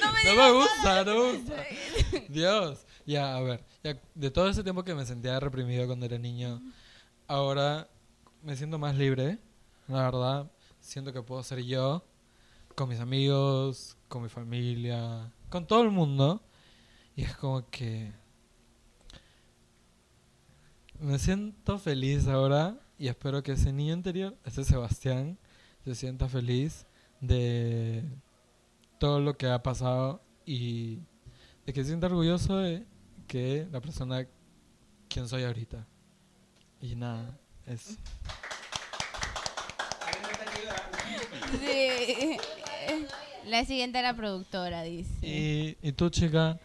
no 0.00 0.12
me 0.12 0.24
no 0.24 0.36
me 0.36 0.52
gusta, 0.52 1.04
no 1.04 1.14
me 1.14 1.32
gusta. 1.32 1.64
Dios. 2.28 2.86
Ya, 3.06 3.36
a 3.36 3.40
ver. 3.40 3.62
ya, 3.82 3.98
de 4.14 4.30
todo 4.30 4.48
ese 4.48 4.62
tiempo 4.62 4.82
que 4.84 4.94
me 4.94 5.04
sentía 5.04 5.38
reprimido 5.40 5.86
cuando 5.86 6.06
era 6.06 6.18
niño, 6.18 6.62
ahora 7.26 7.88
me 8.42 8.56
siento 8.56 8.78
más 8.78 8.96
libre. 8.96 9.38
La 9.88 10.04
verdad, 10.04 10.50
siento 10.80 11.12
que 11.12 11.22
puedo 11.22 11.42
ser 11.42 11.62
yo 11.64 12.04
con 12.74 12.88
mis 12.88 13.00
amigos, 13.00 13.96
con 14.08 14.22
mi 14.22 14.28
familia, 14.28 15.32
con 15.48 15.66
todo 15.66 15.82
el 15.82 15.90
mundo. 15.90 16.42
Y 17.16 17.22
es 17.22 17.36
como 17.36 17.68
que 17.70 18.12
me 20.98 21.18
siento 21.18 21.78
feliz 21.78 22.26
ahora 22.26 22.78
y 22.98 23.08
espero 23.08 23.42
que 23.42 23.52
ese 23.52 23.72
niño 23.72 23.94
interior, 23.94 24.36
ese 24.44 24.64
Sebastián, 24.64 25.38
se 25.84 25.94
sienta 25.94 26.28
feliz 26.28 26.86
de 27.20 28.04
todo 28.98 29.20
lo 29.20 29.36
que 29.36 29.46
ha 29.46 29.62
pasado 29.62 30.22
y 30.46 31.00
de 31.66 31.72
que 31.72 31.82
se 31.82 31.88
sienta 31.88 32.06
orgulloso 32.06 32.56
de 32.58 32.86
que 33.26 33.66
la 33.70 33.80
persona 33.80 34.26
quien 35.08 35.28
soy 35.28 35.44
ahorita. 35.44 35.86
Y 36.80 36.96
nada, 36.96 37.38
eso. 37.66 37.94
Sí. 41.60 42.38
La 43.46 43.64
siguiente 43.64 43.98
era 43.98 44.14
productora, 44.14 44.82
dice. 44.82 45.10
Y, 45.26 45.76
y 45.86 45.92
tú, 45.92 46.10
chica, 46.10 46.58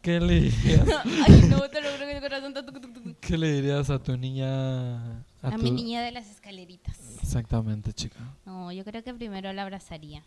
¿qué 0.00 0.20
le 0.20 0.40
dirías? 0.40 0.86
Ay, 1.04 1.42
no, 1.48 1.68
te 1.68 1.80
lo 1.80 1.90
juro 1.92 2.06
que 2.06 2.12
el 2.16 2.20
corazón 2.22 2.48
está 2.56 2.64
tuc, 2.64 2.80
tuc, 2.80 2.92
tuc. 2.94 3.16
¿Qué 3.20 3.36
le 3.38 3.52
dirías 3.52 3.90
a 3.90 3.98
tu 4.02 4.16
niña? 4.16 5.20
A, 5.42 5.50
tu- 5.50 5.58
mi 5.62 5.70
niña 5.70 6.02
de 6.02 6.12
las 6.12 6.30
escaleritas. 6.30 6.98
Exactamente, 7.22 7.92
chica. 7.92 8.18
No, 8.46 8.72
yo 8.72 8.84
creo 8.84 9.02
que 9.02 9.12
primero 9.14 9.52
la 9.52 9.62
abrazaría. 9.62 10.22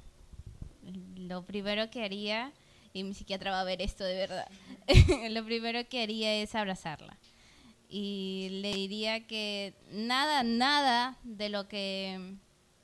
Lo 1.17 1.43
primero 1.43 1.89
que 1.89 2.03
haría, 2.03 2.51
y 2.93 3.03
mi 3.03 3.13
psiquiatra 3.13 3.51
va 3.51 3.61
a 3.61 3.63
ver 3.63 3.81
esto 3.81 4.03
de 4.03 4.15
verdad, 4.15 4.47
lo 5.31 5.43
primero 5.43 5.79
que 5.89 6.03
haría 6.03 6.35
es 6.35 6.53
abrazarla. 6.53 7.17
Y 7.89 8.49
le 8.61 8.73
diría 8.73 9.25
que 9.25 9.73
nada, 9.91 10.43
nada 10.43 11.17
de 11.23 11.49
lo 11.49 11.67
que 11.67 12.35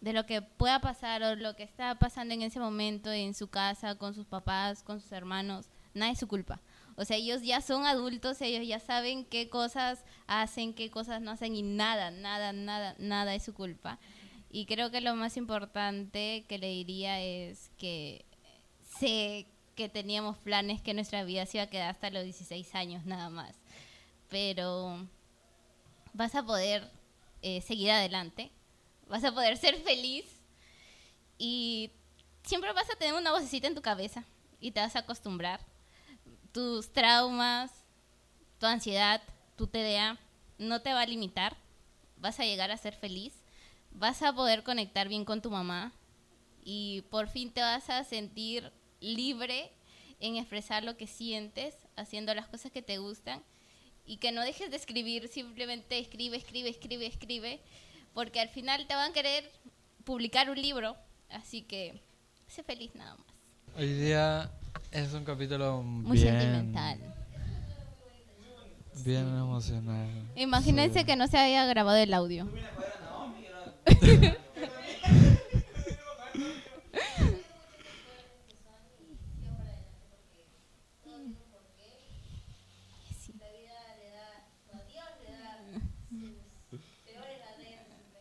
de 0.01 0.13
lo 0.13 0.25
que 0.25 0.41
pueda 0.41 0.81
pasar 0.81 1.23
o 1.23 1.35
lo 1.35 1.55
que 1.55 1.63
está 1.63 1.95
pasando 1.95 2.33
en 2.33 2.41
ese 2.41 2.59
momento 2.59 3.11
en 3.11 3.33
su 3.33 3.47
casa, 3.47 3.95
con 3.95 4.13
sus 4.13 4.25
papás, 4.25 4.83
con 4.83 4.99
sus 4.99 5.11
hermanos, 5.11 5.69
nada 5.93 6.11
es 6.11 6.19
su 6.19 6.27
culpa. 6.27 6.59
O 6.95 7.05
sea, 7.05 7.17
ellos 7.17 7.43
ya 7.43 7.61
son 7.61 7.85
adultos, 7.85 8.41
ellos 8.41 8.67
ya 8.67 8.79
saben 8.79 9.25
qué 9.25 9.49
cosas 9.49 10.03
hacen, 10.27 10.73
qué 10.73 10.91
cosas 10.91 11.21
no 11.21 11.31
hacen 11.31 11.55
y 11.55 11.61
nada, 11.61 12.11
nada, 12.11 12.51
nada, 12.51 12.95
nada 12.97 13.33
es 13.35 13.43
su 13.43 13.53
culpa. 13.53 13.99
Y 14.49 14.65
creo 14.65 14.91
que 14.91 15.01
lo 15.01 15.15
más 15.15 15.37
importante 15.37 16.45
que 16.47 16.57
le 16.57 16.67
diría 16.67 17.21
es 17.21 17.71
que 17.77 18.25
sé 18.99 19.47
que 19.75 19.87
teníamos 19.87 20.37
planes 20.37 20.81
que 20.81 20.93
nuestra 20.93 21.23
vida 21.23 21.45
se 21.45 21.57
iba 21.57 21.63
a 21.63 21.69
quedar 21.69 21.89
hasta 21.91 22.09
los 22.09 22.23
16 22.23 22.75
años 22.75 23.05
nada 23.05 23.29
más. 23.29 23.55
Pero 24.29 25.07
vas 26.13 26.35
a 26.35 26.43
poder 26.43 26.91
eh, 27.41 27.61
seguir 27.61 27.91
adelante, 27.91 28.51
vas 29.11 29.25
a 29.25 29.33
poder 29.33 29.57
ser 29.57 29.75
feliz. 29.83 30.25
Y 31.37 31.91
siempre 32.43 32.71
vas 32.71 32.89
a 32.89 32.95
tener 32.95 33.13
una 33.13 33.31
vocecita 33.31 33.67
en 33.67 33.75
tu 33.75 33.81
cabeza 33.81 34.23
y 34.59 34.71
te 34.71 34.79
vas 34.79 34.95
a 34.95 34.99
acostumbrar. 34.99 35.59
Tus 36.53 36.91
traumas, 36.91 37.71
tu 38.57 38.65
ansiedad, 38.65 39.21
tu 39.57 39.67
TDA 39.67 40.17
no 40.57 40.81
te 40.81 40.93
va 40.93 41.01
a 41.01 41.05
limitar, 41.05 41.57
vas 42.17 42.39
a 42.39 42.45
llegar 42.45 42.71
a 42.71 42.77
ser 42.77 42.93
feliz, 42.93 43.33
vas 43.91 44.21
a 44.21 44.33
poder 44.33 44.63
conectar 44.63 45.09
bien 45.09 45.25
con 45.25 45.41
tu 45.41 45.51
mamá. 45.51 45.91
Y 46.63 47.01
por 47.09 47.27
fin 47.27 47.51
te 47.51 47.61
vas 47.61 47.89
a 47.89 48.03
sentir 48.03 48.71
libre 49.01 49.71
en 50.19 50.37
expresar 50.37 50.83
lo 50.83 50.95
que 50.95 51.07
sientes, 51.07 51.75
haciendo 51.97 52.33
las 52.33 52.47
cosas 52.47 52.71
que 52.71 52.81
te 52.81 52.99
gustan. 52.99 53.43
Y 54.05 54.17
que 54.17 54.31
no 54.31 54.41
dejes 54.41 54.71
de 54.71 54.77
escribir, 54.77 55.27
simplemente 55.27 55.99
escribe, 55.99 56.37
escribe, 56.37 56.69
escribe, 56.69 57.07
escribe, 57.07 57.61
porque 58.13 58.39
al 58.39 58.49
final 58.49 58.85
te 58.87 58.95
van 58.95 59.11
a 59.11 59.13
querer 59.13 59.49
publicar 60.03 60.49
un 60.49 60.61
libro, 60.61 60.95
así 61.29 61.61
que 61.63 62.01
sé 62.47 62.63
feliz 62.63 62.93
nada 62.95 63.15
más. 63.15 63.25
Hoy 63.77 63.93
día 63.93 64.51
es 64.91 65.13
un 65.13 65.23
capítulo 65.23 65.81
Muy 65.81 66.17
bien, 66.17 66.39
sentimental. 66.39 66.99
bien 69.05 69.27
emocional. 69.27 70.09
Imagínense 70.35 70.99
Sí. 70.99 71.05
que 71.05 71.15
no 71.15 71.27
se 71.27 71.37
haya 71.37 71.65
grabado 71.65 71.97
el 71.97 72.13
audio. 72.13 72.47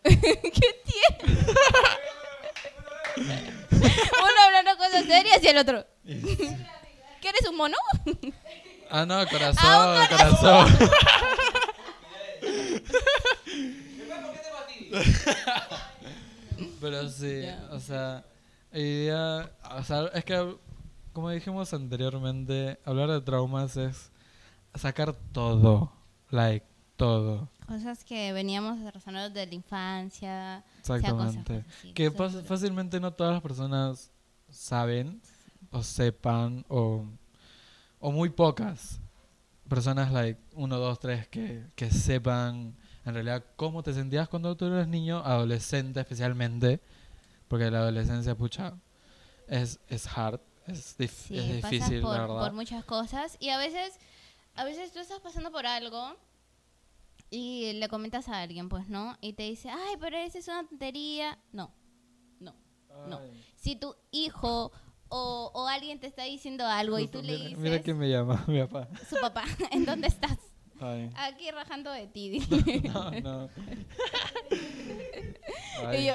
¿Qué 0.03 0.83
tiene? 0.85 1.37
Uno 3.77 4.43
serias 5.11 5.43
y 5.43 5.49
el 5.49 5.59
otro. 5.59 5.85
¿Qué 6.05 7.29
eres 7.29 7.47
un 7.49 7.57
mono? 7.57 7.77
Ah, 8.91 9.05
no, 9.07 9.27
corazón, 9.29 9.57
Ah, 9.65 10.07
corazón. 10.09 10.67
Pero 16.81 17.09
sí, 17.09 17.43
Ya. 17.43 17.69
o 17.73 17.81
sea, 17.81 18.25
día, 18.73 19.51
o 19.77 19.83
sea, 19.85 20.07
es 20.15 20.25
que, 20.25 20.57
como 21.13 21.31
dijimos 21.31 21.73
anteriormente, 21.75 22.79
hablar 22.85 23.11
de 23.11 23.21
traumas 23.21 23.77
es 23.77 24.11
sacar 24.75 25.15
todo, 25.33 25.93
like, 26.31 26.67
todo. 26.97 27.49
Cosas 27.67 28.05
que 28.05 28.33
veníamos 28.33 28.85
arrastrando 28.85 29.29
desde 29.31 29.47
la 29.47 29.55
infancia. 29.55 30.65
sea, 30.83 30.97
cosas 31.01 31.05
Exactamente. 31.37 31.65
así, 31.79 31.93
Que 31.93 32.13
cosas 32.13 32.39
así. 32.41 32.49
fácilmente 32.49 32.99
no 33.01 33.13
todas 33.13 33.35
las 33.35 33.43
personas 33.43 34.11
saben 34.51 35.21
o 35.71 35.83
sepan 35.83 36.65
o, 36.69 37.05
o 38.01 38.13
muy 38.13 38.31
pocas 38.31 39.01
personas, 39.69 40.11
like 40.13 40.41
uno, 40.55 40.79
dos, 40.79 40.99
tres, 40.99 41.29
que, 41.29 41.65
que 41.77 41.91
sepan 41.91 42.75
en 43.05 43.15
realidad 43.15 43.45
cómo 43.57 43.83
te 43.83 43.95
sentías 43.95 44.29
cuando 44.29 44.57
tú 44.57 44.67
eras 44.67 44.89
niño, 44.89 45.19
adolescente 45.25 46.01
especialmente, 46.01 46.81
porque 47.49 47.71
la 47.71 47.79
adolescencia, 47.79 48.35
pucha, 48.37 48.75
es, 49.47 49.79
es 49.89 50.07
hard, 50.07 50.41
es, 50.67 50.99
dif- 50.99 51.09
Sí, 51.09 51.39
es 51.39 51.61
pasas 51.63 51.71
difícil, 51.71 52.01
por, 52.03 52.15
la 52.17 52.21
verdad. 52.23 52.41
por 52.41 52.53
muchas 52.53 52.85
cosas 52.85 53.37
y 53.41 53.49
a 53.51 53.59
veces, 53.59 53.99
a 54.57 54.65
veces 54.65 54.93
tú 54.93 54.99
estás 54.99 55.21
pasando 55.21 55.51
por 55.53 55.67
algo 55.67 56.17
y 57.31 57.73
le 57.75 57.89
comentas 57.89 58.29
a 58.29 58.41
alguien, 58.41 58.69
pues, 58.69 58.89
¿no? 58.89 59.17
Y 59.21 59.35
te 59.35 59.45
dice, 59.45 59.71
ay, 59.71 59.95
pero 60.01 60.17
esa 60.17 60.39
es 60.39 60.49
una 60.49 60.67
tontería. 60.67 61.39
No, 61.53 61.71
no. 62.91 63.07
no. 63.09 63.21
Si 63.57 63.77
tu 63.77 63.95
hijo 64.11 64.73
o, 65.11 65.51
o 65.55 65.67
alguien 65.67 65.99
te 66.01 66.07
está 66.07 66.25
diciendo 66.25 66.67
algo 66.67 66.99
y 66.99 67.09
tú 67.09 67.21
le 67.23 67.37
dices, 67.37 67.59
mira 67.59 67.83
quién 67.83 67.99
me 67.99 68.09
llama, 68.09 68.45
mi 68.49 68.61
papá. 68.61 68.89
su 69.09 69.17
papá, 69.17 69.45
¿en 69.73 69.85
dónde 69.85 70.09
estás? 70.09 70.39
Ay, 70.81 71.11
Aquí 71.15 71.51
rajando 71.51 71.91
de 71.91 72.07
ti. 72.07 72.41
no, 72.85 73.11
no. 73.11 73.51
y 74.51 75.87
Ay, 75.87 76.07
yo, 76.07 76.15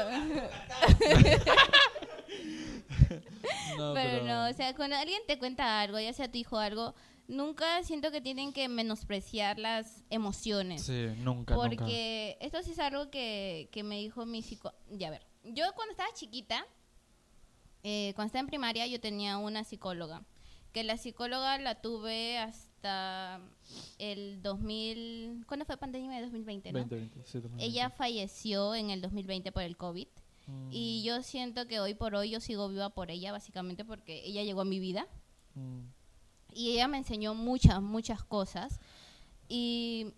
no, 3.78 3.94
pero 3.94 4.24
no, 4.26 4.50
o 4.50 4.54
sea, 4.54 4.74
cuando 4.76 4.96
alguien 4.96 5.22
te 5.28 5.38
cuenta 5.38 5.82
algo, 5.82 6.00
ya 6.00 6.14
sea 6.14 6.32
tu 6.32 6.40
hijo 6.40 6.56
o 6.56 6.60
algo, 6.60 6.96
nunca 7.28 7.84
siento 7.84 8.10
que 8.12 8.22
tienen 8.22 8.54
que 8.54 8.68
menospreciar 8.68 9.60
las 9.60 10.04
emociones. 10.10 10.84
Sí, 10.84 11.10
nunca, 11.18 11.54
nunca. 11.54 11.56
Porque 11.56 12.38
esto 12.42 12.64
sí 12.64 12.72
es 12.72 12.80
algo 12.80 13.12
que, 13.12 13.70
que 13.72 13.84
me 13.84 13.98
dijo 14.00 14.26
mi 14.26 14.42
psico... 14.42 14.74
Ya 14.90 15.10
a 15.10 15.12
ver, 15.12 15.28
yo 15.54 15.66
cuando 15.76 15.92
estaba 15.92 16.10
chiquita, 16.14 16.66
eh, 17.84 18.14
cuando 18.16 18.28
estaba 18.28 18.42
en 18.42 18.48
primaria, 18.48 18.88
yo 18.88 19.00
tenía 19.00 19.38
una 19.38 19.64
psicóloga. 19.64 20.24
Que 20.72 20.84
la 20.84 20.98
psicóloga 20.98 21.58
la 21.60 21.82
tuve 21.82 22.38
hasta 22.38 23.40
el 23.98 24.42
2000... 24.42 25.46
¿Cuándo 25.48 25.66
fue 25.66 25.78
pandemia 25.78 26.18
de 26.18 26.24
2020? 26.24 26.72
¿no? 26.74 26.80
2020, 26.80 27.20
sí, 27.26 27.40
2020. 27.40 27.66
Ella 27.66 27.90
falleció 27.90 28.76
en 28.76 28.90
el 28.90 29.02
2020 29.02 29.52
por 29.52 29.64
el 29.64 29.78
COVID. 29.78 30.08
Mm, 30.48 30.70
Y 30.72 31.04
yo 31.04 31.22
siento 31.24 31.68
que 31.68 31.80
hoy 31.80 31.94
por 31.94 32.16
hoy 32.16 32.32
yo 32.32 32.40
sigo 32.40 32.68
viva 32.68 32.90
por 32.90 33.10
ella, 33.10 33.32
básicamente 33.32 33.86
porque 33.86 34.22
ella 34.26 34.44
llegó 34.44 34.62
a 34.62 34.66
mi 34.66 34.80
vida 34.80 35.08
mm, 35.56 35.80
y 36.54 36.72
ella 36.72 36.88
me 36.88 36.98
enseñó 36.98 37.34
muchas, 37.36 37.82
muchas 37.82 38.24
cosas. 38.24 38.80
Y 39.48 40.14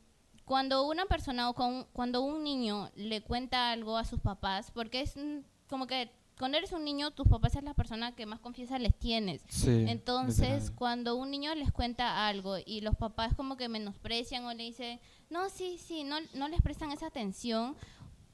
cuando 0.47 0.87
una 0.87 1.05
persona 1.07 1.49
o 1.49 1.53
con- 1.53 1.83
cuando 1.91 2.21
un 2.21 2.41
niño 2.41 2.89
le 2.95 3.21
cuenta 3.21 3.69
algo 3.71 3.97
a 3.97 4.05
sus 4.05 4.21
papás, 4.21 4.71
porque 4.71 5.01
es 5.01 5.17
mm, 5.17 5.39
como 5.67 5.85
que 5.87 6.09
cuando 6.39 6.57
eres 6.57 6.71
un 6.71 6.85
niño, 6.85 7.11
tus 7.11 7.27
papás 7.27 7.55
es 7.57 7.63
la 7.63 7.73
persona 7.73 8.15
que 8.15 8.25
más 8.25 8.39
confianza 8.39 8.79
les 8.79 8.97
tienes. 8.97 9.41
Sí. 9.49 9.85
Entonces, 9.89 10.71
cuando 10.71 11.15
un 11.17 11.31
niño 11.31 11.53
les 11.55 11.71
cuenta 11.73 12.27
algo 12.27 12.55
y 12.65 12.79
los 12.81 12.95
papás 12.95 13.33
como 13.35 13.57
que 13.57 13.67
menosprecian 13.67 14.45
o 14.45 14.53
le 14.53 14.63
dicen, 14.63 15.01
no, 15.29 15.49
sí, 15.49 15.77
sí, 15.77 16.03
no, 16.05 16.15
no 16.33 16.47
les 16.47 16.61
prestan 16.61 16.91
esa 16.91 17.07
atención, 17.07 17.75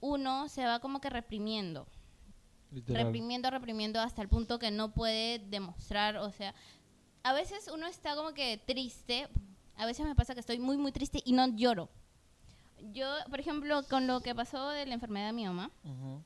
uno 0.02 0.50
se 0.50 0.66
va 0.66 0.80
como 0.82 1.00
que 1.02 1.10
reprimiendo 1.10 1.88
Literal. 2.72 3.06
reprimiendo, 3.06 3.50
reprimiendo 3.50 4.00
hasta 4.02 4.22
el 4.22 4.28
punto 4.30 4.60
que 4.60 4.70
no 4.70 4.94
puede 4.94 5.40
demostrar, 5.40 6.18
o 6.18 6.32
sea, 6.32 6.54
a 7.24 7.34
veces 7.34 7.70
uno 7.74 7.88
está 7.88 8.16
como 8.16 8.34
que 8.34 8.58
triste, 8.58 9.30
a 9.78 9.86
veces 9.88 10.06
me 10.06 10.14
pasa 10.14 10.34
que 10.36 10.42
estoy 10.42 10.60
muy, 10.60 10.78
muy 10.78 10.92
triste 10.92 11.22
y 11.26 11.32
no 11.34 11.48
lloro. 11.56 11.90
Yo, 12.92 13.06
por 13.30 13.40
ejemplo, 13.40 13.82
con 13.90 14.08
lo 14.08 14.20
que 14.22 14.36
pasó 14.36 14.70
de 14.70 14.86
la 14.86 14.94
enfermedad 14.96 15.28
de 15.28 15.34
mi 15.34 15.46
mamá, 15.46 15.72
Ujú. 15.84 16.22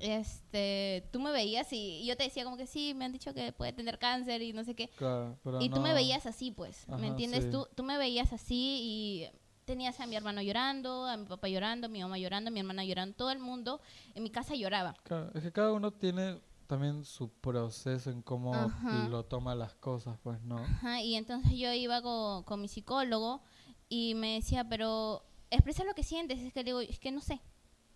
este, 0.00 1.08
tú 1.12 1.20
me 1.20 1.30
veías 1.32 1.72
y 1.72 2.04
yo 2.06 2.16
te 2.16 2.24
decía 2.24 2.44
como 2.44 2.56
que 2.56 2.66
sí, 2.66 2.94
me 2.94 3.04
han 3.04 3.12
dicho 3.12 3.32
que 3.34 3.52
puede 3.52 3.72
tener 3.72 3.98
cáncer 3.98 4.42
y 4.42 4.52
no 4.52 4.64
sé 4.64 4.74
qué. 4.74 4.88
Claro, 4.96 5.38
pero 5.42 5.60
y 5.60 5.68
tú 5.68 5.80
me 5.80 5.90
no- 5.90 5.94
veías 5.94 6.26
así, 6.26 6.50
pues, 6.50 6.84
Ajá, 6.88 6.98
¿me 6.98 7.08
entiendes? 7.08 7.44
sí. 7.44 7.50
Tú, 7.50 7.66
tú 7.74 7.82
me 7.84 7.96
veías 7.98 8.32
así 8.32 8.80
y 8.82 9.30
tenías 9.64 9.98
a 10.00 10.06
mi 10.06 10.16
hermano 10.16 10.42
llorando, 10.42 11.06
a 11.06 11.16
mi 11.16 11.26
papá 11.26 11.48
llorando, 11.48 11.86
a 11.86 11.90
mi 11.90 12.02
mamá 12.02 12.18
llorando, 12.18 12.48
a 12.48 12.50
mi 12.50 12.60
hermana 12.60 12.84
llorando, 12.84 13.14
todo 13.16 13.30
el 13.30 13.38
mundo 13.38 13.80
en 14.14 14.22
mi 14.22 14.30
casa 14.30 14.54
lloraba. 14.54 14.94
Claro, 15.04 15.30
es 15.34 15.42
que 15.42 15.52
cada 15.52 15.72
uno 15.72 15.90
tiene 15.92 16.40
también 16.66 17.04
su 17.04 17.30
proceso 17.30 18.10
en 18.10 18.20
cómo 18.22 18.52
Ajá. 18.54 19.08
lo 19.08 19.24
toma 19.24 19.54
las 19.54 19.74
cosas, 19.74 20.18
pues, 20.22 20.42
¿no? 20.42 20.56
Ajá, 20.56 21.00
y 21.02 21.14
entonces 21.14 21.52
yo 21.52 21.72
iba 21.72 22.02
con, 22.02 22.42
con 22.44 22.60
mi 22.60 22.68
psicólogo 22.68 23.42
y 23.88 24.14
me 24.14 24.34
decía, 24.34 24.64
pero 24.68 25.24
expresa 25.54 25.84
lo 25.84 25.94
que 25.94 26.02
sientes. 26.02 26.40
Es 26.40 26.52
que 26.52 26.60
le 26.60 26.64
digo, 26.64 26.80
es 26.80 26.98
que 26.98 27.12
no 27.12 27.20
sé. 27.20 27.40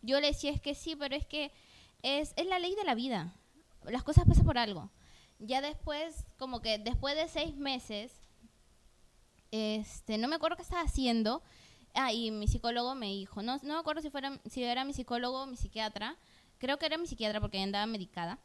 Yo 0.03 0.21
le 0.21 0.29
decía, 0.29 0.51
es 0.51 0.61
que 0.61 0.75
sí, 0.75 0.97
pero 0.97 1.17
es 1.17 1.27
que 1.27 1.53
es, 2.03 2.33
es 2.37 2.47
la 2.47 2.59
ley 2.59 2.75
de 2.75 2.85
la 2.85 2.95
vida. 2.95 3.35
Las 3.85 4.03
cosas 4.03 4.25
pasan 4.27 4.45
por 4.45 4.59
algo. 4.59 4.91
Ya 5.39 5.61
después, 5.61 6.27
como 6.39 6.61
que 6.61 6.79
después 6.79 7.17
de 7.17 7.29
seis 7.29 7.57
meses, 7.57 8.13
este, 9.51 10.19
no 10.19 10.29
me 10.29 10.37
acuerdo 10.37 10.57
qué 10.57 10.63
estaba 10.63 10.83
haciendo. 10.83 11.43
Ah, 11.95 12.13
y 12.13 12.31
mi 12.31 12.49
psicólogo 12.49 12.95
me 12.95 13.07
dijo, 13.07 13.43
no, 13.43 13.57
no 13.63 13.75
me 13.75 13.81
acuerdo 13.81 14.03
si, 14.03 14.11
fuera, 14.11 14.41
si 14.47 14.63
era 14.63 14.85
mi 14.85 14.93
psicólogo 14.93 15.43
o 15.43 15.47
mi 15.47 15.57
psiquiatra, 15.57 16.17
creo 16.59 16.79
que 16.79 16.87
era 16.87 16.99
mi 16.99 17.07
psiquiatra 17.07 17.41
porque 17.41 17.61
andaba 17.61 17.87
medicada. 17.87 18.39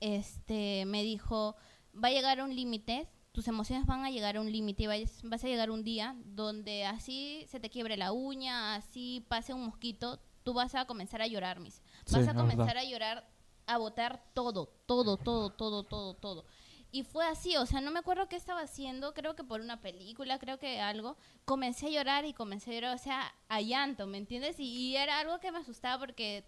Este, 0.00 0.84
me 0.86 1.02
dijo, 1.02 1.56
va 1.92 2.08
a 2.08 2.12
llegar 2.12 2.40
a 2.40 2.44
un 2.44 2.54
límite, 2.54 3.08
tus 3.34 3.48
emociones 3.48 3.84
van 3.84 4.04
a 4.04 4.10
llegar 4.10 4.36
a 4.36 4.40
un 4.40 4.50
límite 4.50 4.84
y 4.84 4.86
vas 5.24 5.42
a 5.42 5.48
llegar 5.48 5.72
un 5.72 5.82
día 5.82 6.14
donde 6.24 6.84
así 6.84 7.44
se 7.48 7.58
te 7.58 7.68
quiebre 7.68 7.96
la 7.96 8.12
uña, 8.12 8.76
así 8.76 9.26
pase 9.28 9.52
un 9.52 9.64
mosquito, 9.64 10.20
tú 10.44 10.54
vas 10.54 10.76
a 10.76 10.84
comenzar 10.84 11.20
a 11.20 11.26
llorar, 11.26 11.58
mis. 11.58 11.82
Sí, 12.06 12.14
Vas 12.14 12.28
a 12.28 12.34
comenzar 12.34 12.78
a 12.78 12.84
llorar, 12.84 13.28
a 13.66 13.76
botar 13.76 14.22
todo, 14.34 14.66
todo, 14.86 15.16
todo, 15.16 15.50
todo, 15.50 15.82
todo, 15.82 16.14
todo. 16.14 16.46
Y 16.92 17.02
fue 17.02 17.26
así, 17.26 17.56
o 17.56 17.66
sea, 17.66 17.80
no 17.80 17.90
me 17.90 17.98
acuerdo 17.98 18.28
qué 18.28 18.36
estaba 18.36 18.60
haciendo, 18.60 19.14
creo 19.14 19.34
que 19.34 19.42
por 19.42 19.60
una 19.60 19.80
película, 19.80 20.38
creo 20.38 20.60
que 20.60 20.80
algo. 20.80 21.16
Comencé 21.44 21.88
a 21.88 21.90
llorar 21.90 22.24
y 22.26 22.34
comencé 22.34 22.70
a 22.70 22.74
llorar, 22.74 22.94
o 22.94 22.98
sea, 22.98 23.34
a 23.48 23.60
llanto, 23.60 24.06
¿me 24.06 24.18
entiendes? 24.18 24.60
Y, 24.60 24.66
y 24.66 24.96
era 24.96 25.18
algo 25.18 25.40
que 25.40 25.50
me 25.50 25.58
asustaba 25.58 25.98
porque, 25.98 26.44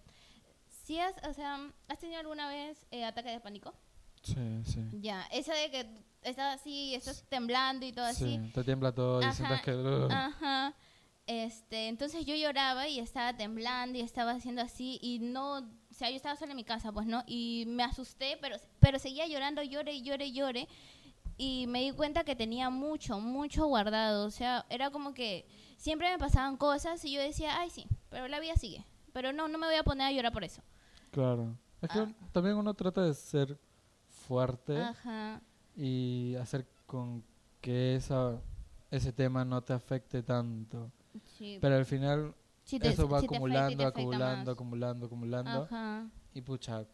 si 0.85 1.01
has, 1.01 1.17
o 1.29 1.33
sea, 1.33 1.69
¿has 1.89 1.99
tenido 1.99 2.21
alguna 2.21 2.49
vez 2.49 2.87
eh, 2.93 3.05
ataque 3.05 3.31
de 3.31 3.41
pánico? 3.41 3.75
Sí, 4.23 4.63
sí. 4.65 4.85
Ya, 5.01 5.23
esa 5.33 5.53
de 5.53 5.71
que 5.73 6.06
estás 6.27 6.61
así, 6.61 6.95
estás 6.95 7.25
temblando 7.29 7.87
y 7.87 7.93
todo 7.93 8.05
así. 8.07 8.39
Sí, 8.43 8.51
te 8.53 8.65
tiembla 8.65 8.93
todo 8.93 9.21
y 9.21 9.25
Ajá, 9.25 9.35
sientes 9.35 9.63
que... 9.63 9.75
ugh. 9.75 10.11
Ajá. 10.13 10.75
Este, 11.27 11.89
entonces 11.89 12.25
yo 12.25 12.37
lloraba 12.37 12.87
y 12.87 13.01
estaba 13.01 13.37
temblando 13.37 13.99
y 13.99 14.01
estaba 14.01 14.31
haciendo 14.33 14.63
así 14.63 14.99
y 15.03 15.19
no, 15.19 15.59
o 15.59 15.65
sea, 15.91 16.09
yo 16.11 16.17
estaba 16.17 16.37
sola 16.37 16.53
en 16.53 16.57
mi 16.57 16.63
casa, 16.65 16.93
pues, 16.93 17.07
¿no? 17.07 17.25
Y 17.27 17.65
me 17.67 17.83
asusté, 17.83 18.39
pero, 18.41 18.57
pero 18.79 18.99
seguía 19.01 19.27
llorando, 19.27 19.63
llore, 19.63 20.03
llore, 20.03 20.31
llore. 20.33 20.69
Y 21.39 21.67
me 21.67 21.81
di 21.83 21.91
cuenta 21.91 22.23
que 22.25 22.37
tenía 22.37 22.71
mucho, 22.71 23.19
mucho 23.21 23.67
guardado. 23.67 24.25
O 24.27 24.31
sea, 24.31 24.65
era 24.71 24.91
como 24.91 25.15
que 25.15 25.47
siempre 25.77 26.11
me 26.11 26.19
pasaban 26.19 26.57
cosas 26.57 27.05
y 27.05 27.13
yo 27.13 27.21
decía, 27.21 27.59
ay, 27.61 27.71
sí, 27.71 27.87
pero 28.09 28.29
la 28.29 28.39
vida 28.41 28.55
sigue. 28.57 28.87
Pero 29.13 29.33
no, 29.33 29.49
no 29.49 29.59
me 29.59 29.67
voy 29.67 29.77
a 29.77 29.83
poner 29.83 30.07
a 30.07 30.13
llorar 30.13 30.33
por 30.33 30.45
eso. 30.45 30.63
Claro. 31.11 31.57
Es 31.83 31.91
que 31.91 31.99
Ah. 31.99 32.03
un- 32.05 32.15
también 32.33 32.57
uno 32.57 32.73
trata 32.73 33.03
de 33.03 33.13
ser 33.15 33.59
fuerte 34.27 34.79
Ajá. 34.81 35.43
Y 35.77 36.35
hacer 36.37 36.67
con 36.87 37.23
que 37.61 37.97
esa, 37.97 38.41
ese 38.91 39.13
tema 39.13 39.45
no 39.45 39.63
te 39.63 39.73
afecte 39.73 40.23
tanto. 40.23 40.91
Sí. 41.37 41.59
Pero 41.61 41.77
al 41.77 41.85
final 41.85 42.35
te- 42.79 42.89
eso 42.89 43.09
va 43.09 43.19
afecta 43.19 43.35
acumulando, 43.37 43.87
acumulando, 43.87 44.51
acumulando, 44.53 45.07
acumulando. 45.07 45.69
Y 46.35 46.41
pucha, 46.43 46.85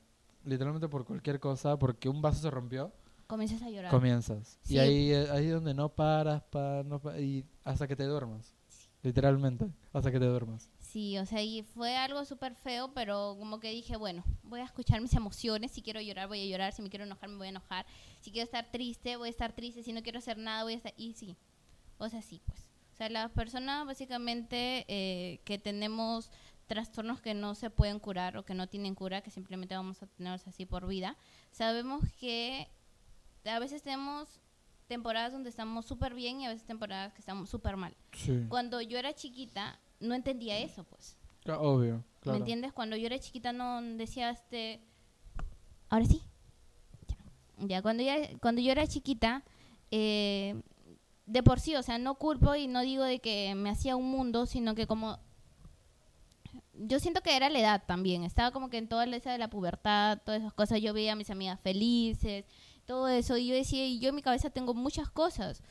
literalmente 0.45 0.89
por 0.89 1.05
cualquier 1.05 1.39
cosa, 1.41 1.79
porque 1.79 2.09
un 2.09 2.21
vaso 2.23 2.41
se 2.41 2.51
rompió, 2.51 2.93
Comienzas 3.27 3.63
a 3.63 3.71
llorar. 3.71 3.91
comienzas. 3.91 4.59
Sí. 4.63 4.75
Y 4.75 4.79
ahí 4.79 5.13
eh, 5.13 5.27
ahí 5.31 5.47
es 5.47 5.53
donde 5.53 5.75
no 5.75 5.89
paras, 5.89 6.43
pa, 6.51 6.83
no 6.85 6.99
pa- 7.01 7.19
y 7.19 7.45
hasta 7.65 7.87
que 7.89 7.97
te 7.97 8.05
duermas. 8.05 8.55
Literalmente, 9.03 9.69
hasta 9.93 10.13
que 10.13 10.21
te 10.21 10.27
duermas. 10.27 10.69
Sí, 10.93 11.17
o 11.17 11.25
sea, 11.25 11.43
y 11.43 11.63
fue 11.63 11.97
algo 11.97 12.23
súper 12.27 12.55
feo, 12.55 12.93
pero 12.93 13.35
como 13.39 13.61
que 13.61 13.71
dije, 13.71 13.97
bueno, 13.97 14.23
voy 14.43 14.61
a 14.61 14.65
escuchar 14.65 15.01
mis 15.01 15.15
emociones, 15.15 15.71
si 15.71 15.81
quiero 15.81 16.03
llorar 16.03 16.29
voy 16.29 16.43
a 16.43 16.45
llorar, 16.45 16.75
si 16.75 16.83
me 16.83 16.91
quiero 16.91 17.07
enojar 17.07 17.31
me 17.31 17.39
voy 17.39 17.47
a 17.47 17.51
enojar, 17.51 17.87
si 18.21 18.31
quiero 18.31 18.45
estar 18.45 18.71
triste 18.71 19.17
voy 19.17 19.29
a 19.29 19.31
estar 19.31 19.55
triste, 19.55 19.83
si 19.83 19.95
no 19.95 20.03
quiero 20.03 20.19
hacer 20.19 20.37
nada 20.37 20.65
voy 20.65 20.75
a 20.75 20.77
estar... 20.77 20.93
Y 20.99 21.15
sí, 21.15 21.35
o 21.97 22.11
sea, 22.11 22.21
sí, 22.21 22.43
pues. 22.45 22.69
O 22.93 22.97
sea, 22.97 23.09
las 23.09 23.31
personas 23.31 23.87
básicamente 23.87 24.85
eh, 24.87 25.41
que 25.47 25.57
tenemos 25.57 26.31
trastornos 26.67 27.23
que 27.23 27.33
no 27.33 27.55
se 27.55 27.71
pueden 27.71 27.99
curar 27.99 28.37
o 28.37 28.45
que 28.45 28.53
no 28.53 28.69
tienen 28.69 28.95
cura, 28.95 29.23
que 29.23 29.31
simplemente 29.31 29.75
vamos 29.75 30.03
a 30.03 30.07
tenerlos 30.09 30.47
así 30.47 30.67
por 30.67 30.87
vida, 30.87 31.17
sabemos 31.53 32.05
que 32.21 32.69
a 33.47 33.59
veces 33.59 33.83
tenemos 33.83 34.43
temporadas 34.89 35.33
donde 35.33 35.49
estamos 35.49 35.87
súper 35.87 36.13
bien 36.13 36.43
y 36.43 36.45
a 36.45 36.51
veces 36.51 36.67
temporadas 36.67 37.15
que 37.15 37.21
estamos 37.21 37.49
súper 37.49 37.79
mal. 37.79 37.97
Sí. 38.13 38.45
Cuando 38.51 38.83
yo 38.83 38.99
era 38.99 39.15
chiquita, 39.15 39.81
no 40.03 40.15
entendía 40.15 40.59
eso, 40.59 40.85
pues. 40.85 41.17
Obvio, 41.47 42.05
claro. 42.21 42.39
¿Me 42.39 42.43
entiendes? 42.43 42.73
Cuando 42.73 42.97
yo 42.97 43.07
era 43.07 43.19
chiquita 43.19 43.53
no 43.53 43.83
decía 43.83 44.31
este... 44.31 44.81
Ahora 45.89 46.05
sí. 46.05 46.23
Ya, 47.09 47.17
Ya, 47.67 47.83
cuando, 47.83 48.03
ya, 48.03 48.17
cuando 48.39 48.61
yo 48.61 48.73
era 48.73 48.87
chiquita, 48.87 49.43
eh, 49.91 50.61
de 51.27 51.43
por 51.43 51.61
sí, 51.61 51.75
o 51.77 51.83
sea, 51.83 51.99
no 51.99 52.15
culpo 52.15 52.55
y 52.55 52.67
no 52.67 52.81
digo 52.83 53.05
de 53.05 53.21
que 53.21 53.55
me 53.55 53.71
hacía 53.71 53.97
un 53.97 54.11
mundo, 54.11 54.47
sino 54.47 54.75
que 54.75 54.87
como... 54.87 55.19
Yo 56.75 56.99
siento 57.01 57.21
que 57.21 57.37
era 57.37 57.51
la 57.51 57.61
edad 57.61 57.83
también, 57.87 58.25
estaba 58.25 58.51
como 58.51 58.69
que 58.69 58.79
en 58.79 58.89
toda 58.89 59.07
la 59.07 59.17
esa 59.17 59.31
de 59.31 59.39
la 59.39 59.49
pubertad, 59.49 60.19
todas 60.25 60.41
esas 60.41 60.53
cosas, 60.53 60.81
yo 60.81 60.93
veía 60.93 61.13
a 61.13 61.17
mis 61.17 61.31
amigas 61.31 61.61
felices, 61.61 62.45
todo 62.87 63.09
eso, 63.09 63.37
y 63.37 63.47
yo 63.47 63.55
decía, 63.55 63.87
y 63.87 63.99
yo 63.99 64.09
en 64.09 64.15
mi 64.15 64.23
cabeza 64.23 64.51
tengo 64.51 64.75
muchas 64.75 65.11
cosas, 65.11 65.63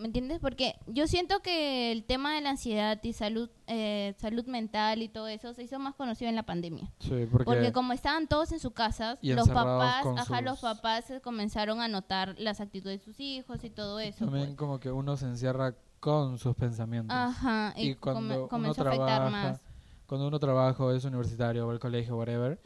¿me 0.00 0.06
entiendes? 0.06 0.40
Porque 0.40 0.74
yo 0.86 1.06
siento 1.06 1.40
que 1.40 1.92
el 1.92 2.04
tema 2.04 2.34
de 2.34 2.40
la 2.40 2.50
ansiedad 2.50 2.98
y 3.02 3.12
salud, 3.12 3.48
eh, 3.66 4.14
salud 4.18 4.44
mental 4.46 5.02
y 5.02 5.08
todo 5.08 5.28
eso 5.28 5.52
se 5.54 5.62
hizo 5.62 5.78
más 5.78 5.94
conocido 5.94 6.28
en 6.28 6.34
la 6.36 6.42
pandemia. 6.42 6.90
Sí, 6.98 7.26
porque, 7.30 7.44
Porque 7.44 7.72
como 7.72 7.92
estaban 7.92 8.26
todos 8.26 8.50
en 8.52 8.58
sus 8.60 8.72
casas, 8.72 9.18
los 9.22 9.48
papás, 9.48 10.04
ajá, 10.16 10.40
los 10.40 10.60
papás 10.60 11.04
se 11.04 11.20
comenzaron 11.20 11.80
a 11.80 11.88
notar 11.88 12.34
las 12.38 12.60
actitudes 12.60 12.98
de 13.00 13.04
sus 13.04 13.20
hijos 13.20 13.62
y 13.62 13.70
todo 13.70 14.00
eso. 14.00 14.24
también 14.24 14.46
pues. 14.46 14.56
como 14.56 14.80
que 14.80 14.90
uno 14.90 15.16
se 15.16 15.26
encierra 15.26 15.74
con 16.00 16.38
sus 16.38 16.56
pensamientos. 16.56 17.14
Ajá, 17.16 17.74
y, 17.76 17.90
y 17.90 17.94
cuando 17.94 18.20
come- 18.20 18.36
uno 18.38 18.48
comenzó 18.48 18.82
a 18.82 18.88
afectar 18.88 19.06
trabaja, 19.06 19.30
más. 19.30 19.60
cuando 20.06 20.26
uno 20.28 20.38
trabaja 20.40 20.96
es 20.96 21.04
universitario 21.04 21.68
o 21.68 21.72
el 21.72 21.78
colegio, 21.78 22.16
whatever, 22.16 22.58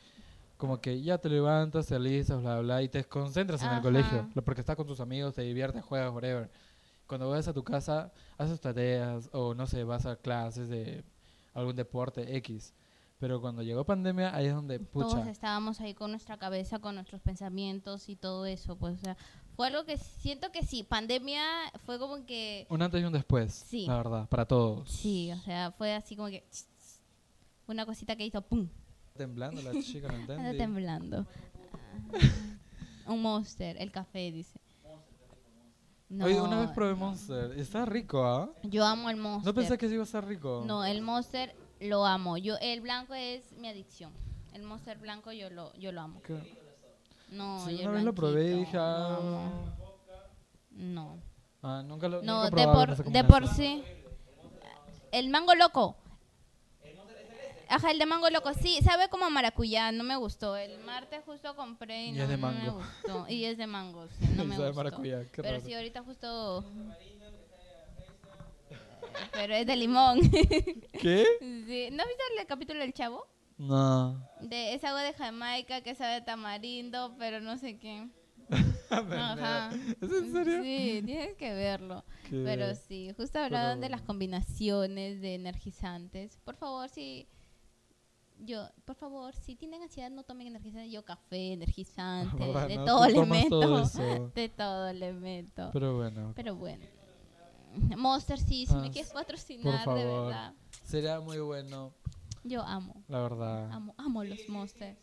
como 0.56 0.80
que 0.80 1.02
ya 1.02 1.18
te 1.18 1.28
levantas, 1.28 1.86
te 1.88 1.96
alistas, 1.96 2.40
bla, 2.40 2.60
bla, 2.60 2.82
y 2.82 2.88
te 2.88 3.04
concentras 3.04 3.60
en 3.64 3.72
el 3.72 3.82
colegio, 3.82 4.28
porque 4.44 4.60
estás 4.60 4.76
con 4.76 4.86
tus 4.86 5.00
amigos, 5.00 5.34
te 5.34 5.42
diviertes, 5.42 5.82
juegas, 5.82 6.12
whatever. 6.14 6.48
Cuando 7.06 7.28
vas 7.30 7.46
a 7.48 7.52
tu 7.52 7.62
casa, 7.64 8.12
haces 8.38 8.60
tareas 8.60 9.28
o 9.32 9.54
no 9.54 9.66
sé, 9.66 9.84
vas 9.84 10.06
a 10.06 10.16
clases 10.16 10.68
de 10.68 11.04
algún 11.52 11.76
deporte 11.76 12.36
X. 12.38 12.74
Pero 13.18 13.40
cuando 13.40 13.62
llegó 13.62 13.84
pandemia, 13.84 14.34
ahí 14.34 14.46
es 14.46 14.54
donde, 14.54 14.78
Todos 14.80 15.14
pucha, 15.14 15.30
estábamos 15.30 15.80
ahí 15.80 15.94
con 15.94 16.10
nuestra 16.10 16.36
cabeza, 16.36 16.78
con 16.80 16.96
nuestros 16.96 17.20
pensamientos 17.20 18.08
y 18.08 18.16
todo 18.16 18.44
eso. 18.44 18.76
Pues, 18.76 18.94
o 18.94 19.00
sea, 19.00 19.16
fue 19.56 19.68
algo 19.68 19.84
que 19.84 19.96
siento 19.96 20.50
que 20.50 20.62
sí, 20.64 20.82
pandemia 20.82 21.42
fue 21.86 21.98
como 21.98 22.26
que... 22.26 22.66
un 22.68 22.82
antes 22.82 23.00
y 23.00 23.04
un 23.04 23.12
después, 23.12 23.52
Sí. 23.54 23.86
la 23.86 23.96
verdad, 23.96 24.28
para 24.28 24.46
todos. 24.46 24.90
Sí, 24.90 25.30
o 25.32 25.38
sea, 25.38 25.70
fue 25.72 25.94
así 25.94 26.16
como 26.16 26.28
que... 26.28 26.44
Una 27.66 27.86
cosita 27.86 28.16
que 28.16 28.26
hizo 28.26 28.42
¡pum! 28.42 28.68
Temblando 29.14 29.62
la 29.62 29.72
chica, 29.80 30.08
no 30.08 30.14
entendí. 30.18 30.58
temblando. 30.58 31.26
Un 33.06 33.22
monster, 33.22 33.76
el 33.80 33.90
café, 33.92 34.32
dice. 34.32 34.58
No, 36.14 36.26
Oye, 36.26 36.40
una 36.40 36.60
vez 36.60 36.70
probé 36.70 36.94
Monster, 36.94 37.58
está 37.58 37.84
rico, 37.84 38.24
¿ah? 38.24 38.48
yo 38.62 38.84
amo 38.86 39.10
el 39.10 39.16
monster. 39.16 39.46
No 39.46 39.54
pensé 39.54 39.76
que 39.76 39.88
sí 39.88 39.94
iba 39.94 40.04
a 40.04 40.06
estar 40.06 40.24
rico. 40.24 40.62
No, 40.64 40.84
el 40.84 41.02
monster 41.02 41.56
lo 41.80 42.06
amo. 42.06 42.36
Yo 42.36 42.54
el 42.60 42.80
blanco 42.82 43.14
es 43.14 43.50
mi 43.54 43.66
adicción. 43.68 44.12
El 44.52 44.62
monster 44.62 44.96
blanco 44.98 45.32
yo 45.32 45.50
lo 45.50 45.72
yo 45.74 45.90
lo 45.90 46.02
amo. 46.02 46.22
Que- 46.22 46.38
No, 47.32 47.64
sí, 47.66 47.72
y 47.72 47.80
el 47.80 47.88
una 47.88 47.96
vez 47.96 48.04
lo 48.04 48.14
probé 48.14 48.44
y 48.44 48.58
dije, 48.60 48.76
ah, 48.78 49.18
No. 50.70 51.16
ah, 51.62 51.82
nunca 51.84 52.06
lo 52.08 52.22
No, 52.22 52.44
nunca 52.44 52.60
de 52.60 52.66
por, 52.68 53.04
de 53.10 53.24
por 53.24 53.48
sí. 53.48 53.82
El 55.10 55.30
mango 55.30 55.56
loco. 55.56 55.96
Ajá, 57.74 57.90
el 57.90 57.98
de 57.98 58.06
mango 58.06 58.30
loco. 58.30 58.52
Sí, 58.54 58.78
sabe 58.82 59.08
como 59.08 59.24
a 59.24 59.30
maracuyá, 59.30 59.90
no 59.92 60.04
me 60.04 60.16
gustó. 60.16 60.56
El 60.56 60.78
martes 60.84 61.22
justo 61.26 61.56
compré 61.56 62.06
y, 62.06 62.08
Y 62.10 62.12
no, 62.12 62.22
es 62.22 62.28
de 62.28 62.36
no 62.36 62.48
me 62.48 62.54
mango. 62.54 62.72
gustó. 63.02 63.28
Y 63.28 63.44
es 63.44 63.58
de 63.58 63.66
mango, 63.66 64.06
sí, 64.08 64.14
no 64.36 64.44
me 64.44 64.54
Sabe 64.56 64.68
gustó. 64.68 64.84
maracuyá, 64.84 65.22
qué 65.24 65.42
Pero 65.42 65.50
raro. 65.56 65.64
sí, 65.64 65.74
ahorita 65.74 66.02
justo... 66.02 66.64
Pero 69.32 69.54
es 69.54 69.66
de 69.66 69.76
limón. 69.76 70.20
¿Qué? 71.00 71.24
Sí. 71.40 71.88
¿No 71.92 72.02
has 72.02 72.08
visto 72.08 72.22
el 72.40 72.46
capítulo 72.46 72.80
del 72.80 72.92
chavo? 72.92 73.26
No. 73.58 74.28
De, 74.40 74.74
es 74.74 74.82
agua 74.84 75.02
de 75.02 75.12
Jamaica 75.12 75.80
que 75.82 75.94
sabe 75.94 76.14
a 76.16 76.24
tamarindo, 76.24 77.14
pero 77.18 77.40
no 77.40 77.56
sé 77.56 77.78
qué. 77.78 78.08
Ajá. 78.90 79.70
¿Es 80.00 80.10
en 80.12 80.32
serio? 80.32 80.62
Sí, 80.62 81.02
tienes 81.04 81.34
que 81.36 81.52
verlo. 81.54 82.04
Qué- 82.28 82.42
Pero 82.44 82.74
sí, 82.74 83.12
justo 83.16 83.38
hablaban 83.38 83.80
de 83.80 83.88
las 83.88 84.02
combinaciones 84.02 85.20
de 85.20 85.34
energizantes. 85.34 86.38
Por 86.44 86.56
favor, 86.56 86.88
si 86.88 87.28
yo, 88.38 88.68
por 88.84 88.96
favor, 88.96 89.34
si 89.34 89.54
tienen 89.56 89.82
ansiedad 89.82 90.10
no 90.10 90.22
tomen 90.24 90.46
energizante. 90.48 90.90
Yo 90.90 91.04
café, 91.04 91.52
energizante, 91.54 92.36
¿Verdad, 92.46 92.68
de 92.68 92.76
todo 92.76 93.06
le 93.08 93.24
meto. 93.26 93.60
todo. 93.60 94.28
De 94.34 94.48
todo 94.48 94.92
le 94.92 95.12
meto. 95.12 95.70
Pero 95.72 95.96
bueno, 95.96 96.32
Pero 96.34 96.56
bueno. 96.56 96.84
Monster, 97.96 98.38
sí, 98.38 98.66
si 98.66 98.74
Ah, 98.74 98.78
me 98.78 98.90
quieres 98.90 99.10
por 99.12 99.22
patrocinar, 99.22 99.86
de 99.88 100.04
verdad. 100.04 100.54
sería 100.84 101.18
muy 101.20 101.38
bueno, 101.40 101.92
Yo 102.44 102.62
amo, 102.62 103.02
la 103.08 103.20
verdad. 103.22 103.72
amo, 103.72 103.94
amo 103.98 104.22
los 104.22 104.48
Monsters. 104.48 104.98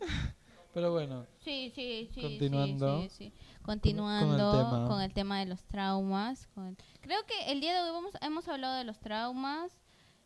Pero 0.72 0.90
bueno, 0.90 1.24
Sí, 1.40 1.70
sí, 1.74 2.08
sí. 2.14 2.20
Continuando. 2.22 3.02
Sí, 3.02 3.08
sí, 3.10 3.30
sí. 3.30 3.32
Continuando 3.62 4.52
tema. 4.52 4.88
con 4.88 5.00
el 5.02 5.12
tema 5.12 5.38
de 5.38 5.46
los 5.46 5.62
traumas. 5.64 6.46
con- 6.54 6.76
Creo 7.00 7.24
que 7.26 7.52
el 7.52 7.60
día 7.60 7.74
de 7.74 7.82
hoy 7.82 7.90
vamos, 7.92 8.12
hemos 8.22 8.48
hablado 8.48 8.74
de 8.76 8.84
los 8.84 8.98
traumas. 8.98 9.70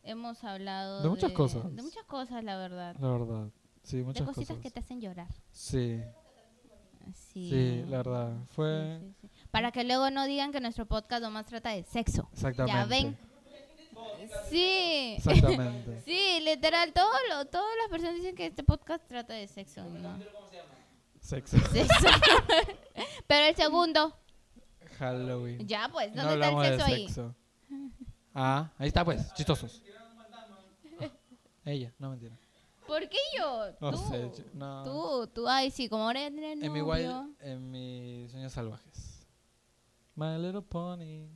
Hemos 0.03 0.43
hablado 0.45 1.03
De 1.03 1.09
muchas 1.09 1.33
cosas. 1.33 1.65
De 1.75 1.83
muchas 1.83 2.05
cosas, 2.05 2.43
la 2.45 2.57
verdad. 2.57 2.97
la 2.99 3.09
verdad. 3.09 3.49
Sí, 3.83 3.99
De 3.99 4.05
muchas 4.05 4.27
cositas 4.27 4.49
cosas. 4.57 4.63
que 4.63 4.71
te 4.71 4.81
hacen 4.81 5.01
llorar. 5.01 5.29
Sí, 5.53 6.01
Sí. 7.15 7.49
sí, 7.49 7.85
la 7.89 7.99
verdad. 7.99 8.37
Fue 8.51 9.01
Sí, 9.01 9.15
sí. 9.23 9.29
Para 9.51 9.73
que 9.73 9.83
luego 9.85 10.11
no 10.11 10.27
digan 10.27 10.53
que 10.53 10.61
nuestro 10.61 10.85
podcast 10.87 11.23
nomás 11.23 11.47
trata 11.47 11.71
de 11.71 11.83
sexo. 11.85 12.29
exactamente. 12.33 12.79
Ya 12.79 12.85
ven. 12.87 13.19
Sí. 14.51 15.15
Exactamente. 15.17 16.01
Sí, 16.05 16.41
literal, 16.43 16.93
todo 16.93 17.11
lo, 17.31 17.45
todas 17.47 17.69
las 17.83 17.89
personas 17.91 18.15
dicen 18.17 18.35
que 18.35 18.47
este 18.47 18.63
podcast 18.63 19.07
trata 19.09 19.35
de 19.35 19.47
sexo, 19.49 19.85
¿no? 19.85 20.19
Sexo. 21.21 21.59
Sexo. 21.73 22.07
Pero 23.27 23.47
el 23.47 23.57
segundo, 23.57 24.17
Halloween. 24.99 25.67
ya 25.67 25.89
pues, 25.91 26.15
No 26.15 26.25
¿dónde 26.25 26.35
está 26.35 26.47
hablamos 26.47 26.67
el 26.67 26.79
de 26.79 26.85
sexo 27.07 27.35
ahí? 27.71 27.87
Ah, 28.41 28.71
ahí 28.79 28.87
está 28.87 29.05
pues, 29.05 29.35
chistosos. 29.35 29.83
Ella, 31.65 31.93
no 31.99 32.11
mentira. 32.11 32.37
¿Por 32.87 33.07
qué 33.09 33.19
yo? 33.37 33.67
No 33.81 33.91
tú, 33.91 33.97
sé, 34.11 34.31
chi- 34.33 34.45
no. 34.55 34.85
tú, 34.85 35.27
tú, 35.35 35.49
ay, 35.49 35.71
sí, 35.73 35.89
como 35.89 36.05
ahora 36.05 36.21
ya 36.21 36.31
tienes 36.31 36.63
En 36.63 36.73
mi 36.73 36.79
novio. 36.79 36.93
wild, 37.21 37.37
en 37.41 37.71
mis 37.71 38.31
sueños 38.31 38.53
salvajes. 38.53 39.27
My 40.15 40.39
little 40.39 40.63
pony. 40.63 41.27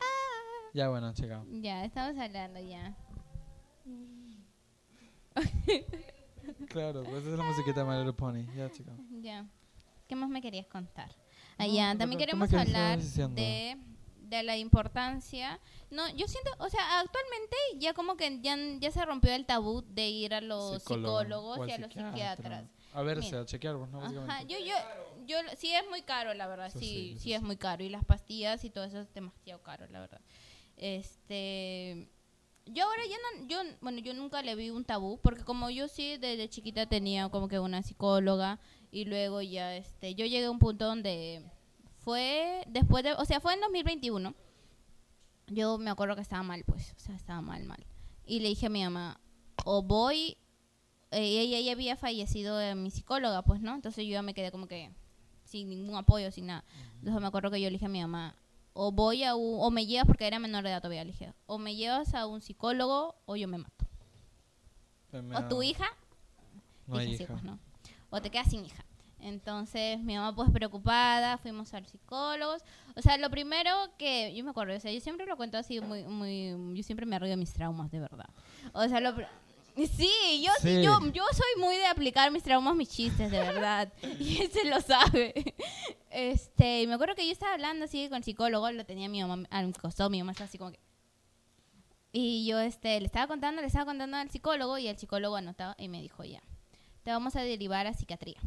Ah. 0.00 0.70
Ya 0.74 0.88
bueno, 0.88 1.14
checado. 1.14 1.46
Ya, 1.62 1.84
estamos 1.84 2.18
hablando 2.20 2.58
ya. 2.60 2.96
Claro, 6.68 7.02
pues 7.04 7.22
esa 7.22 7.30
es 7.32 7.38
la 7.38 7.44
musiquita 7.44 7.80
de 7.84 7.86
My 7.90 7.96
little 7.96 8.12
pony. 8.12 8.44
Ya, 8.56 8.70
chicado. 8.70 8.98
Ya. 9.22 9.46
¿Qué 10.08 10.14
más 10.16 10.28
me 10.28 10.42
querías 10.42 10.66
contar? 10.66 11.08
No, 11.58 11.64
Allá, 11.64 11.86
pero 11.90 11.98
también 12.00 12.18
queremos 12.18 12.48
querías 12.48 12.66
hablar 12.66 12.98
diciendo. 12.98 13.34
de, 13.40 13.76
de 14.38 14.42
la 14.42 14.56
importancia. 14.56 15.60
No, 15.90 16.08
yo 16.10 16.26
siento, 16.28 16.50
o 16.58 16.68
sea, 16.68 17.00
actualmente 17.00 17.56
ya 17.78 17.94
como 17.94 18.16
que 18.16 18.40
ya, 18.40 18.56
ya 18.78 18.90
se 18.90 19.04
rompió 19.04 19.32
el 19.34 19.46
tabú 19.46 19.82
de 19.82 20.08
ir 20.08 20.34
a 20.34 20.40
los 20.40 20.82
Psicólogo 20.82 21.20
psicólogos 21.20 21.68
y 21.68 21.72
a 21.72 21.78
los 21.78 21.88
psiquiatra. 21.88 22.10
psiquiatras. 22.10 22.64
A 22.94 23.02
ver, 23.02 23.18
Mira. 23.18 23.40
a 23.40 23.44
chequear, 23.44 23.74
¿no? 23.74 24.02
Ajá, 24.02 24.42
yo, 24.42 24.56
yo, 24.58 24.74
yo, 25.26 25.36
sí 25.56 25.72
es 25.74 25.82
muy 25.90 26.02
caro, 26.02 26.32
la 26.32 26.46
verdad, 26.46 26.68
Eso 26.68 26.78
sí, 26.78 27.14
sí, 27.14 27.18
sí, 27.18 27.32
es 27.32 27.42
muy 27.42 27.56
caro. 27.56 27.82
Y 27.82 27.88
las 27.88 28.04
pastillas 28.04 28.64
y 28.64 28.70
todo 28.70 28.84
eso 28.84 29.00
es 29.00 29.12
demasiado 29.12 29.60
caro, 29.62 29.86
la 29.88 30.00
verdad. 30.00 30.20
Este, 30.76 32.08
yo 32.66 32.84
ahora 32.84 33.02
ya 33.08 33.16
no, 33.16 33.48
yo, 33.48 33.58
bueno, 33.80 33.98
yo 33.98 34.14
nunca 34.14 34.42
le 34.42 34.54
vi 34.54 34.70
un 34.70 34.84
tabú, 34.84 35.18
porque 35.20 35.44
como 35.44 35.70
yo 35.70 35.88
sí 35.88 36.16
desde 36.18 36.48
chiquita 36.48 36.86
tenía 36.86 37.28
como 37.28 37.48
que 37.48 37.58
una 37.58 37.82
psicóloga 37.82 38.60
y 38.90 39.04
luego 39.06 39.42
ya, 39.42 39.76
este, 39.76 40.14
yo 40.14 40.24
llegué 40.24 40.46
a 40.46 40.50
un 40.50 40.58
punto 40.60 40.86
donde 40.86 41.42
fue 42.04 42.62
después 42.66 43.02
de, 43.02 43.14
o 43.14 43.24
sea, 43.24 43.40
fue 43.40 43.54
en 43.54 43.60
2021. 43.60 44.34
Yo 45.48 45.78
me 45.78 45.90
acuerdo 45.90 46.14
que 46.14 46.22
estaba 46.22 46.42
mal, 46.42 46.64
pues, 46.64 46.94
o 46.96 47.00
sea, 47.00 47.14
estaba 47.14 47.40
mal, 47.40 47.64
mal. 47.64 47.84
Y 48.26 48.40
le 48.40 48.48
dije 48.48 48.66
a 48.66 48.70
mi 48.70 48.82
mamá, 48.82 49.20
o 49.64 49.82
voy 49.82 50.36
eh, 51.14 51.40
ella 51.40 51.60
ya 51.60 51.72
había 51.72 51.96
fallecido 51.96 52.60
eh, 52.60 52.74
mi 52.74 52.90
psicóloga, 52.90 53.42
pues, 53.42 53.60
¿no? 53.60 53.74
Entonces 53.74 54.04
yo 54.04 54.12
ya 54.12 54.22
me 54.22 54.34
quedé 54.34 54.50
como 54.50 54.66
que 54.66 54.90
sin 55.44 55.68
ningún 55.68 55.94
apoyo, 55.96 56.30
sin 56.30 56.46
nada. 56.46 56.64
Entonces 56.98 57.20
me 57.20 57.28
acuerdo 57.28 57.50
que 57.50 57.60
yo 57.60 57.68
le 57.68 57.74
dije 57.74 57.86
a 57.86 57.88
mi 57.88 58.00
mamá, 58.00 58.36
o 58.72 58.90
voy 58.90 59.22
a 59.22 59.36
un, 59.36 59.58
o 59.60 59.70
me 59.70 59.86
llevas, 59.86 60.06
porque 60.06 60.26
era 60.26 60.40
menor 60.40 60.64
de 60.64 60.70
edad 60.70 60.80
todavía, 60.80 61.04
le 61.04 61.12
dije, 61.12 61.32
o 61.46 61.58
me 61.58 61.76
llevas 61.76 62.14
a 62.14 62.26
un 62.26 62.40
psicólogo 62.40 63.14
o 63.26 63.36
yo 63.36 63.46
me 63.46 63.58
mato. 63.58 63.86
O 65.36 65.48
tu 65.48 65.62
hija, 65.62 65.86
No 66.88 66.98
sí, 66.98 67.24
pues, 67.28 67.44
¿no? 67.44 67.60
O 68.10 68.20
te 68.20 68.30
quedas 68.30 68.50
sin 68.50 68.64
hija. 68.64 68.83
Entonces 69.24 69.98
mi 70.00 70.16
mamá 70.16 70.34
pues 70.34 70.50
preocupada, 70.50 71.38
fuimos 71.38 71.72
a 71.74 71.80
los 71.80 71.90
psicólogos. 71.90 72.62
O 72.94 73.02
sea, 73.02 73.16
lo 73.18 73.30
primero 73.30 73.70
que 73.98 74.34
yo 74.34 74.44
me 74.44 74.50
acuerdo, 74.50 74.76
o 74.76 74.80
sea, 74.80 74.92
yo 74.92 75.00
siempre 75.00 75.26
lo 75.26 75.36
cuento 75.36 75.58
así 75.58 75.80
muy 75.80 76.04
muy 76.04 76.76
yo 76.76 76.82
siempre 76.82 77.06
me 77.06 77.18
río 77.18 77.30
de 77.30 77.36
mis 77.36 77.52
traumas, 77.52 77.90
de 77.90 78.00
verdad. 78.00 78.28
O 78.72 78.86
sea, 78.88 79.00
lo 79.00 79.14
Sí, 79.76 80.42
yo 80.44 80.52
sí. 80.60 80.76
Sí. 80.76 80.82
yo 80.82 81.00
yo 81.12 81.24
soy 81.32 81.60
muy 81.60 81.76
de 81.76 81.86
aplicar 81.86 82.30
mis 82.30 82.44
traumas, 82.44 82.76
mis 82.76 82.88
chistes, 82.88 83.30
de 83.30 83.38
verdad. 83.38 83.92
y 84.20 84.42
él 84.42 84.50
se 84.50 84.64
lo 84.66 84.80
sabe. 84.80 85.54
Este, 86.10 86.82
y 86.82 86.86
me 86.86 86.94
acuerdo 86.94 87.16
que 87.16 87.26
yo 87.26 87.32
estaba 87.32 87.54
hablando 87.54 87.86
así 87.86 88.08
con 88.08 88.18
el 88.18 88.24
psicólogo, 88.24 88.70
lo 88.70 88.84
tenía 88.84 89.08
mi 89.08 89.20
mamá 89.24 89.48
al 89.50 89.72
costado, 89.76 90.10
mi 90.10 90.18
mamá 90.18 90.32
estaba 90.32 90.46
así 90.46 90.58
como 90.58 90.70
que 90.70 90.78
y 92.16 92.46
yo 92.46 92.60
este 92.60 93.00
le 93.00 93.06
estaba 93.06 93.26
contando, 93.26 93.60
le 93.60 93.66
estaba 93.66 93.86
contando 93.86 94.16
al 94.16 94.30
psicólogo 94.30 94.78
y 94.78 94.86
el 94.86 94.96
psicólogo 94.96 95.34
anotaba 95.34 95.74
y 95.78 95.88
me 95.88 96.00
dijo, 96.00 96.22
"Ya, 96.22 96.40
te 97.02 97.10
vamos 97.10 97.34
a 97.34 97.42
derivar 97.42 97.88
a 97.88 97.92
psiquiatría." 97.92 98.40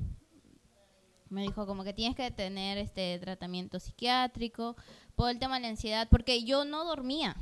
Me 1.30 1.42
dijo 1.42 1.66
como 1.66 1.84
que 1.84 1.94
tienes 1.94 2.16
que 2.16 2.32
tener 2.32 2.78
este 2.78 3.18
tratamiento 3.20 3.80
psiquiátrico 3.80 4.76
por 5.16 5.30
el 5.30 5.40
tema 5.40 5.56
de 5.56 5.62
la 5.62 5.70
ansiedad, 5.70 6.08
porque 6.10 6.44
yo 6.44 6.66
no 6.66 6.86
dormía. 6.86 7.36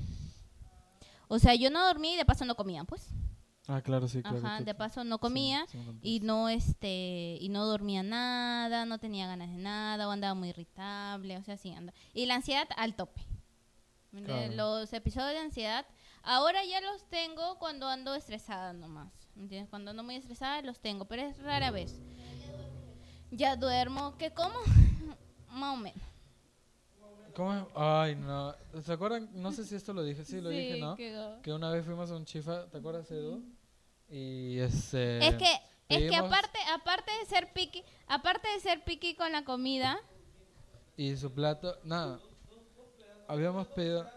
O 1.27 1.39
sea, 1.39 1.55
yo 1.55 1.69
no 1.69 1.85
dormía 1.85 2.13
y 2.13 2.17
de 2.17 2.25
paso 2.25 2.45
no 2.45 2.55
comía, 2.55 2.83
pues. 2.83 3.09
Ah, 3.67 3.81
claro, 3.81 4.07
sí, 4.07 4.21
claro. 4.21 4.37
Ajá, 4.37 4.61
de 4.61 4.75
paso 4.75 5.03
no 5.03 5.17
comía 5.17 5.65
sí 5.67 5.79
y 6.03 6.19
no 6.19 6.49
este 6.49 7.39
y 7.41 7.49
no 7.49 7.65
dormía 7.65 8.03
nada, 8.03 8.85
no 8.85 8.99
tenía 8.99 9.25
ganas 9.25 9.49
de 9.49 9.57
nada, 9.57 10.07
o 10.07 10.11
andaba 10.11 10.35
muy 10.35 10.49
irritable, 10.49 11.37
o 11.37 11.43
sea, 11.43 11.57
sí 11.57 11.71
anda. 11.71 11.93
Y 12.13 12.27
la 12.27 12.35
ansiedad 12.35 12.67
al 12.77 12.95
tope. 12.95 13.25
Los 14.51 14.93
episodios 14.93 15.33
de 15.33 15.39
ansiedad 15.39 15.85
ahora 16.23 16.63
ya 16.63 16.79
los 16.79 17.09
tengo 17.09 17.57
cuando 17.57 17.87
ando 17.87 18.13
estresada 18.15 18.71
nomás. 18.71 19.11
¿Me 19.35 19.43
entiendes? 19.43 19.69
Cuando 19.69 19.91
ando 19.91 20.03
muy 20.03 20.15
estresada 20.15 20.61
los 20.61 20.79
tengo, 20.79 21.05
pero 21.05 21.23
es 21.23 21.37
rara 21.39 21.71
vez. 21.71 21.99
Ya 23.35 23.55
duermo, 23.57 24.15
¿qué 24.17 24.31
como? 24.31 24.57
Más 25.49 25.73
o 25.73 25.77
menos. 25.77 26.01
¿Cómo? 27.35 27.67
Ay, 27.75 28.15
no. 28.15 28.55
¿Se 28.81 28.93
acuerdan? 28.93 29.29
No 29.33 29.51
sé 29.51 29.65
si 29.65 29.75
esto 29.75 29.91
lo 29.93 30.03
dije. 30.03 30.23
Sí, 30.23 30.39
lo 30.39 30.49
Sí, 30.51 30.55
dije, 30.57 30.79
¿no? 30.79 30.95
quedó. 30.95 31.41
Que 31.41 31.51
una 31.51 31.69
vez 31.69 31.83
fuimos 31.85 32.09
a 32.11 32.15
un 32.15 32.23
chifa, 32.23 32.65
¿te 32.67 32.77
acuerdas, 32.77 33.11
Edu? 33.11 33.43
Y 34.09 34.57
este... 34.59 35.17
Es 35.27 35.35
que 35.35 35.51
es 35.89 36.09
que 36.09 36.15
aparte 36.15 36.57
aparte 36.73 37.11
de 37.19 37.25
ser 37.25 37.51
piqui, 37.53 37.83
aparte 38.07 38.47
de 38.53 38.59
ser 38.61 38.83
piqui 38.85 39.15
con 39.15 39.31
la 39.33 39.43
comida, 39.43 39.99
Y 40.95 41.15
su 41.17 41.29
plato... 41.33 41.77
Nada. 41.83 42.19
Habíamos 43.27 43.67
pedido... 43.67 44.09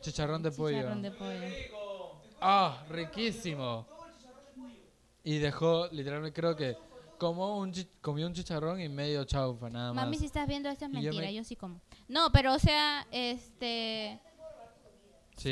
Chicharrón 0.00 0.42
de 0.42 0.50
pollo. 0.52 0.76
chicharrón 0.78 1.02
de 1.02 1.10
pollo. 1.10 2.20
Ah, 2.40 2.84
riquísimo. 2.88 3.86
Y 5.24 5.38
dejó, 5.38 5.86
literalmente 5.88 6.38
creo 6.38 6.56
que 6.56 6.76
como 7.18 7.58
un 7.58 7.72
chi- 7.72 7.88
comió 8.00 8.26
un 8.26 8.32
chicharrón 8.34 8.80
y 8.80 8.88
medio 8.88 9.24
chaufa, 9.24 9.68
nada 9.68 9.92
más. 9.92 10.04
Mami, 10.04 10.16
si 10.18 10.26
estás 10.26 10.46
viendo 10.48 10.68
esto 10.70 10.86
es 10.86 10.90
yo 10.92 10.94
mentira, 11.00 11.26
me- 11.26 11.34
yo 11.34 11.44
sí 11.44 11.56
como. 11.56 11.80
No, 12.08 12.30
pero 12.32 12.54
o 12.54 12.58
sea, 12.58 13.06
este... 13.10 14.18
Sí. 15.36 15.50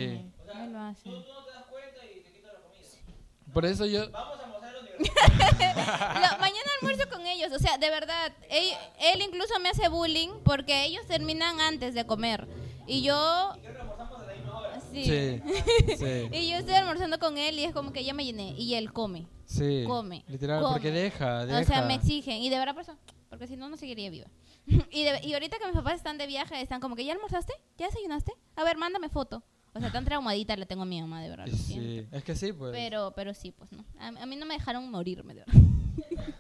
él 0.54 0.72
lo 0.72 0.78
hace. 0.80 1.02
Tú 1.04 1.10
no 1.10 1.44
te 1.44 1.50
das 1.52 1.64
cuenta 1.70 2.04
y 2.04 2.20
te 2.22 2.32
quitas 2.32 2.52
la 2.54 2.60
comida. 2.60 3.52
Por 3.52 3.64
eso 3.66 3.86
yo... 3.86 4.10
Vamos 4.10 4.38
a 4.40 4.44
almorzar 4.44 4.68
a 4.70 4.72
la 4.72 4.80
universidad. 4.90 6.14
Lo- 6.32 6.38
mañana 6.38 6.70
almuerzo 6.80 7.08
con 7.10 7.26
ellos, 7.26 7.52
o 7.52 7.58
sea, 7.58 7.78
de 7.78 7.90
verdad, 7.90 8.32
él, 8.50 8.70
él 9.00 9.22
incluso 9.22 9.58
me 9.60 9.68
hace 9.70 9.88
bullying 9.88 10.30
porque 10.44 10.84
ellos 10.86 11.06
terminan 11.06 11.60
antes 11.60 11.94
de 11.94 12.06
comer. 12.06 12.46
Y 12.86 13.02
yo 13.02 13.52
que 13.62 13.68
almorzamos 13.68 14.20
a 14.20 14.26
la 14.26 14.32
misma 14.34 14.58
hora. 14.58 14.77
Sí. 14.92 15.04
Sí, 15.04 15.42
sí, 15.98 16.28
Y 16.32 16.50
yo 16.50 16.56
estoy 16.58 16.74
almorzando 16.74 17.18
con 17.18 17.38
él 17.38 17.58
y 17.58 17.64
es 17.64 17.72
como 17.72 17.92
que 17.92 18.04
ya 18.04 18.14
me 18.14 18.24
llené. 18.24 18.54
Y 18.58 18.74
él 18.74 18.92
come. 18.92 19.26
sí. 19.44 19.84
Come, 19.86 20.24
Literal, 20.28 20.60
come. 20.62 20.72
porque 20.74 20.90
deja, 20.90 21.46
deja. 21.46 21.60
O 21.60 21.64
sea, 21.64 21.82
me 21.82 21.94
exigen. 21.94 22.42
Y 22.42 22.48
de 22.50 22.58
verdad 22.58 22.74
por 22.74 22.82
eso. 22.82 22.96
Porque 23.30 23.46
si 23.46 23.56
no, 23.56 23.68
no 23.68 23.76
seguiría 23.76 24.10
viva. 24.10 24.26
y, 24.90 25.04
de- 25.04 25.20
y 25.22 25.32
ahorita 25.34 25.58
que 25.58 25.66
mis 25.66 25.74
papás 25.74 25.94
están 25.94 26.18
de 26.18 26.26
viaje, 26.26 26.60
están 26.60 26.80
como 26.80 26.96
que, 26.96 27.04
¿ya 27.04 27.12
almorzaste? 27.12 27.52
¿Ya 27.76 27.86
desayunaste? 27.86 28.32
A 28.56 28.64
ver, 28.64 28.76
mándame 28.76 29.08
foto. 29.08 29.42
O 29.74 29.80
sea, 29.80 29.92
tan 29.92 30.04
traumadita 30.04 30.56
la 30.56 30.66
tengo 30.66 30.82
a 30.82 30.86
mi 30.86 31.00
mamá, 31.00 31.22
de 31.22 31.28
verdad. 31.28 31.46
Siento. 31.46 32.16
Es 32.16 32.24
que 32.24 32.34
sí, 32.34 32.52
pues. 32.52 32.72
Pero, 32.72 33.12
pero 33.14 33.34
sí, 33.34 33.52
pues 33.52 33.70
no. 33.70 33.84
A, 34.00 34.08
a 34.08 34.26
mí 34.26 34.34
no 34.36 34.46
me 34.46 34.54
dejaron 34.54 34.90
morirme, 34.90 35.34
de 35.34 35.44
verdad. 35.46 35.54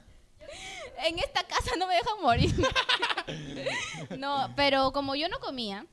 en 1.06 1.18
esta 1.18 1.44
casa 1.44 1.72
no 1.78 1.86
me 1.86 1.94
dejan 1.94 2.20
morir. 2.22 2.54
no, 4.18 4.52
pero 4.56 4.92
como 4.92 5.14
yo 5.14 5.28
no 5.28 5.38
comía. 5.40 5.86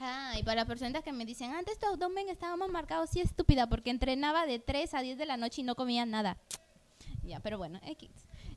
Ah, 0.00 0.34
y 0.38 0.42
para 0.42 0.56
las 0.56 0.66
personas 0.66 1.04
que 1.04 1.12
me 1.12 1.26
dicen, 1.26 1.52
antes 1.52 1.78
tu 1.78 1.86
abdomen 1.86 2.28
estaba 2.30 2.56
más 2.56 2.70
marcado, 2.70 3.06
sí, 3.06 3.20
estúpida, 3.20 3.68
porque 3.68 3.90
entrenaba 3.90 4.46
de 4.46 4.58
3 4.58 4.94
a 4.94 5.02
10 5.02 5.18
de 5.18 5.26
la 5.26 5.36
noche 5.36 5.60
y 5.60 5.64
no 5.64 5.74
comía 5.74 6.06
nada. 6.06 6.38
Ya, 7.22 7.38
pero 7.40 7.58
bueno, 7.58 7.78
X. 7.84 8.10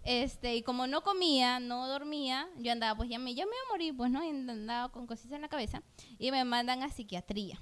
Este, 0.03 0.55
y 0.55 0.63
como 0.63 0.87
no 0.87 1.01
comía, 1.01 1.59
no 1.59 1.87
dormía, 1.87 2.47
yo 2.57 2.71
andaba, 2.71 2.95
pues 2.95 3.09
ya 3.09 3.19
me, 3.19 3.35
ya 3.35 3.45
me 3.45 3.51
iba 3.51 3.67
a 3.67 3.71
morir, 3.71 3.95
pues, 3.95 4.09
¿no? 4.09 4.23
Y 4.23 4.29
andaba 4.29 4.89
con 4.89 5.05
cositas 5.05 5.33
en 5.33 5.41
la 5.41 5.49
cabeza. 5.49 5.83
Y 6.17 6.31
me 6.31 6.43
mandan 6.45 6.81
a 6.81 6.89
psiquiatría. 6.89 7.61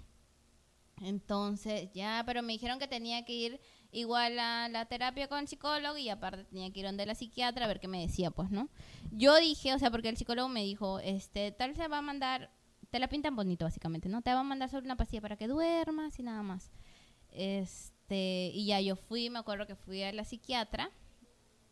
Entonces, 1.01 1.89
ya, 1.93 2.23
pero 2.25 2.43
me 2.43 2.53
dijeron 2.53 2.77
que 2.77 2.87
tenía 2.87 3.25
que 3.25 3.33
ir 3.33 3.61
igual 3.91 4.39
a 4.39 4.69
la 4.69 4.85
terapia 4.85 5.27
con 5.27 5.39
el 5.39 5.47
psicólogo 5.47 5.97
y 5.97 6.09
aparte 6.09 6.45
tenía 6.45 6.71
que 6.71 6.79
ir 6.79 6.85
donde 6.85 7.05
la 7.05 7.15
psiquiatra 7.15 7.65
a 7.65 7.67
ver 7.67 7.79
qué 7.79 7.87
me 7.87 7.99
decía, 8.01 8.31
pues, 8.31 8.51
¿no? 8.51 8.69
Yo 9.11 9.35
dije, 9.37 9.73
o 9.73 9.79
sea, 9.79 9.89
porque 9.91 10.09
el 10.09 10.17
psicólogo 10.17 10.47
me 10.47 10.63
dijo, 10.63 10.99
este, 10.99 11.51
tal 11.51 11.75
se 11.75 11.87
va 11.87 11.97
a 11.97 12.01
mandar, 12.01 12.51
te 12.91 12.99
la 12.99 13.07
pintan 13.07 13.35
bonito 13.35 13.65
básicamente, 13.65 14.09
¿no? 14.09 14.21
Te 14.21 14.33
va 14.33 14.41
a 14.41 14.43
mandar 14.43 14.69
solo 14.69 14.85
una 14.85 14.97
pastilla 14.97 15.21
para 15.21 15.37
que 15.37 15.47
duermas 15.47 16.19
y 16.19 16.23
nada 16.23 16.43
más. 16.43 16.71
Este, 17.29 18.51
y 18.53 18.65
ya 18.65 18.81
yo 18.81 18.95
fui, 18.95 19.29
me 19.29 19.39
acuerdo 19.39 19.65
que 19.65 19.75
fui 19.75 20.03
a 20.03 20.11
la 20.11 20.25
psiquiatra 20.25 20.91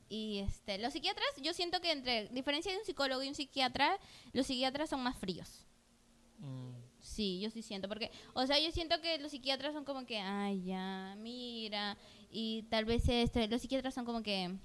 y 0.07 0.39
este, 0.39 0.79
los 0.79 0.93
psiquiatras, 0.93 1.27
yo 1.41 1.53
siento 1.53 1.81
que 1.81 1.91
entre 1.91 2.29
diferencia 2.29 2.71
de 2.71 2.79
un 2.79 2.85
psicólogo 2.85 3.21
y 3.21 3.27
un 3.27 3.35
psiquiatra, 3.35 3.99
los 4.33 4.47
psiquiatras 4.47 4.89
son 4.89 5.03
más 5.03 5.17
fríos. 5.17 5.67
Mm, 6.39 6.89
Sí, 7.01 7.39
yo 7.39 7.49
sí 7.49 7.61
siento, 7.61 7.87
porque, 7.87 8.11
o 8.33 8.45
sea, 8.45 8.59
yo 8.59 8.71
siento 8.71 8.99
que 9.01 9.17
los 9.19 9.31
psiquiatras 9.31 9.73
son 9.73 9.85
como 9.85 10.05
que, 10.05 10.19
ay, 10.19 10.63
ya, 10.63 11.15
mira, 11.17 11.97
y 12.29 12.63
tal 12.63 12.85
vez 12.85 13.07
este, 13.07 13.47
los 13.47 13.61
psiquiatras 13.61 13.93
son 13.93 14.05
como 14.05 14.21
que, 14.21 14.57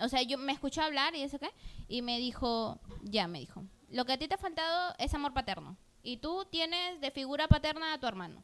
o 0.00 0.08
sea, 0.08 0.22
yo 0.22 0.38
me 0.38 0.52
escuchó 0.52 0.82
hablar 0.82 1.14
y 1.14 1.22
eso 1.22 1.38
qué, 1.38 1.50
y 1.86 2.02
me 2.02 2.18
dijo, 2.18 2.80
ya, 3.02 3.28
me 3.28 3.38
dijo, 3.38 3.64
lo 3.90 4.04
que 4.04 4.12
a 4.12 4.18
ti 4.18 4.26
te 4.26 4.34
ha 4.34 4.38
faltado 4.38 4.94
es 4.98 5.14
amor 5.14 5.32
paterno, 5.32 5.76
y 6.02 6.18
tú 6.18 6.46
tienes 6.50 7.00
de 7.00 7.10
figura 7.10 7.48
paterna 7.48 7.92
a 7.92 8.00
tu 8.00 8.06
hermano. 8.06 8.42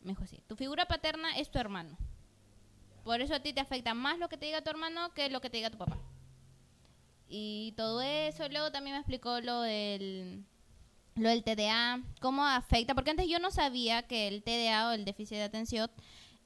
Me 0.00 0.12
dijo 0.12 0.24
así, 0.24 0.42
tu 0.46 0.56
figura 0.56 0.86
paterna 0.86 1.36
es 1.36 1.50
tu 1.50 1.58
hermano. 1.58 1.96
Por 3.04 3.20
eso 3.20 3.34
a 3.34 3.40
ti 3.40 3.52
te 3.52 3.60
afecta 3.60 3.94
más 3.94 4.18
lo 4.18 4.28
que 4.28 4.36
te 4.36 4.46
diga 4.46 4.62
tu 4.62 4.70
hermano 4.70 5.12
que 5.14 5.28
lo 5.30 5.40
que 5.40 5.50
te 5.50 5.58
diga 5.58 5.70
tu 5.70 5.78
papá. 5.78 5.98
Y 7.28 7.72
todo 7.76 8.02
eso, 8.02 8.48
luego 8.48 8.72
también 8.72 8.94
me 8.94 9.00
explicó 9.00 9.40
lo 9.40 9.60
del 9.62 10.44
lo 11.16 11.28
del 11.28 11.44
TDA, 11.44 12.02
cómo 12.20 12.46
afecta, 12.46 12.94
porque 12.94 13.10
antes 13.10 13.28
yo 13.28 13.38
no 13.38 13.50
sabía 13.50 14.06
que 14.06 14.28
el 14.28 14.42
TDA 14.42 14.88
o 14.88 14.92
el 14.92 15.04
déficit 15.04 15.36
de 15.36 15.42
atención 15.42 15.90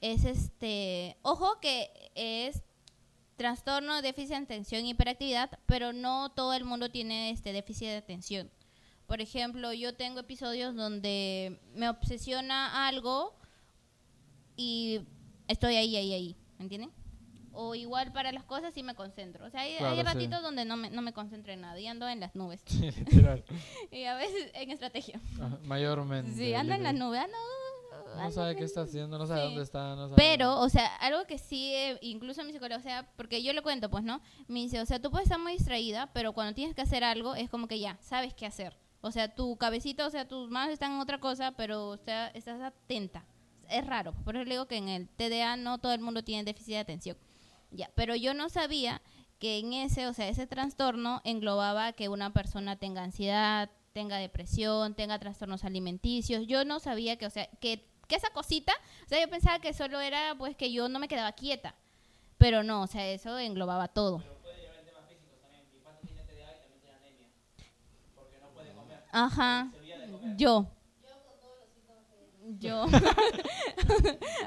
es 0.00 0.24
este, 0.24 1.16
ojo 1.22 1.60
que 1.60 2.10
es 2.14 2.62
trastorno, 3.36 4.02
déficit 4.02 4.30
de 4.30 4.36
atención 4.36 4.86
hiperactividad, 4.86 5.58
pero 5.66 5.92
no 5.92 6.30
todo 6.32 6.54
el 6.54 6.64
mundo 6.64 6.90
tiene 6.90 7.30
este 7.30 7.52
déficit 7.52 7.88
de 7.88 7.96
atención. 7.96 8.50
Por 9.06 9.20
ejemplo, 9.20 9.72
yo 9.72 9.94
tengo 9.94 10.20
episodios 10.20 10.74
donde 10.74 11.60
me 11.74 11.88
obsesiona 11.88 12.86
algo 12.88 13.34
y 14.56 15.00
estoy 15.48 15.76
ahí, 15.76 15.94
ahí, 15.96 16.12
ahí, 16.12 16.36
¿me 16.58 16.64
entienden? 16.64 16.90
O 17.52 17.74
igual 17.74 18.12
para 18.12 18.32
las 18.32 18.42
cosas 18.44 18.74
sí 18.74 18.82
me 18.82 18.94
concentro. 18.94 19.44
O 19.46 19.50
sea, 19.50 19.60
hay, 19.60 19.76
Claro, 19.76 19.92
hay 19.92 19.98
sí. 19.98 20.02
ratitos 20.04 20.42
donde 20.42 20.64
no 20.64 20.76
me, 20.76 20.90
no 20.90 21.02
me 21.02 21.12
concentro 21.12 21.52
en 21.52 21.60
nada 21.60 21.78
y 21.78 21.86
ando 21.86 22.08
en 22.08 22.18
las 22.20 22.34
nubes. 22.34 22.62
sí, 22.66 22.90
literal. 22.90 23.44
Y 23.92 24.04
a 24.04 24.16
veces 24.16 24.50
en 24.54 24.70
estrategia. 24.70 25.20
Mayormente. 25.64 26.32
Sí, 26.32 26.52
anda 26.54 26.74
en 26.74 26.82
las 26.82 26.94
nubes. 26.94 27.20
ah, 27.22 28.24
no, 28.24 28.30
sabe 28.32 28.56
qué 28.56 28.64
está 28.64 28.80
haciendo, 28.82 29.18
no 29.18 29.26
sabe 29.26 29.40
Sí. 29.42 29.46
dónde 29.48 29.62
está, 29.62 29.94
no 29.94 30.08
sabe. 30.08 30.16
Pero, 30.16 30.58
o 30.60 30.68
sea, 30.68 30.96
algo 30.96 31.24
que 31.26 31.38
sí, 31.38 31.72
eh, 31.74 31.98
incluso 32.02 32.42
mi 32.42 32.52
psicólogo, 32.52 32.80
o 32.80 32.82
sea, 32.82 33.08
porque 33.16 33.40
yo 33.42 33.52
le 33.52 33.62
cuento, 33.62 33.88
pues, 33.88 34.02
¿no? 34.02 34.20
Me 34.48 34.60
dice, 34.60 34.80
o 34.80 34.86
sea, 34.86 35.00
tú 35.00 35.10
puedes 35.12 35.26
estar 35.26 35.38
muy 35.38 35.52
distraída, 35.52 36.10
pero 36.12 36.32
cuando 36.32 36.54
tienes 36.54 36.74
que 36.74 36.82
hacer 36.82 37.04
algo, 37.04 37.36
es 37.36 37.48
como 37.50 37.68
que 37.68 37.78
ya, 37.78 37.98
sabes 38.00 38.34
qué 38.34 38.46
hacer. 38.46 38.76
O 39.04 39.12
sea, 39.12 39.34
tu 39.34 39.56
cabecita, 39.56 40.06
o 40.06 40.10
sea, 40.10 40.26
tus 40.26 40.50
manos 40.50 40.72
están 40.72 40.92
en 40.92 41.00
otra 41.00 41.20
cosa, 41.20 41.52
pero 41.52 41.88
o 41.88 41.96
sea, 41.98 42.28
estás 42.28 42.60
atenta. 42.62 43.24
Es 43.68 43.86
raro. 43.86 44.14
Por 44.24 44.34
eso 44.34 44.44
le 44.44 44.52
digo 44.52 44.66
que 44.66 44.78
en 44.78 44.88
el 44.88 45.08
TDA 45.08 45.56
no 45.56 45.78
todo 45.78 45.92
el 45.92 46.00
mundo 46.00 46.24
tiene 46.24 46.42
déficit 46.42 46.74
de 46.74 46.78
atención. 46.78 47.16
Ya, 47.70 47.90
pero 47.94 48.16
yo 48.16 48.32
no 48.32 48.48
sabía 48.48 49.02
que 49.38 49.58
en 49.58 49.74
ese, 49.74 50.06
o 50.06 50.14
sea, 50.14 50.28
ese 50.28 50.46
trastorno 50.46 51.20
englobaba 51.24 51.92
que 51.92 52.08
una 52.08 52.32
persona 52.32 52.76
tenga 52.76 53.02
ansiedad, 53.02 53.70
tenga 53.92 54.16
depresión, 54.16 54.94
tenga 54.94 55.18
trastornos 55.18 55.64
alimenticios. 55.64 56.46
Yo 56.46 56.64
no 56.64 56.80
sabía 56.80 57.16
que, 57.16 57.26
o 57.26 57.30
sea, 57.30 57.46
que, 57.60 57.86
que 58.08 58.16
esa 58.16 58.30
cosita, 58.30 58.72
o 59.04 59.08
sea, 59.08 59.20
yo 59.20 59.28
pensaba 59.28 59.58
que 59.58 59.74
solo 59.74 60.00
era 60.00 60.34
pues 60.36 60.56
que 60.56 60.72
yo 60.72 60.88
no 60.88 60.98
me 60.98 61.08
quedaba 61.08 61.32
quieta. 61.32 61.74
Pero 62.38 62.62
no, 62.62 62.82
o 62.82 62.86
sea, 62.86 63.06
eso 63.06 63.38
englobaba 63.38 63.88
todo. 63.88 64.18
Pero 64.18 64.38
puede 64.40 64.60
llevar 64.62 64.78
en 64.78 64.86
temas 64.86 65.08
físicos 65.08 65.40
también. 65.40 65.64
Mi 65.72 65.80
pato 65.80 66.00
tiene 66.06 66.22
TDA 66.24 66.56
y 66.56 66.60
también 66.60 66.80
tiene 66.80 66.96
anemia. 66.96 67.28
Porque 68.14 68.38
no 68.40 68.48
puede 68.48 68.72
comer. 68.72 69.03
Ajá. 69.14 69.70
Yo. 70.36 70.66
Yo. 72.58 72.86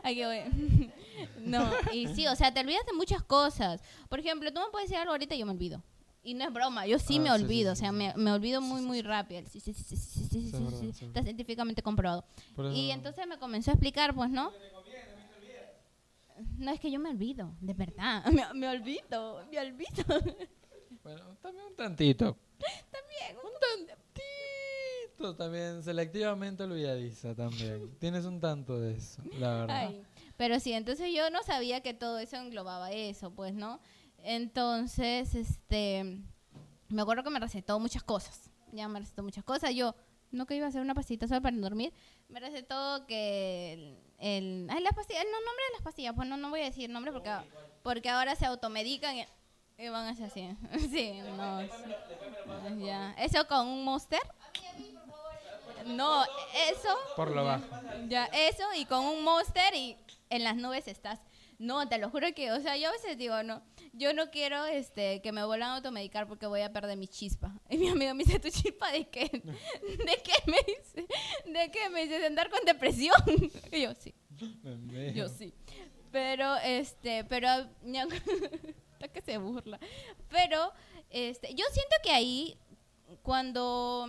Aquí 0.03 0.23
voy. 0.25 0.91
No, 1.39 1.71
y 1.93 2.07
sí, 2.09 2.27
o 2.27 2.35
sea, 2.35 2.53
te 2.53 2.59
olvidas 2.59 2.85
de 2.85 2.91
muchas 2.93 3.23
cosas. 3.23 3.81
Por 4.09 4.19
ejemplo, 4.19 4.51
tú 4.53 4.59
me 4.59 4.65
puedes 4.69 4.89
decir 4.89 4.99
algo 4.99 5.13
ahorita 5.13 5.33
y 5.33 5.39
yo 5.39 5.45
me 5.45 5.53
olvido. 5.53 5.81
Y 6.21 6.33
no 6.33 6.43
es 6.43 6.51
broma, 6.51 6.85
yo 6.85 6.99
sí 6.99 7.15
Ah, 7.17 7.21
me 7.21 7.29
sí, 7.29 7.37
sí, 7.37 7.43
olvido, 7.43 7.73
sí, 7.73 7.79
o 7.79 7.81
sea, 7.83 7.91
me, 7.93 8.13
me 8.15 8.33
olvido 8.33 8.59
muy, 8.59 8.81
muy 8.81 9.01
rápido. 9.01 9.41
Sí, 9.49 9.61
sí, 9.61 9.73
sí, 9.73 9.83
sí, 9.95 9.95
sí, 9.95 10.91
sí, 10.93 11.05
Está 11.05 11.23
científicamente 11.23 11.81
comprobado. 11.81 12.25
Y 12.73 12.91
entonces 12.91 13.25
me 13.27 13.37
comenzó 13.37 13.71
a 13.71 13.75
explicar, 13.75 14.13
pues, 14.13 14.29
¿no? 14.29 14.51
No, 16.57 16.71
es 16.71 16.79
que 16.81 16.91
yo 16.91 16.99
me 16.99 17.09
olvido, 17.09 17.53
de 17.61 17.73
verdad. 17.73 18.25
Me, 18.31 18.53
me 18.53 18.69
olvido, 18.69 19.41
me 19.49 19.59
olvido. 19.59 20.03
Bueno, 21.03 21.37
también 21.41 21.65
un 21.65 21.75
tantito. 21.75 22.37
También. 22.91 23.37
Un 23.43 23.51
tantito 23.87 24.06
también, 25.35 25.83
selectivamente 25.83 26.63
olvidadiza 26.63 27.33
también. 27.35 27.89
Tienes 27.99 28.25
un 28.25 28.39
tanto 28.39 28.79
de 28.79 28.95
eso, 28.95 29.21
la 29.39 29.53
verdad. 29.61 29.75
Ay, 29.87 30.03
pero 30.37 30.59
sí, 30.59 30.73
entonces 30.73 31.11
yo 31.13 31.29
no 31.31 31.41
sabía 31.43 31.81
que 31.81 31.93
todo 31.93 32.19
eso 32.19 32.35
englobaba 32.37 32.91
eso, 32.91 33.31
pues, 33.31 33.53
¿no? 33.53 33.79
Entonces, 34.19 35.33
este, 35.35 36.19
me 36.89 37.01
acuerdo 37.01 37.23
que 37.23 37.29
me 37.29 37.39
recetó 37.39 37.79
muchas 37.79 38.03
cosas. 38.03 38.51
Ya 38.71 38.87
me 38.87 38.99
recetó 38.99 39.23
muchas 39.23 39.43
cosas. 39.43 39.73
Yo, 39.73 39.95
no 40.31 40.45
que 40.45 40.55
iba 40.55 40.65
a 40.65 40.69
hacer 40.69 40.81
una 40.81 40.93
pastillita 40.93 41.27
solo 41.27 41.41
para 41.41 41.55
dormir. 41.57 41.93
Me 42.29 42.39
recetó 42.39 43.05
que 43.07 43.73
el, 43.73 43.97
el- 44.19 44.67
ay, 44.69 44.83
las 44.83 44.93
pastillas, 44.93 45.23
no, 45.23 45.31
nombre 45.31 45.63
de 45.69 45.73
las 45.73 45.81
pastillas, 45.81 46.13
pues 46.15 46.27
no, 46.27 46.37
no 46.37 46.49
voy 46.49 46.61
a 46.61 46.65
decir 46.65 46.89
nombre 46.89 47.11
porque, 47.11 47.31
porque 47.81 48.09
ahora 48.09 48.35
se 48.35 48.45
automedican 48.45 49.15
y, 49.17 49.25
y 49.77 49.89
van 49.89 50.05
a 50.07 50.09
hacer 50.09 50.25
así. 50.25 50.49
Sí, 50.91 51.13
no. 51.37 51.61
¿Eso 53.17 53.47
con 53.47 53.67
un 53.67 53.83
monster? 53.85 54.19
No, 55.87 56.23
eso. 56.69 56.95
Por 57.15 57.31
lo 57.31 57.43
bajo. 57.45 57.65
Ya, 58.07 58.25
eso 58.25 58.63
y 58.75 58.85
con 58.85 59.05
un 59.05 59.23
monster 59.23 59.73
y 59.75 59.97
en 60.29 60.43
las 60.43 60.55
nubes 60.55 60.87
estás. 60.87 61.19
No, 61.59 61.89
te 61.89 61.97
lo 61.97 62.09
juro 62.11 62.27
que, 62.35 62.51
o 62.51 62.59
sea, 62.59 62.77
yo 62.77 62.89
a 62.89 62.91
veces 62.91 63.17
digo, 63.17 63.41
no, 63.41 63.63
yo 63.93 64.13
no 64.13 64.29
quiero 64.29 64.65
este 64.65 65.21
que 65.23 65.31
me 65.31 65.43
vuelvan 65.43 65.71
a 65.71 65.75
automedicar 65.77 66.27
porque 66.27 66.45
voy 66.45 66.61
a 66.61 66.71
perder 66.71 66.97
mi 66.97 67.07
chispa. 67.07 67.59
Y 67.69 67.77
mi 67.77 67.87
amigo 67.87 68.13
me 68.13 68.23
dice, 68.23 68.39
¿tu 68.39 68.49
chispa 68.49 68.91
de 68.91 69.07
qué? 69.07 69.25
¿De 69.31 70.21
qué 70.23 70.33
me 70.45 70.57
dice? 70.67 71.07
¿De 71.45 71.71
qué 71.71 71.89
me 71.89 72.03
dice? 72.03 72.19
¿De 72.19 72.27
andar 72.27 72.49
con 72.49 72.63
depresión? 72.65 73.15
Y 73.71 73.81
yo, 73.81 73.93
sí, 73.95 74.13
yo 75.13 75.27
sí. 75.29 75.53
Pero, 76.11 76.55
este, 76.57 77.23
pero, 77.25 77.47
está 78.93 79.07
que 79.07 79.21
se 79.21 79.37
burla. 79.37 79.79
Pero, 80.29 80.71
este, 81.09 81.53
yo 81.53 81.65
siento 81.71 81.95
que 82.03 82.11
ahí, 82.11 82.57
cuando 83.23 84.07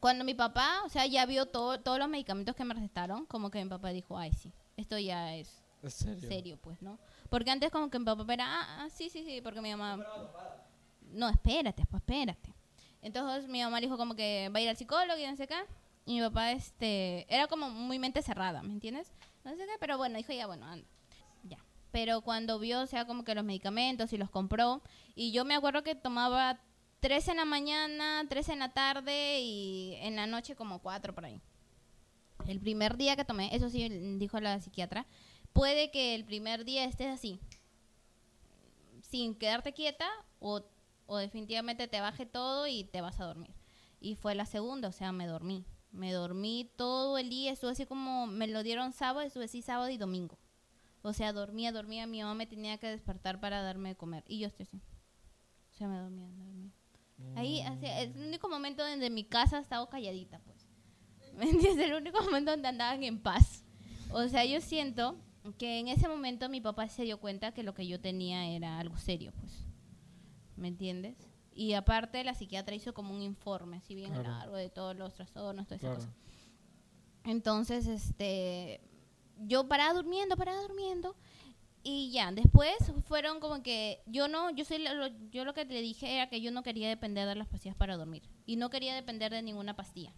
cuando 0.00 0.24
mi 0.24 0.34
papá, 0.34 0.82
o 0.84 0.88
sea, 0.88 1.06
ya 1.06 1.26
vio 1.26 1.46
todo, 1.46 1.80
todos 1.80 1.98
los 1.98 2.08
medicamentos 2.08 2.54
que 2.54 2.64
me 2.64 2.74
recetaron, 2.74 3.26
como 3.26 3.50
que 3.50 3.62
mi 3.62 3.68
papá 3.68 3.90
dijo, 3.90 4.18
ay, 4.18 4.32
sí, 4.32 4.52
esto 4.76 4.98
ya 4.98 5.34
es 5.34 5.62
¿En 5.82 5.90
serio? 5.90 6.28
serio, 6.28 6.58
pues, 6.60 6.82
¿no? 6.82 6.98
Porque 7.30 7.50
antes 7.50 7.70
como 7.70 7.90
que 7.90 7.98
mi 7.98 8.04
papá 8.04 8.34
era, 8.34 8.46
ah, 8.46 8.84
ah, 8.84 8.88
sí, 8.90 9.10
sí, 9.10 9.24
sí, 9.24 9.40
porque 9.40 9.60
mi 9.60 9.74
mamá... 9.74 10.04
No, 11.12 11.28
espérate, 11.28 11.86
pues, 11.86 12.02
espérate. 12.02 12.52
Entonces 13.02 13.48
mi 13.48 13.62
mamá 13.62 13.80
dijo 13.80 13.96
como 13.96 14.16
que 14.16 14.50
va 14.52 14.58
a 14.58 14.62
ir 14.62 14.68
al 14.68 14.76
psicólogo 14.76 15.18
y 15.18 15.26
no 15.26 15.36
sé 15.36 15.46
qué. 15.46 15.58
Y 16.06 16.14
mi 16.14 16.20
papá, 16.20 16.52
este, 16.52 17.26
era 17.32 17.46
como 17.46 17.70
muy 17.70 17.98
mente 17.98 18.22
cerrada, 18.22 18.62
¿me 18.62 18.72
entiendes? 18.72 19.12
No 19.44 19.52
sé 19.52 19.58
qué, 19.58 19.72
pero 19.78 19.96
bueno, 19.96 20.16
dijo 20.16 20.32
ya, 20.32 20.46
bueno, 20.46 20.66
anda. 20.66 20.86
Ya. 21.44 21.58
Pero 21.92 22.20
cuando 22.20 22.58
vio, 22.58 22.80
o 22.80 22.86
sea, 22.86 23.04
como 23.04 23.24
que 23.24 23.34
los 23.34 23.44
medicamentos 23.44 24.12
y 24.12 24.18
los 24.18 24.30
compró, 24.30 24.82
y 25.14 25.32
yo 25.32 25.44
me 25.44 25.54
acuerdo 25.54 25.82
que 25.82 25.94
tomaba 25.94 26.60
tres 27.00 27.28
en 27.28 27.36
la 27.36 27.44
mañana, 27.44 28.24
tres 28.28 28.48
en 28.48 28.58
la 28.58 28.72
tarde 28.72 29.40
y 29.40 29.94
en 30.00 30.16
la 30.16 30.26
noche 30.26 30.56
como 30.56 30.80
cuatro 30.80 31.14
por 31.14 31.24
ahí. 31.24 31.40
El 32.46 32.60
primer 32.60 32.96
día 32.96 33.16
que 33.16 33.24
tomé, 33.24 33.54
eso 33.54 33.68
sí 33.70 33.88
dijo 34.18 34.40
la 34.40 34.60
psiquiatra, 34.60 35.06
puede 35.52 35.90
que 35.90 36.14
el 36.14 36.24
primer 36.24 36.64
día 36.64 36.84
estés 36.84 37.08
así, 37.08 37.40
sin 39.02 39.34
quedarte 39.34 39.72
quieta 39.72 40.08
o, 40.38 40.62
o 41.06 41.16
definitivamente 41.16 41.88
te 41.88 42.00
baje 42.00 42.26
todo 42.26 42.66
y 42.66 42.84
te 42.84 43.00
vas 43.00 43.20
a 43.20 43.24
dormir. 43.24 43.54
Y 44.00 44.14
fue 44.14 44.34
la 44.34 44.46
segunda, 44.46 44.88
o 44.88 44.92
sea, 44.92 45.12
me 45.12 45.26
dormí. 45.26 45.64
Me 45.92 46.12
dormí 46.12 46.70
todo 46.76 47.16
el 47.16 47.30
día, 47.30 47.52
estuve 47.52 47.70
así 47.70 47.86
como, 47.86 48.26
me 48.26 48.46
lo 48.46 48.62
dieron 48.62 48.92
sábado, 48.92 49.26
estuve 49.26 49.46
así 49.46 49.62
sábado 49.62 49.88
y 49.88 49.96
domingo. 49.96 50.38
O 51.02 51.12
sea, 51.12 51.32
dormía, 51.32 51.72
dormía, 51.72 52.06
mi 52.06 52.20
mamá 52.20 52.34
me 52.34 52.46
tenía 52.46 52.78
que 52.78 52.88
despertar 52.88 53.40
para 53.40 53.62
darme 53.62 53.90
de 53.90 53.96
comer. 53.96 54.24
Y 54.26 54.40
yo 54.40 54.48
estoy 54.48 54.64
así. 54.64 54.82
O 55.72 55.74
sea, 55.74 55.88
me 55.88 55.98
dormía, 55.98 56.28
me 56.28 56.44
dormía. 56.44 56.72
Ahí, 57.34 57.60
así, 57.62 57.86
es 57.86 58.14
el 58.16 58.26
único 58.28 58.48
momento 58.48 58.86
donde 58.88 59.10
mi 59.10 59.24
casa 59.24 59.58
estaba 59.58 59.88
calladita, 59.88 60.38
pues. 60.40 60.66
¿Me 61.36 61.48
entiendes? 61.50 61.86
El 61.88 61.94
único 61.94 62.22
momento 62.22 62.50
donde 62.50 62.68
andaban 62.68 63.02
en 63.04 63.20
paz. 63.20 63.64
O 64.10 64.26
sea, 64.28 64.44
yo 64.44 64.60
siento 64.60 65.16
que 65.58 65.78
en 65.78 65.88
ese 65.88 66.08
momento 66.08 66.48
mi 66.48 66.60
papá 66.60 66.88
se 66.88 67.04
dio 67.04 67.18
cuenta 67.20 67.52
que 67.52 67.62
lo 67.62 67.74
que 67.74 67.86
yo 67.86 68.00
tenía 68.00 68.46
era 68.48 68.78
algo 68.78 68.96
serio, 68.96 69.32
pues. 69.38 69.64
¿Me 70.56 70.68
entiendes? 70.68 71.16
Y 71.54 71.72
aparte 71.74 72.22
la 72.24 72.34
psiquiatra 72.34 72.74
hizo 72.74 72.92
como 72.94 73.14
un 73.14 73.22
informe, 73.22 73.78
así 73.78 73.94
bien 73.94 74.12
Claro. 74.12 74.30
largo, 74.30 74.56
de 74.56 74.68
todos 74.68 74.96
los 74.96 75.14
trastornos, 75.14 75.66
toda 75.66 75.76
esa 75.76 75.86
Claro. 75.88 75.96
cosa. 76.00 76.12
Entonces, 77.24 77.86
este, 77.86 78.80
yo 79.38 79.66
paraba 79.68 79.94
durmiendo, 79.94 80.36
paraba 80.36 80.60
durmiendo. 80.62 81.16
Y 81.88 82.10
ya, 82.10 82.32
después 82.32 82.74
fueron 83.04 83.38
como 83.38 83.62
que 83.62 84.02
yo 84.06 84.26
no, 84.26 84.50
yo 84.50 84.64
soy, 84.64 84.78
lo, 84.78 85.06
yo 85.30 85.44
lo 85.44 85.54
que 85.54 85.64
le 85.64 85.80
dije 85.80 86.16
era 86.16 86.28
que 86.28 86.40
yo 86.40 86.50
no 86.50 86.64
quería 86.64 86.88
depender 86.88 87.28
de 87.28 87.36
las 87.36 87.46
pastillas 87.46 87.76
para 87.76 87.96
dormir. 87.96 88.24
Y 88.44 88.56
no 88.56 88.70
quería 88.70 88.92
depender 88.92 89.30
de 89.30 89.40
ninguna 89.40 89.76
pastilla. 89.76 90.12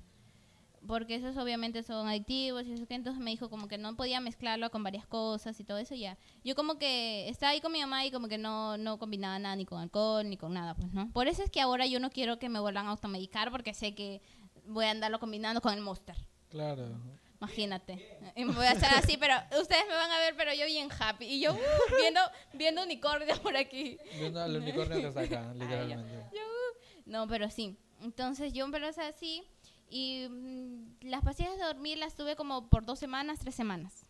Porque 0.87 1.17
esos 1.17 1.37
obviamente 1.37 1.83
son 1.83 2.09
adictivos 2.09 2.67
y 2.67 2.73
eso 2.73 2.87
que 2.87 2.95
entonces 2.95 3.23
me 3.23 3.33
dijo 3.33 3.51
como 3.51 3.69
que 3.69 3.77
no 3.77 3.95
podía 3.97 4.19
mezclarlo 4.19 4.71
con 4.71 4.83
varias 4.83 5.07
cosas 5.07 5.61
y 5.61 5.65
todo 5.65 5.77
eso 5.77 5.95
ya. 5.95 6.17
Yo 6.43 6.55
como 6.55 6.79
que 6.79 7.29
estaba 7.29 7.51
ahí 7.51 7.61
con 7.61 7.73
mi 7.73 7.81
mamá 7.81 8.07
y 8.07 8.11
como 8.11 8.29
que 8.29 8.39
no, 8.39 8.79
no 8.79 8.99
combinaba 8.99 9.39
nada 9.39 9.55
ni 9.55 9.67
con 9.67 9.79
alcohol 9.79 10.27
ni 10.27 10.39
con 10.39 10.55
nada, 10.55 10.75
pues, 10.75 10.91
¿no? 10.95 11.13
Por 11.13 11.29
eso 11.29 11.43
es 11.43 11.51
que 11.51 11.61
ahora 11.61 11.85
yo 11.85 12.01
no 12.01 12.09
quiero 12.09 12.39
que 12.39 12.49
me 12.49 12.61
vuelvan 12.61 12.87
a 12.87 12.93
automedicar 12.93 13.51
porque 13.51 13.75
sé 13.75 13.95
que 13.95 14.23
voy 14.65 14.87
a 14.87 14.91
andarlo 14.91 15.21
combinando 15.21 15.61
con 15.61 15.75
el 15.75 15.83
Monster. 15.83 16.17
Claro. 16.49 16.99
Imagínate. 17.41 18.19
Y 18.35 18.45
me 18.45 18.53
voy 18.53 18.67
a 18.67 18.73
estar 18.73 18.93
así, 18.97 19.17
pero 19.17 19.35
ustedes 19.61 19.87
me 19.87 19.95
van 19.95 20.11
a 20.11 20.19
ver, 20.19 20.35
pero 20.37 20.53
yo 20.53 20.67
bien 20.67 20.89
happy. 20.91 21.25
Y 21.25 21.41
yo 21.41 21.55
uh, 21.55 21.59
viendo, 22.01 22.21
viendo 22.53 22.83
unicornio 22.83 23.41
por 23.43 23.57
aquí. 23.57 23.97
Viendo 24.19 24.41
al 24.41 24.57
unicornio 24.57 25.01
que 25.01 25.07
está 25.07 25.21
acá, 25.39 25.53
literalmente. 25.55 26.27
Yo, 26.35 26.41
uh, 26.41 27.01
no, 27.07 27.29
pero 27.29 27.49
sí. 27.49 27.77
Entonces 28.01 28.53
yo 28.53 28.65
empecé 28.65 29.03
así 29.03 29.45
y 29.89 30.27
mm, 30.29 31.07
las 31.09 31.23
pastillas 31.23 31.57
de 31.59 31.65
dormir 31.65 31.99
las 31.99 32.15
tuve 32.15 32.35
como 32.35 32.69
por 32.69 32.85
dos 32.85 32.99
semanas, 32.99 33.39
tres 33.39 33.55
semanas. 33.55 34.07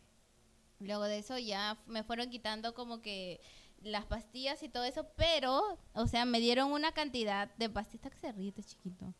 Luego 0.80 1.04
de 1.04 1.18
eso 1.18 1.38
ya 1.38 1.78
me 1.86 2.04
fueron 2.04 2.30
quitando 2.30 2.72
como 2.72 3.02
que 3.02 3.40
las 3.82 4.06
pastillas 4.06 4.62
y 4.62 4.68
todo 4.68 4.84
eso, 4.84 5.06
pero, 5.16 5.78
o 5.92 6.06
sea, 6.06 6.24
me 6.24 6.40
dieron 6.40 6.72
una 6.72 6.92
cantidad 6.92 7.54
de 7.56 7.68
pastillas 7.68 8.10
que 8.12 8.18
se 8.18 8.32
ríe 8.32 8.48
este 8.48 8.64
chiquito. 8.64 9.14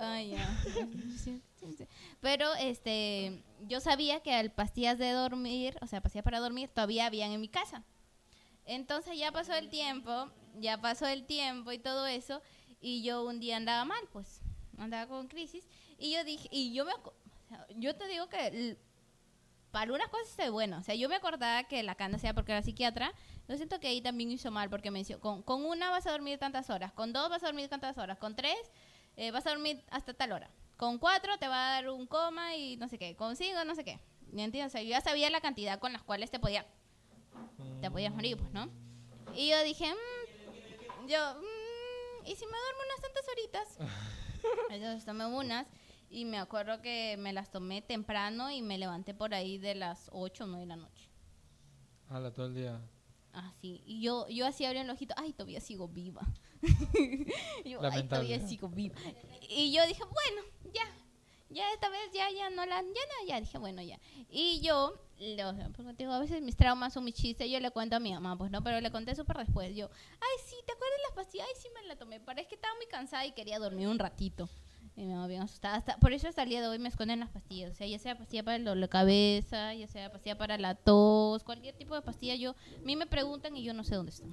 Ay, 0.00 0.30
ya. 0.30 0.48
Pero 2.20 2.54
este, 2.54 3.42
yo 3.68 3.80
sabía 3.80 4.20
que 4.20 4.40
el 4.40 4.50
pastillas 4.50 4.98
de 4.98 5.10
dormir, 5.10 5.76
o 5.82 5.86
sea, 5.86 6.00
pastillas 6.00 6.24
para 6.24 6.40
dormir, 6.40 6.70
todavía 6.70 7.06
habían 7.06 7.32
en 7.32 7.40
mi 7.40 7.48
casa. 7.48 7.84
Entonces 8.64 9.18
ya 9.18 9.30
pasó 9.30 9.54
el 9.54 9.68
tiempo, 9.68 10.30
ya 10.58 10.80
pasó 10.80 11.06
el 11.06 11.26
tiempo 11.26 11.72
y 11.72 11.78
todo 11.78 12.06
eso, 12.06 12.40
y 12.80 13.02
yo 13.02 13.24
un 13.24 13.40
día 13.40 13.56
andaba 13.56 13.84
mal, 13.84 14.02
pues, 14.12 14.40
andaba 14.78 15.06
con 15.06 15.28
crisis, 15.28 15.66
y 15.98 16.12
yo 16.12 16.24
dije, 16.24 16.48
y 16.50 16.72
yo 16.72 16.84
me, 16.84 16.92
yo 17.76 17.94
te 17.96 18.06
digo 18.06 18.28
que 18.28 18.78
para 19.70 19.92
unas 19.92 20.08
cosas 20.08 20.38
es 20.38 20.50
bueno, 20.50 20.78
o 20.78 20.82
sea, 20.82 20.94
yo 20.94 21.08
me 21.08 21.16
acordaba 21.16 21.64
que 21.64 21.82
la 21.82 21.94
cana 21.94 22.18
sea 22.18 22.34
porque 22.34 22.52
era 22.52 22.62
psiquiatra, 22.62 23.12
yo 23.48 23.56
siento 23.56 23.80
que 23.80 23.88
ahí 23.88 24.00
también 24.00 24.30
hizo 24.30 24.50
mal, 24.50 24.70
porque 24.70 24.90
me 24.90 25.04
con, 25.20 25.42
con 25.42 25.64
una 25.64 25.90
vas 25.90 26.06
a 26.06 26.12
dormir 26.12 26.38
tantas 26.38 26.70
horas, 26.70 26.92
con 26.92 27.12
dos 27.12 27.28
vas 27.28 27.42
a 27.42 27.46
dormir 27.46 27.68
tantas 27.68 27.98
horas, 27.98 28.18
con 28.18 28.34
tres 28.34 28.56
eh, 29.16 29.30
vas 29.30 29.46
a 29.46 29.50
dormir 29.50 29.82
hasta 29.90 30.14
tal 30.14 30.32
hora, 30.32 30.50
con 30.76 30.98
cuatro 30.98 31.38
te 31.38 31.48
va 31.48 31.68
a 31.68 31.72
dar 31.74 31.90
un 31.90 32.06
coma 32.06 32.56
y 32.56 32.76
no 32.76 32.88
sé 32.88 32.98
qué, 32.98 33.16
con 33.16 33.36
cinco 33.36 33.64
no 33.64 33.74
sé 33.74 33.84
qué, 33.84 34.00
¿me 34.32 34.44
entiendes? 34.44 34.70
O 34.70 34.72
sea, 34.72 34.82
yo 34.82 34.90
ya 34.90 35.00
sabía 35.00 35.30
la 35.30 35.40
cantidad 35.40 35.78
con 35.78 35.92
las 35.92 36.02
cuales 36.02 36.30
te 36.30 36.38
podía 36.38 36.66
te 37.80 37.90
podías 37.90 38.12
morir, 38.14 38.36
pues, 38.36 38.52
¿no? 38.52 38.68
Y 39.34 39.50
yo 39.50 39.62
dije, 39.62 39.86
mm, 39.86 41.06
yo, 41.08 41.34
mm, 41.34 42.26
¿y 42.26 42.36
si 42.36 42.44
me 42.46 42.52
duermo 42.52 42.80
unas 42.86 43.00
tantas 43.00 43.28
horitas? 43.28 43.78
Entonces 44.70 45.04
tomé 45.04 45.26
unas 45.26 45.66
y 46.10 46.24
me 46.24 46.38
acuerdo 46.38 46.82
que 46.82 47.16
me 47.18 47.32
las 47.32 47.50
tomé 47.50 47.82
temprano 47.82 48.50
y 48.50 48.62
me 48.62 48.78
levanté 48.78 49.14
por 49.14 49.32
ahí 49.34 49.58
de 49.58 49.74
las 49.74 50.08
8 50.12 50.44
o 50.44 50.46
9 50.48 50.60
de 50.60 50.66
la 50.66 50.76
noche. 50.76 51.08
Hala, 52.08 52.32
todo 52.32 52.46
el 52.46 52.54
día. 52.54 52.80
Así. 53.32 53.82
Y 53.86 54.00
yo, 54.02 54.28
yo 54.28 54.46
así 54.46 54.64
abrí 54.64 54.80
el 54.80 54.90
ojito, 54.90 55.14
ay, 55.16 55.32
todavía 55.32 55.60
sigo 55.60 55.86
viva. 55.86 56.22
Y 57.64 57.70
yo, 57.70 57.78
ay, 57.78 57.82
Lamentable. 57.82 58.26
todavía 58.26 58.48
sigo 58.48 58.68
viva. 58.68 58.96
Y 59.48 59.72
yo 59.72 59.86
dije, 59.86 60.02
bueno, 60.04 60.48
ya. 60.72 60.84
Ya 61.52 61.64
esta 61.72 61.88
vez 61.88 62.12
ya, 62.14 62.30
ya 62.30 62.48
no 62.50 62.64
la, 62.64 62.76
ya 62.76 62.82
no, 62.82 63.26
ya 63.26 63.40
dije, 63.40 63.58
bueno, 63.58 63.82
ya. 63.82 63.98
Y 64.30 64.60
yo, 64.60 64.94
lo, 65.18 65.72
porque 65.72 65.94
digo, 65.98 66.12
a 66.12 66.20
veces 66.20 66.40
mis 66.42 66.56
traumas 66.56 66.92
son 66.92 67.02
mis 67.02 67.14
chistes, 67.14 67.50
yo 67.50 67.58
le 67.58 67.72
cuento 67.72 67.96
a 67.96 68.00
mi 68.00 68.12
mamá, 68.12 68.38
pues 68.38 68.52
no, 68.52 68.62
pero 68.62 68.80
le 68.80 68.92
conté 68.92 69.16
súper 69.16 69.38
después. 69.38 69.74
Yo, 69.74 69.90
ay, 70.20 70.46
sí, 70.46 70.54
¿te 70.64 70.72
acuerdas 70.72 70.96
de 70.96 71.02
las 71.02 71.12
pastillas? 71.16 71.48
Ay, 71.48 71.60
sí 71.60 71.68
me 71.74 71.88
la 71.88 71.96
tomé, 71.96 72.20
pero 72.20 72.40
es 72.40 72.46
que 72.46 72.54
estaba 72.54 72.74
muy 72.76 72.86
cansada 72.86 73.26
y 73.26 73.32
quería 73.32 73.58
dormir 73.58 73.88
un 73.88 73.98
ratito. 73.98 74.48
Y 74.96 75.04
me 75.04 75.26
bien 75.28 75.42
asustada. 75.42 75.76
Hasta, 75.76 75.96
por 75.96 76.12
eso 76.12 76.28
hasta 76.28 76.42
el 76.42 76.50
día 76.50 76.60
de 76.60 76.68
hoy 76.68 76.78
me 76.78 76.88
esconden 76.88 77.20
las 77.20 77.30
pastillas. 77.30 77.72
O 77.72 77.74
sea, 77.74 77.86
ya 77.86 77.98
sea 77.98 78.18
pastilla 78.18 78.42
para 78.42 78.56
el 78.56 78.64
dolor 78.64 78.82
de 78.82 78.88
cabeza, 78.88 79.74
ya 79.74 79.88
sea 79.88 80.12
pastilla 80.12 80.36
para 80.36 80.58
la 80.58 80.74
tos, 80.74 81.42
cualquier 81.42 81.74
tipo 81.74 81.94
de 81.94 82.02
pastilla. 82.02 82.34
Yo, 82.34 82.50
a 82.50 82.84
mí 82.84 82.96
me 82.96 83.06
preguntan 83.06 83.56
y 83.56 83.62
yo 83.62 83.72
no 83.72 83.82
sé 83.82 83.94
dónde 83.94 84.10
están. 84.10 84.32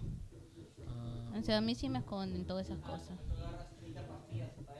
O 1.39 1.43
sea, 1.43 1.57
a 1.57 1.61
mí 1.61 1.75
sí 1.75 1.89
me 1.89 1.99
esconden 1.99 2.45
todas 2.45 2.65
esas 2.67 2.79
cosas. 2.79 3.17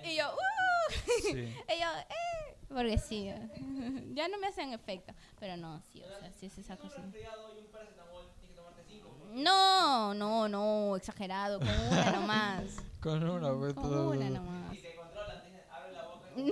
Y 0.04 0.16
yo, 0.16 0.26
¡uh! 0.34 0.92
sí. 1.32 1.32
Y 1.76 1.80
yo, 1.80 1.88
¡eh! 2.10 2.58
Porque 2.70 2.98
sí, 2.98 3.26
ya 4.14 4.28
no 4.28 4.38
me 4.40 4.48
hacen 4.48 4.74
efecto. 4.74 5.14
Pero 5.40 5.58
no, 5.58 5.82
sí, 5.92 6.02
o 6.04 6.08
sea, 6.20 6.32
sí 6.34 6.46
es 6.48 6.58
esa 6.58 6.76
cosa. 6.78 7.02
resfriado 7.02 7.56
y 7.56 7.60
un 7.60 7.68
paracetamol, 7.68 8.26
tienes 8.40 8.50
que 8.52 8.56
tomarte 8.56 8.84
cinco. 8.88 9.16
No, 9.34 10.14
no, 10.14 10.48
no, 10.50 10.96
exagerado, 10.96 11.60
con 11.60 11.70
una 11.70 12.12
nomás. 12.20 12.64
Con 13.02 13.24
una, 13.30 13.54
pues, 13.54 13.74
Con 13.74 13.84
todo- 13.84 14.10
una 14.12 14.30
nomás. 14.30 14.74
Y 14.74 14.78
se 14.80 14.96
controlan, 14.96 15.42
tienes- 15.44 15.64
abre 15.72 15.92
la 15.94 16.04
boca 16.04 16.28
y 16.36 16.44
No. 16.44 16.52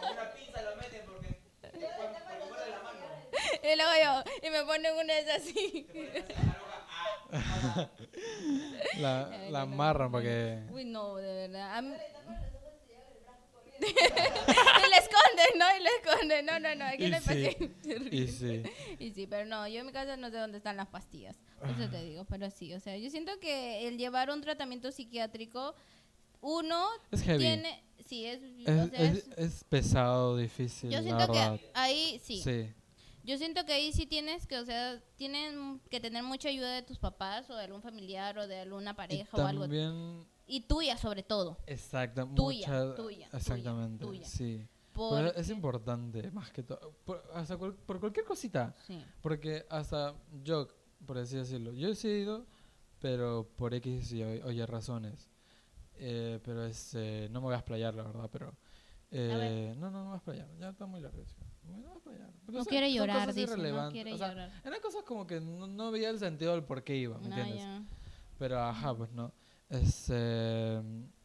con 0.00 0.12
una 0.12 0.32
pinza 0.34 0.62
lo 0.62 0.76
meten 0.76 1.02
porque. 1.06 1.40
Y 3.64 3.76
luego 3.76 3.92
yo, 4.02 4.46
y 4.46 4.50
me 4.50 4.64
ponen 4.64 4.94
una 4.94 5.14
de 5.14 5.20
esas 5.20 5.36
así. 5.42 5.86
La, 8.98 9.28
la 9.50 9.60
amarran 9.62 10.10
para 10.12 10.24
que. 10.24 10.62
Uy, 10.70 10.84
no, 10.84 11.16
de 11.16 11.48
verdad. 11.48 11.82
Y 13.82 13.84
le 14.90 14.96
esconden, 14.96 15.58
¿no? 15.58 15.66
Y 15.76 15.82
le 15.82 15.88
esconden. 16.00 16.46
No, 16.46 16.58
no, 16.60 16.74
no, 16.74 16.84
aquí 16.86 17.06
Y 17.06 17.10
no 17.10 17.16
hay 17.16 17.22
sí, 17.22 17.56
pastillas. 17.56 18.12
y 18.12 18.28
sí. 18.28 18.62
Y 19.00 19.10
sí, 19.10 19.26
pero 19.26 19.44
no, 19.46 19.66
yo 19.66 19.80
en 19.80 19.86
mi 19.86 19.92
casa 19.92 20.16
no 20.16 20.30
sé 20.30 20.36
dónde 20.36 20.58
están 20.58 20.76
las 20.76 20.86
pastillas. 20.88 21.36
Eso 21.64 21.88
te 21.90 22.02
digo, 22.04 22.24
pero 22.24 22.50
sí, 22.50 22.72
o 22.74 22.80
sea, 22.80 22.96
yo 22.96 23.08
siento 23.10 23.38
que 23.40 23.86
el 23.88 23.96
llevar 23.98 24.30
un 24.30 24.40
tratamiento 24.40 24.90
psiquiátrico, 24.92 25.74
uno 26.40 26.86
Es 27.12 27.22
heavy. 27.22 27.38
tiene, 27.38 27.82
sí, 28.04 28.26
es, 28.26 28.40
o 28.42 28.70
Es, 28.70 28.90
sea, 28.90 29.00
es, 29.00 29.16
es- 29.16 29.38
es 29.38 29.64
pesado, 29.64 30.36
difícil. 30.36 30.90
yo 30.90 30.96
la 30.98 31.02
siento 31.04 31.28
verdad. 31.32 31.56
que 31.60 31.70
ahí 31.74 32.20
sí, 32.22 32.42
Sí. 32.42 32.68
Yo 33.24 33.38
siento 33.38 33.64
que 33.64 33.72
ahí 33.72 33.92
sí 33.92 34.06
tienes 34.06 34.46
que, 34.46 34.58
o 34.58 34.64
sea, 34.64 35.00
tienen 35.16 35.80
que 35.90 36.00
tener 36.00 36.22
mucha 36.22 36.48
ayuda 36.48 36.72
de 36.74 36.82
tus 36.82 36.98
papás 36.98 37.48
o 37.50 37.54
de 37.54 37.64
algún 37.64 37.82
familiar 37.82 38.38
o 38.38 38.46
de 38.46 38.60
alguna 38.60 38.90
Y 38.92 38.94
pareja 38.94 39.36
o 39.36 39.46
algo. 39.46 39.62
también. 39.62 40.26
Y 40.46 40.62
tuya 40.62 40.96
sobre 40.96 41.22
todo. 41.22 41.56
Exacto, 41.66 42.26
Tuya, 42.34 42.66
mucha- 42.68 42.94
tuya, 42.94 42.94
tuya, 42.96 43.28
Exactamente, 43.32 44.04
tuya. 44.04 44.24
sí. 44.26 44.66
Pero 44.94 45.32
es 45.34 45.48
importante, 45.48 46.30
más 46.32 46.50
que 46.50 46.62
todo. 46.62 46.92
Por, 47.04 47.22
hasta 47.34 47.56
cual- 47.56 47.74
por 47.74 47.98
cualquier 47.98 48.26
cosita. 48.26 48.74
sí. 48.86 49.02
Porque 49.22 49.64
hasta 49.70 50.14
yo, 50.44 50.68
por 51.06 51.16
así 51.16 51.36
decirlo, 51.36 51.72
yo 51.72 51.88
he 51.88 51.94
sido, 51.94 52.44
pero 53.00 53.48
por 53.56 53.72
X 53.74 54.12
y 54.12 54.22
o, 54.22 54.46
o 54.46 54.50
Y 54.50 54.62
razones. 54.66 55.30
Eh, 55.94 56.40
pero 56.44 56.66
es, 56.66 56.94
eh, 56.94 57.28
no 57.30 57.40
me 57.40 57.46
voy 57.46 57.54
a 57.54 57.58
explayar, 57.58 57.94
la 57.94 58.02
verdad, 58.02 58.28
pero... 58.30 58.54
eh, 59.10 59.74
no, 59.78 59.90
no, 59.90 59.98
no 59.98 59.98
me 60.00 60.04
voy 60.08 60.14
a 60.14 60.16
explayar, 60.16 60.48
ya 60.58 60.68
está 60.70 60.84
muy 60.86 61.00
largo. 61.00 61.22
No. 61.76 61.92
Porque 62.00 62.58
No 62.58 62.64
son- 62.64 62.70
quiere 62.70 62.92
llorar, 62.92 63.32
dice, 63.32 63.56
no 63.56 63.90
quiere 63.90 64.12
O 64.14 64.18
sea, 64.18 64.28
llorar. 64.28 64.50
Eran 64.64 64.80
cosas 64.80 65.02
como 65.04 65.26
que 65.26 65.40
no, 65.40 65.66
no 65.66 65.90
veía 65.90 66.10
el 66.10 66.18
sentido 66.18 66.52
del 66.52 66.64
por 66.64 66.82
qué 66.82 66.96
iba, 66.96 67.16
¿me 67.18 67.28
No, 67.28 67.36
entiendes? 67.36 67.62
ya. 67.64 67.82
Pero 68.38 68.58
ajá, 68.60 68.94
pues 68.96 69.10
no. 69.12 69.32
Es, 69.70 70.06
eh, 70.10 70.82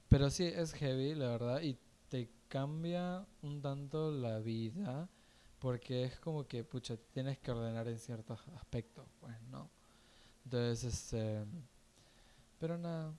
pero 0.08 0.30
sí, 0.30 0.46
es 0.46 0.74
heavy, 0.74 1.16
la 1.16 1.30
verdad, 1.30 1.62
y 1.62 1.78
te 2.10 2.30
cambia 2.48 3.26
un 3.42 3.62
tanto 3.62 4.12
la 4.12 4.40
vida, 4.40 5.10
porque 5.60 6.04
es 6.06 6.20
como 6.20 6.48
que, 6.48 6.64
pucha, 6.64 6.96
tienes 7.12 7.40
que 7.40 7.52
ordenar 7.52 7.88
en 7.88 7.98
ciertos 8.00 8.40
aspectos, 8.56 9.06
pues, 9.20 9.36
¿no? 9.50 9.70
Entonces, 10.46 10.84
este, 10.94 11.44
pero 12.60 12.78
nada. 12.78 13.14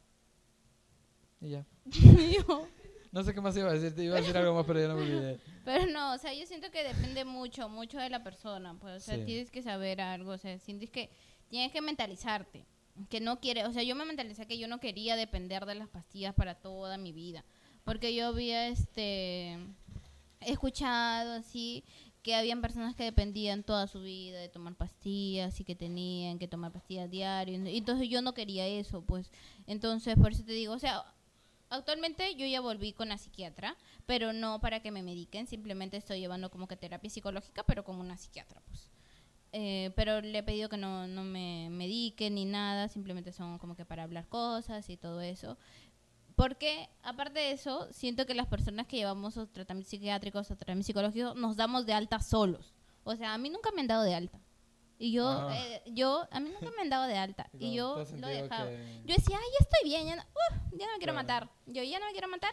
Y 1.40 1.50
ya. 1.50 1.66
No 3.10 3.22
sé 3.24 3.32
qué 3.34 3.40
más 3.40 3.56
iba 3.56 3.70
a 3.70 3.72
decir, 3.72 3.94
te 3.94 4.04
iba 4.04 4.16
a 4.16 4.20
decir 4.20 4.36
algo 4.36 4.54
más, 4.54 4.66
pero 4.66 4.80
ya 4.80 4.88
no 4.88 4.96
me 4.96 5.02
olvidé. 5.02 5.40
Pero 5.64 5.86
no, 5.86 6.14
o 6.14 6.18
sea, 6.18 6.32
yo 6.34 6.46
siento 6.46 6.70
que 6.70 6.82
depende 6.82 7.24
mucho, 7.24 7.68
mucho 7.68 7.98
de 7.98 8.08
la 8.10 8.22
persona. 8.22 8.74
Pues, 8.80 9.02
o 9.02 9.04
sea, 9.04 9.16
Sí. 9.16 9.24
tienes 9.24 9.50
que 9.50 9.62
saber 9.62 10.00
algo, 10.00 10.32
o 10.32 10.38
sea, 10.38 10.58
sientes 10.58 10.90
que 10.90 11.10
tienes 11.48 11.72
que 11.72 11.80
mentalizarte. 11.82 12.64
Que 13.10 13.20
no 13.20 13.38
quiere, 13.40 13.64
o 13.66 13.72
sea, 13.72 13.82
yo 13.82 13.94
me 13.94 14.04
mentalicé 14.04 14.46
que 14.46 14.58
yo 14.58 14.66
no 14.66 14.80
quería 14.80 15.14
depender 15.16 15.64
de 15.66 15.74
las 15.76 15.88
pastillas 15.88 16.34
para 16.34 16.54
toda 16.56 16.98
mi 16.98 17.12
vida. 17.12 17.44
Porque 17.84 18.14
yo 18.14 18.26
había, 18.26 18.68
este, 18.68 19.56
escuchado 20.40 21.32
así 21.32 21.84
que 22.22 22.34
habían 22.34 22.60
personas 22.60 22.94
que 22.94 23.04
dependían 23.04 23.62
toda 23.62 23.86
su 23.86 24.02
vida 24.02 24.38
de 24.40 24.48
tomar 24.48 24.74
pastillas 24.74 25.58
y 25.60 25.64
que 25.64 25.74
tenían 25.74 26.38
que 26.38 26.48
tomar 26.48 26.72
pastillas 26.72 27.10
diario. 27.10 27.54
Y 27.68 27.78
entonces 27.78 28.08
yo 28.08 28.20
no 28.22 28.34
quería 28.34 28.66
eso, 28.66 29.02
pues. 29.02 29.30
Entonces, 29.66 30.16
por 30.16 30.32
eso 30.32 30.44
te 30.44 30.52
digo, 30.52 30.74
o 30.74 30.78
sea, 30.78 31.04
actualmente 31.70 32.34
yo 32.34 32.46
ya 32.46 32.60
volví 32.60 32.92
con 32.92 33.08
la 33.08 33.18
psiquiatra, 33.18 33.76
pero 34.06 34.32
no 34.32 34.60
para 34.60 34.80
que 34.80 34.90
me 34.90 35.02
mediquen, 35.02 35.46
simplemente 35.46 35.96
estoy 35.96 36.20
llevando 36.20 36.50
como 36.50 36.68
que 36.68 36.76
terapia 36.76 37.10
psicológica, 37.10 37.64
pero 37.64 37.84
como 37.84 38.00
una 38.00 38.16
psiquiatra, 38.16 38.60
pues. 38.66 38.90
Eh, 39.52 39.92
pero 39.96 40.20
le 40.20 40.38
he 40.38 40.42
pedido 40.42 40.68
que 40.68 40.76
no, 40.76 41.06
no 41.06 41.24
me 41.24 41.68
mediquen 41.70 42.34
ni 42.34 42.44
nada, 42.44 42.88
simplemente 42.88 43.32
son 43.32 43.58
como 43.58 43.76
que 43.76 43.86
para 43.86 44.02
hablar 44.02 44.28
cosas 44.28 44.88
y 44.90 44.96
todo 44.96 45.20
eso. 45.20 45.56
Porque, 46.36 46.88
aparte 47.02 47.40
de 47.40 47.52
eso, 47.52 47.88
siento 47.92 48.24
que 48.24 48.34
las 48.34 48.46
personas 48.46 48.86
que 48.86 48.96
llevamos 48.96 49.34
tratamientos 49.52 49.90
psiquiátricos 49.90 50.50
o 50.50 50.56
tratamientos 50.56 50.86
psicológicos 50.86 51.34
nos 51.34 51.56
damos 51.56 51.84
de 51.84 51.94
alta 51.94 52.20
solos. 52.20 52.74
O 53.02 53.16
sea, 53.16 53.34
a 53.34 53.38
mí 53.38 53.50
nunca 53.50 53.70
me 53.74 53.80
han 53.80 53.88
dado 53.88 54.04
de 54.04 54.14
alta. 54.14 54.40
Y 54.98 55.12
yo, 55.12 55.28
Ah. 55.28 55.56
eh, 55.56 55.82
yo, 55.86 56.26
a 56.30 56.40
mí 56.40 56.50
nunca 56.50 56.74
me 56.74 56.82
han 56.82 56.90
dado 56.90 57.06
de 57.06 57.16
alta. 57.16 57.44
¿Te 57.52 57.64
Y 57.66 57.74
yo 57.74 58.04
lo 58.16 58.26
dejaba. 58.28 58.68
que- 58.68 59.02
Yo 59.04 59.14
decía, 59.14 59.36
ay, 59.38 59.46
ya 59.58 59.64
estoy 59.64 59.88
bien, 59.88 60.06
ya 60.06 60.16
no, 60.16 60.22
uh, 60.22 60.76
ya 60.76 60.86
no 60.86 60.92
me 60.92 60.98
quiero 60.98 61.12
Claro. 61.12 61.14
matar. 61.14 61.48
Yo 61.66 61.82
ya 61.82 61.98
no 62.00 62.06
me 62.06 62.12
quiero 62.12 62.28
matar. 62.28 62.52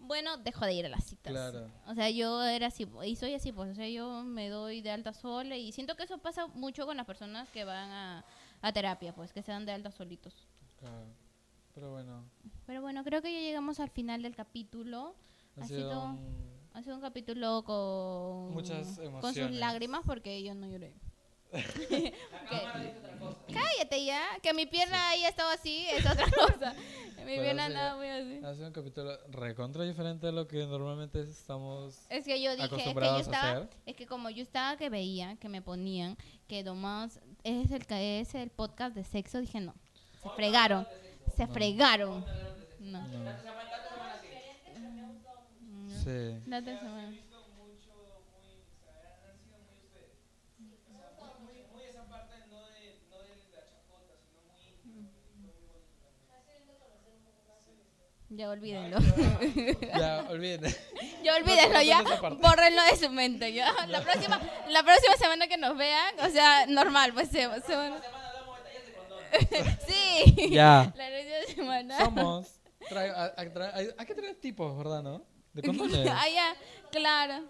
Bueno, 0.00 0.36
dejo 0.36 0.64
de 0.64 0.74
ir 0.74 0.86
a 0.86 0.90
las 0.90 1.04
citas. 1.04 1.32
Claro. 1.32 1.68
O 1.88 1.94
sea, 1.94 2.08
yo 2.10 2.42
era 2.44 2.68
así, 2.68 2.86
y 3.04 3.16
soy 3.16 3.34
así, 3.34 3.50
pues, 3.52 3.70
o 3.70 3.74
sea, 3.74 3.88
yo 3.88 4.22
me 4.22 4.48
doy 4.48 4.80
de 4.80 4.90
alta 4.92 5.12
sola 5.12 5.56
y 5.56 5.72
siento 5.72 5.96
que 5.96 6.04
eso 6.04 6.18
pasa 6.18 6.46
mucho 6.48 6.86
con 6.86 6.96
las 6.96 7.04
personas 7.06 7.48
que 7.48 7.64
van 7.64 7.90
a, 7.90 8.24
a 8.62 8.72
terapia, 8.72 9.12
pues, 9.14 9.32
que 9.32 9.42
se 9.42 9.50
dan 9.50 9.66
de 9.66 9.72
alta 9.72 9.90
solitos. 9.90 10.46
Claro. 10.78 11.06
Pero 11.74 11.90
bueno, 11.90 12.24
Pero 12.66 12.80
bueno, 12.82 13.02
creo 13.02 13.22
que 13.22 13.32
ya 13.32 13.40
llegamos 13.40 13.80
al 13.80 13.90
final 13.90 14.22
del 14.22 14.36
capítulo. 14.36 15.16
ha, 15.56 15.62
Ha 15.62 15.66
sido, 15.66 15.80
sido- 15.90 16.04
un- 16.04 16.58
Ha 16.74 16.82
sido 16.82 16.94
un 16.94 17.00
capítulo 17.00 17.64
con 17.64 18.52
Muchas 18.52 18.86
con 18.86 18.94
sus 18.94 18.98
emociones. 19.04 19.58
lágrimas 19.58 20.02
porque 20.06 20.42
yo 20.44 20.54
no 20.54 20.68
lloré. 20.68 20.94
Que- 21.50 22.14
Cállate 23.52 24.04
ya, 24.04 24.22
que 24.42 24.52
mi 24.54 24.66
pierna 24.66 25.10
ahí 25.10 25.24
estaba 25.24 25.52
así, 25.54 25.86
es 25.90 26.04
otra 26.04 26.26
cosa. 26.30 26.74
Mi 27.18 27.34
Pero 27.34 27.42
pierna 27.42 27.64
andaba 27.66 27.96
muy 27.96 28.08
así. 28.08 28.40
ha 28.44 28.54
sido 28.54 28.66
un 28.68 28.72
capítulo 28.72 29.18
recontra 29.30 29.84
diferente 29.84 30.28
a 30.28 30.32
lo 30.32 30.46
que 30.46 30.66
normalmente 30.66 31.20
estamos... 31.22 32.00
Es 32.08 32.24
que 32.24 32.40
yo 32.40 32.52
dije, 32.56 32.64
es 32.64 32.70
que 32.70 32.94
yo 32.94 33.18
estaba, 33.18 33.66
es 33.86 33.96
que 33.96 34.06
como 34.06 34.30
yo 34.30 34.42
estaba 34.42 34.76
que 34.76 34.88
veía, 34.90 35.36
que 35.36 35.48
me 35.48 35.60
ponían, 35.62 36.16
que 36.46 36.62
nomás 36.62 37.20
es 37.44 37.70
el 37.70 37.84
es 37.90 38.34
el 38.34 38.50
podcast 38.50 38.94
de 38.94 39.04
sexo, 39.04 39.40
dije 39.40 39.60
no, 39.60 39.74
se 40.22 40.28
fregaron, 40.30 40.86
se 41.36 41.46
fregaron. 41.46 42.24
No. 42.80 43.00
No. 43.00 43.08
Semana 43.08 43.38
sí. 46.04 46.36
Otra 46.46 46.78
semana. 46.80 47.08
visto 47.10 47.36
mucho, 47.58 47.92
muy, 48.32 48.54
o 48.54 48.80
sea, 48.80 49.18
han 49.28 49.36
sido 49.36 49.58
muy 49.66 49.76
ustedes. 49.84 50.16
O 50.88 50.92
sea, 50.96 51.12
muy, 51.18 51.52
muy, 51.60 51.62
muy 51.74 51.84
esa 51.84 52.04
parte 52.08 52.34
no 52.50 52.60
de, 52.70 53.02
no 53.10 53.18
de 53.18 53.28
la 53.52 53.60
chacota, 53.68 54.14
sino 54.24 54.40
muy 54.48 54.60
íntimo. 54.72 55.10
Fue 56.46 56.58
muy 56.64 56.76
bonito 56.80 57.12
también. 57.12 57.84
Ya 58.30 58.50
olvídenlo. 58.50 58.98
Ya, 59.98 60.26
olviden. 60.28 60.74
Ya 61.24 61.36
olvídenlo, 61.36 61.80
ya. 61.82 62.02
Bórrenlo 62.40 62.82
de 62.90 62.96
su 62.96 63.08
mente, 63.10 63.52
ya. 63.52 63.72
La 63.88 64.02
próxima, 64.02 64.40
la 64.68 64.82
próxima 64.82 65.16
semana 65.16 65.46
que 65.48 65.56
nos 65.56 65.76
vean, 65.76 66.14
o 66.20 66.28
sea, 66.30 66.66
normal, 66.66 67.12
pues 67.14 67.28
se, 67.28 67.48
se 67.66 67.74
van. 67.76 67.94
Sí. 69.86 70.50
Ya. 70.50 70.92
La 70.96 71.06
próxima 71.08 71.54
semana. 71.54 71.98
Somos. 71.98 72.60
Trae- 72.88 73.10
a- 73.10 73.34
a- 73.36 73.44
trae- 73.52 73.70
hay, 73.74 73.88
hay 73.96 74.06
que 74.06 74.14
tener 74.14 74.34
tipos, 74.36 74.76
¿verdad, 74.76 75.02
no? 75.02 75.22
De 75.52 75.62
condones. 75.62 76.08
ah, 76.10 76.28
ya, 76.28 76.54
claro. 76.90 77.44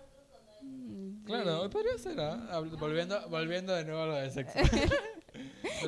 Claro, 1.24 1.68
podría 1.70 1.98
ser, 1.98 2.18
¿ah? 2.20 2.60
Volviendo, 2.78 3.28
volviendo 3.28 3.74
de 3.74 3.84
nuevo 3.84 4.02
a 4.02 4.06
lo 4.06 4.14
de 4.14 4.30
sexo. 4.30 4.58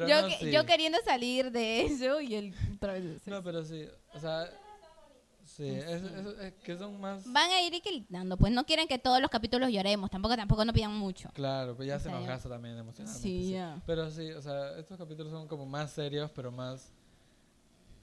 Yo, 0.07 0.23
no, 0.23 0.29
que- 0.29 0.37
sí. 0.41 0.51
yo 0.53 0.67
queriendo 0.67 0.99
salir 1.05 1.51
de 1.51 1.83
eso 1.87 2.21
y 2.21 2.35
él 2.35 2.55
otra 2.77 2.93
vez. 2.93 3.05
de 3.05 3.17
eso. 3.17 3.31
No, 3.31 3.43
pero 3.43 3.65
sí. 3.65 3.87
O 4.15 4.21
sea, 4.21 4.49
sí, 5.65 5.69
es, 5.77 6.03
es- 6.03 6.39
es 6.41 6.53
que 6.63 6.77
son 6.79 7.01
más. 7.01 7.25
Van 7.33 7.51
a 7.51 7.63
ir 7.63 7.75
equilibrando, 7.75 8.37
pues 8.37 8.53
no 8.53 8.65
quieren 8.65 8.89
que 8.89 8.99
todos 8.99 9.21
los 9.21 9.31
capítulos 9.31 9.71
lloremos, 9.71 10.11
tampoco 10.11 10.37
tampoco 10.37 10.65
no 10.65 10.73
pidan 10.73 10.95
mucho. 10.97 11.29
Claro, 11.35 11.77
pues 11.77 11.89
ya 11.89 11.97
O 11.97 12.01
se 12.01 12.11
nos 12.11 12.27
gasta 12.27 12.49
también 12.49 12.77
emocionalmente. 12.79 13.29
Sí, 13.29 13.45
sí. 13.45 13.51
ya. 13.53 13.81
Pero 13.87 14.11
sí, 14.11 14.31
o 14.33 14.43
sea, 14.43 14.79
estos 14.79 14.99
capítulos 14.99 15.33
son 15.33 15.47
como 15.49 15.67
más 15.67 15.91
serios, 15.93 16.31
pero 16.35 16.51
más. 16.51 16.93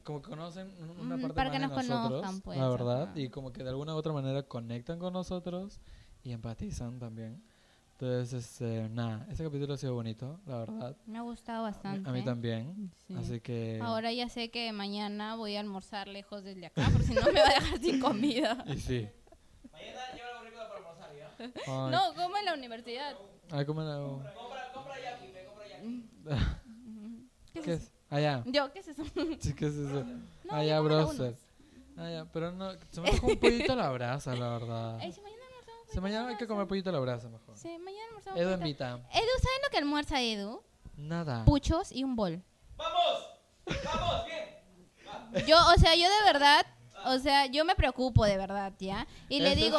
Como 0.04 0.22
que 0.22 0.30
conocen 0.30 0.72
un- 0.80 1.00
una 1.02 1.18
parte 1.18 1.34
para 1.34 1.50
más 1.50 1.58
que 1.58 1.60
de 1.62 1.68
nos 1.68 1.88
nosotros, 1.90 2.22
conozcan, 2.22 2.42
pues, 2.42 2.58
la 2.58 2.70
verdad, 2.70 3.04
ajá. 3.10 3.20
y 3.20 3.30
como 3.30 3.52
que 3.52 3.64
de 3.64 3.70
alguna 3.70 3.94
u 3.94 3.98
otra 3.98 4.14
manera 4.14 4.42
conectan 4.44 5.00
con 5.00 5.12
nosotros 5.12 5.80
y 6.24 6.32
empatizan 6.32 6.98
también. 7.00 7.44
Entonces, 8.00 8.46
este, 8.46 8.90
nada, 8.90 9.26
este 9.32 9.44
capítulo 9.44 9.74
ha 9.74 9.78
sido 9.78 9.96
bonito, 9.96 10.40
la 10.46 10.58
verdad. 10.60 10.96
Me 11.08 11.18
ha 11.18 11.22
gustado 11.22 11.66
A 11.66 11.70
mí- 11.70 11.74
bastante. 11.74 12.08
A 12.10 12.14
mí 12.14 12.24
también. 12.24 12.92
Sí. 13.08 13.16
Así 13.16 13.40
que. 13.40 13.80
Ahora 13.82 14.14
ya 14.14 14.30
sé 14.30 14.52
que 14.52 14.72
mañana 14.72 15.36
voy 15.36 15.56
a 15.56 15.62
almorzar 15.62 16.08
lejos 16.08 16.44
desde 16.44 16.68
acá, 16.68 16.88
porque 16.92 17.08
si 17.08 17.14
no 17.16 17.24
me 17.24 17.32
va 17.42 17.48
a 17.48 17.54
dejar 17.60 17.80
sin 17.80 18.00
comida. 18.00 18.64
Y 18.68 18.78
sí. 18.78 19.08
Mañana 19.72 20.00
lleva 20.16 20.30
algo 20.30 20.44
rico 20.46 20.58
para 20.58 20.76
almorzar, 20.78 21.16
¿ya? 21.16 21.90
No, 21.90 22.14
como 22.14 22.38
en 22.38 22.46
la 22.46 22.54
universidad. 22.54 23.16
ay, 23.50 23.66
¿cómo 23.66 23.82
la- 23.82 23.98
Compra, 23.98 24.72
compra 24.76 24.94
yaqui, 25.02 25.28
pe, 25.34 25.46
compra 25.46 25.68
yaqui. 25.68 26.10
¿Qué 27.54 27.60
es 27.60 27.66
¿Qué 27.66 27.74
eso? 27.74 27.84
es? 27.84 27.92
Allá. 28.12 28.44
Yo, 28.46 28.72
¿qué 28.74 28.80
es 28.80 28.88
eso? 28.90 29.04
Sí, 29.40 29.54
¿qué 29.56 29.66
es 29.66 29.74
eso? 29.76 30.04
No, 30.44 30.54
Allá, 30.54 30.78
como 30.78 30.90
browser. 30.90 31.36
Ah, 31.98 32.12
ya, 32.12 32.26
pero 32.32 32.52
no, 32.52 32.74
se 32.92 33.02
me 33.02 33.10
antoja 33.10 33.26
un 33.26 33.38
pollito 33.40 33.74
a 33.74 33.76
la 33.76 33.90
brasa, 33.90 34.36
la 34.36 34.50
verdad. 34.50 35.00
Ay, 35.02 35.12
si 35.12 35.20
mañana 35.22 35.37
mañana 36.02 36.30
hay 36.30 36.38
que 36.38 36.48
comer 36.48 36.68
pollito 36.68 36.90
a 36.90 36.94
la 36.94 37.00
brasa 37.00 37.28
mejor. 37.30 37.58
Sí, 37.58 37.78
mañana 37.80 38.04
almorzamos. 38.10 38.40
Edu 38.40 38.52
invita. 38.54 38.90
Edu, 38.90 39.02
¿saben 39.12 39.62
lo 39.64 39.70
que 39.72 39.78
almuerza 39.78 40.22
Edu? 40.22 40.64
Nada. 40.96 41.46
Puchos 41.46 41.92
y 41.92 42.04
un 42.04 42.16
bol. 42.16 42.44
¡Vamos! 42.76 43.30
¡Vamos! 43.86 44.26
¡Bien! 44.26 45.46
Yo, 45.48 45.58
o 45.58 45.80
sea, 45.80 45.96
yo 45.96 46.04
de 46.04 46.24
verdad, 46.26 46.66
o 47.06 47.18
sea, 47.20 47.46
yo 47.48 47.66
me 47.66 47.76
preocupo 47.76 48.26
de 48.26 48.38
verdad, 48.38 48.74
¿ya? 48.80 49.08
Y 49.30 49.40
le 49.40 49.54
es 49.54 49.58
digo, 49.58 49.78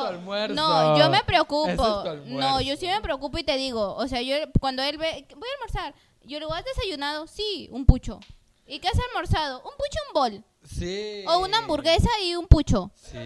no, 0.50 0.98
yo 0.98 1.10
me 1.10 1.18
es 1.18 1.22
preocupo. 1.24 2.04
No, 2.26 2.60
yo 2.60 2.76
sí 2.76 2.86
me 2.86 3.00
preocupo 3.00 3.38
y 3.38 3.44
te 3.44 3.56
digo, 3.56 3.94
o 3.94 4.06
sea, 4.08 4.22
yo 4.22 4.34
cuando 4.60 4.82
él 4.82 4.98
ve, 4.98 5.26
voy 5.36 5.48
a 5.48 5.54
almorzar, 5.54 5.94
yo 6.22 6.38
le 6.38 6.46
digo, 6.46 6.54
¿has 6.54 6.64
desayunado? 6.64 7.26
Sí, 7.26 7.68
un 7.72 7.84
pucho. 7.86 8.20
¿Y 8.66 8.80
qué 8.80 8.88
has 8.88 8.98
almorzado? 9.08 9.58
Un 9.58 9.72
pucho, 9.76 9.98
un 10.08 10.14
bol. 10.14 10.44
Sí. 10.64 11.24
O 11.26 11.38
una 11.38 11.58
hamburguesa 11.58 12.10
y 12.22 12.36
un 12.36 12.46
pucho. 12.46 12.90
Sí. 12.94 13.18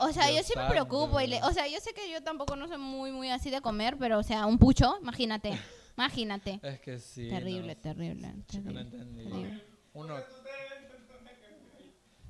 O 0.00 0.12
sea, 0.12 0.26
Dios 0.28 0.36
yo 0.38 0.42
sí 0.42 0.52
me 0.56 0.62
santo. 0.62 0.70
preocupo. 0.72 1.20
Y 1.20 1.26
le, 1.26 1.42
o 1.42 1.52
sea, 1.52 1.66
yo 1.68 1.78
sé 1.80 1.92
que 1.94 2.10
yo 2.10 2.22
tampoco 2.22 2.56
no 2.56 2.68
soy 2.68 2.78
muy, 2.78 3.10
muy 3.12 3.30
así 3.30 3.50
de 3.50 3.60
comer, 3.60 3.96
pero, 3.98 4.18
o 4.18 4.22
sea, 4.22 4.46
un 4.46 4.58
pucho, 4.58 4.96
imagínate. 5.00 5.50
Imagínate. 5.98 6.60
Es 6.62 6.78
que 6.80 6.98
sí. 6.98 7.30
terrible, 7.30 7.74
no, 7.74 7.80
terrible. 7.80 8.34
chico, 8.48 8.64
no 8.70 8.74
terrible, 8.74 8.80
entendí. 8.82 9.24
terrible. 9.24 9.64
Uno, 9.94 10.16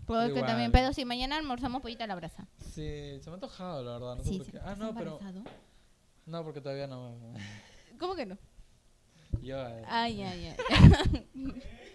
que 0.06 0.28
Igual. 0.28 0.46
también, 0.46 0.70
pero 0.70 0.92
si 0.92 1.04
mañana 1.04 1.36
almorzamos 1.36 1.82
pollito 1.82 2.04
a 2.04 2.06
la 2.06 2.14
brasa. 2.14 2.46
sí, 2.60 3.18
se 3.20 3.22
me 3.26 3.30
ha 3.32 3.34
antojado, 3.34 3.82
la 3.82 3.92
verdad. 3.94 4.14
No 4.16 4.22
sé 4.22 4.30
Sí, 4.30 4.38
por 4.38 4.46
qué. 4.52 4.56
¿estás 4.58 4.72
Ah, 4.72 4.76
no, 4.76 4.94
pero. 4.94 5.18
No, 6.26 6.44
porque 6.44 6.60
todavía 6.60 6.86
no. 6.86 7.18
¿Cómo 7.98 8.14
que 8.14 8.26
no? 8.26 8.38
Yo. 9.42 9.60
eh. 9.66 9.82
Ay, 9.88 10.22
ay, 10.22 10.54
ay. 10.70 11.28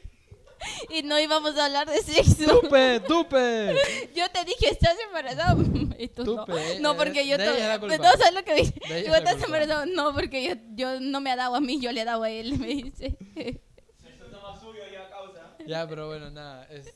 y 0.89 1.03
no 1.03 1.19
íbamos 1.19 1.57
a 1.57 1.65
hablar 1.65 1.89
de 1.89 2.01
sexo. 2.01 2.61
¡Tupe! 2.61 2.99
¡Tupe! 3.01 3.75
Yo 4.15 4.29
te 4.31 4.43
dije, 4.45 4.69
¿estás 4.71 4.95
embarazado? 5.07 5.63
Y 6.01 6.07
tú 6.07 6.23
no. 6.25 6.45
Tupe, 6.45 6.79
No, 6.79 6.93
eh, 6.93 6.95
porque 6.97 7.27
yo... 7.27 7.37
de 7.37 7.43
ella 7.43 7.53
to- 7.53 7.59
es 7.59 7.67
la 7.67 7.79
culpa. 7.79 7.97
No, 7.97 8.03
¿sabes 8.17 8.33
lo 8.33 8.43
que 8.43 8.59
es 8.59 8.73
la 9.07 9.17
¿estás 9.19 9.43
embarazado? 9.43 9.85
No, 9.85 10.13
porque 10.15 10.43
yo, 10.43 10.55
yo 10.73 10.99
no 10.99 11.21
me 11.21 11.31
ha 11.31 11.35
dado 11.35 11.55
a 11.55 11.61
mí, 11.61 11.79
yo 11.79 11.91
le 11.91 12.01
he 12.01 12.05
dado 12.05 12.23
a 12.23 12.29
él, 12.31 12.57
me 12.57 12.67
dice. 12.67 13.17
Ya, 14.91 15.09
causa. 15.09 15.57
Ya, 15.67 15.87
pero 15.87 16.07
bueno, 16.07 16.31
nada. 16.31 16.65
Este, 16.71 16.91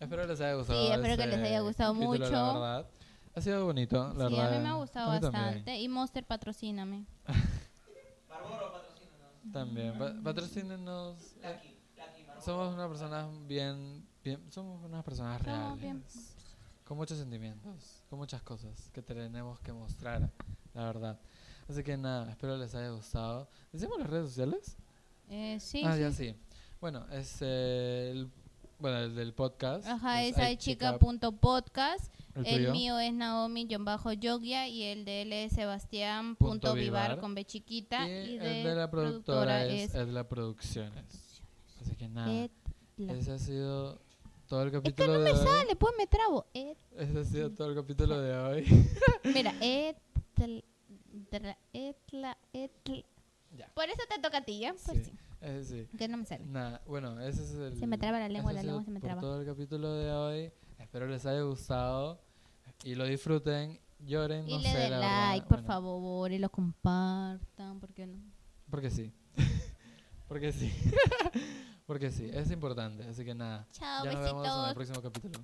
espero 0.00 0.26
les 0.26 0.40
haya 0.40 0.54
gustado. 0.54 0.80
Sí, 0.80 0.92
espero 0.92 1.16
que 1.16 1.22
este 1.24 1.36
les 1.36 1.46
haya 1.46 1.60
gustado 1.60 1.92
capítulo, 1.92 2.18
mucho. 2.18 2.30
La 2.32 2.52
verdad. 2.54 2.90
Ha 3.34 3.40
sido 3.42 3.64
bonito, 3.66 4.14
la 4.16 4.28
sí, 4.28 4.34
verdad. 4.34 4.54
a 4.54 4.56
mí 4.58 4.62
me 4.64 4.68
ha 4.70 4.74
gustado 4.74 5.12
mí 5.12 5.20
también. 5.20 5.44
bastante. 5.44 5.76
Y 5.78 5.88
Monster, 5.88 6.24
patrocíname. 6.24 7.04
Barboro, 8.28 8.72
patrocínanos. 8.72 9.52
También. 9.52 9.98
Pa- 9.98 10.14
patrocínenos. 10.24 11.16
Lucky. 11.42 11.77
Somos 12.48 12.72
unas 12.74 12.88
personas 12.88 13.28
bien, 13.46 14.02
bien. 14.24 14.40
Somos 14.50 14.82
unas 14.82 15.04
personas 15.04 15.42
reales. 15.42 15.80
bien- 15.80 16.02
Con 16.84 16.96
muchos 16.96 17.18
sentimientos. 17.18 18.02
Con 18.08 18.18
muchas 18.18 18.40
cosas 18.40 18.90
que 18.94 19.02
tenemos 19.02 19.60
que 19.60 19.70
mostrar. 19.74 20.30
La 20.72 20.84
verdad. 20.84 21.20
Así 21.68 21.82
que 21.82 21.98
nada, 21.98 22.30
espero 22.30 22.56
les 22.56 22.74
haya 22.74 22.88
gustado. 22.88 23.48
¿Decimos 23.70 23.98
las 23.98 24.08
redes 24.08 24.28
sociales? 24.28 24.76
Eh, 25.28 25.58
sí, 25.60 25.82
ah, 25.84 25.94
sí. 25.94 26.00
ya 26.00 26.10
sí. 26.12 26.34
Bueno, 26.80 27.04
es 27.12 27.42
el. 27.42 28.30
Bueno, 28.78 28.98
el 29.00 29.14
del 29.14 29.34
podcast. 29.34 29.86
Ajá, 29.86 30.22
es 30.22 30.38
ay, 30.38 30.52
aychica.podcast. 30.52 32.10
¿El 32.36 32.46
El, 32.66 32.72
mío 32.72 32.98
es 32.98 33.12
Naomi-Yogia 33.12 34.68
y 34.68 34.84
el 34.84 35.04
de 35.04 35.22
él 35.22 35.32
es 35.32 35.50
Punto 35.50 35.56
Sebastián.vivar 35.60 36.76
Vivar. 36.76 37.20
con 37.20 37.34
B 37.34 37.44
chiquita. 37.44 38.08
Y, 38.08 38.36
Y, 38.36 38.38
el 38.38 38.64
de 38.64 38.74
la 38.74 38.90
productora 38.90 39.66
es, 39.66 39.90
es 39.90 39.94
Edla 39.96 40.26
Producciones. 40.26 41.27
Así 41.88 41.96
que 41.96 42.08
nada, 42.08 42.30
Edla. 42.32 43.12
ese 43.14 43.32
ha 43.32 43.38
sido 43.38 44.00
todo 44.46 44.62
el 44.62 44.68
Es 44.68 44.72
que 44.72 44.78
capítulo 44.82 45.12
no 45.14 45.18
de 45.20 45.32
me 45.32 45.38
hoy. 45.38 45.46
sale, 45.46 45.76
pues 45.76 45.94
me 45.98 46.06
trabo. 46.06 46.46
Ed- 46.54 46.76
Ese 46.96 47.18
ha 47.20 47.24
sido 47.24 47.50
todo 47.52 47.70
el 47.70 47.74
capítulo 47.76 48.20
de 48.20 48.36
hoy. 48.36 48.64
Mira, 49.34 49.52
etl- 49.60 50.64
dra- 51.30 51.58
etla, 51.72 52.36
etl- 52.52 53.04
Ya. 53.56 53.72
Por 53.74 53.84
eso 53.88 54.00
te 54.14 54.20
toca 54.20 54.38
a 54.38 54.44
ti, 54.44 54.60
¿ya? 54.60 54.74
Pues 54.84 54.98
Sí. 54.98 55.04
sí. 55.06 55.12
Ese 55.40 55.86
sí. 55.86 55.96
Que 55.96 56.08
no 56.08 56.16
me 56.18 56.24
sale. 56.26 56.44
Nada, 56.46 56.82
bueno, 56.86 57.18
ese 57.20 57.42
es 57.44 57.52
el. 57.54 57.78
Se 57.78 57.86
me 57.86 57.96
traba 57.96 58.18
la 58.18 58.28
lengua, 58.28 58.52
la 58.52 58.62
lengua 58.62 58.82
se 58.84 58.90
me 58.90 59.00
por 59.00 59.06
traba. 59.08 59.20
todo 59.22 59.40
el 59.40 59.46
capítulo 59.46 59.94
de 59.94 60.10
hoy. 60.12 60.52
Espero 60.78 61.06
les 61.06 61.24
haya 61.26 61.42
gustado 61.42 62.20
y 62.84 62.94
lo 62.94 63.04
disfruten. 63.04 63.80
Lloren, 64.00 64.48
Y 64.48 64.52
no 64.54 64.58
le 64.60 64.70
sé, 64.70 64.78
den 64.78 64.90
la 64.92 64.98
verdad. 65.00 65.28
like, 65.32 65.46
por 65.48 65.58
Bueno, 65.58 65.66
favor, 65.66 66.30
y 66.32 66.38
lo 66.38 66.50
compartan, 66.50 67.80
¿por 67.80 67.92
qué 67.92 68.06
no? 68.06 68.18
Porque 68.70 68.90
sí. 68.90 69.12
porque 70.28 70.52
sí. 70.52 70.72
Porque 71.88 72.10
sí, 72.10 72.30
es 72.30 72.50
importante. 72.50 73.02
Así 73.08 73.24
que 73.24 73.34
nada. 73.34 73.66
Chao, 73.72 74.04
ya 74.04 74.12
nos 74.12 74.22
vemos 74.22 74.46
en 74.46 74.52
el 74.52 74.74
besitos. 74.74 75.00
próximo 75.00 75.00
capítulo. 75.02 75.42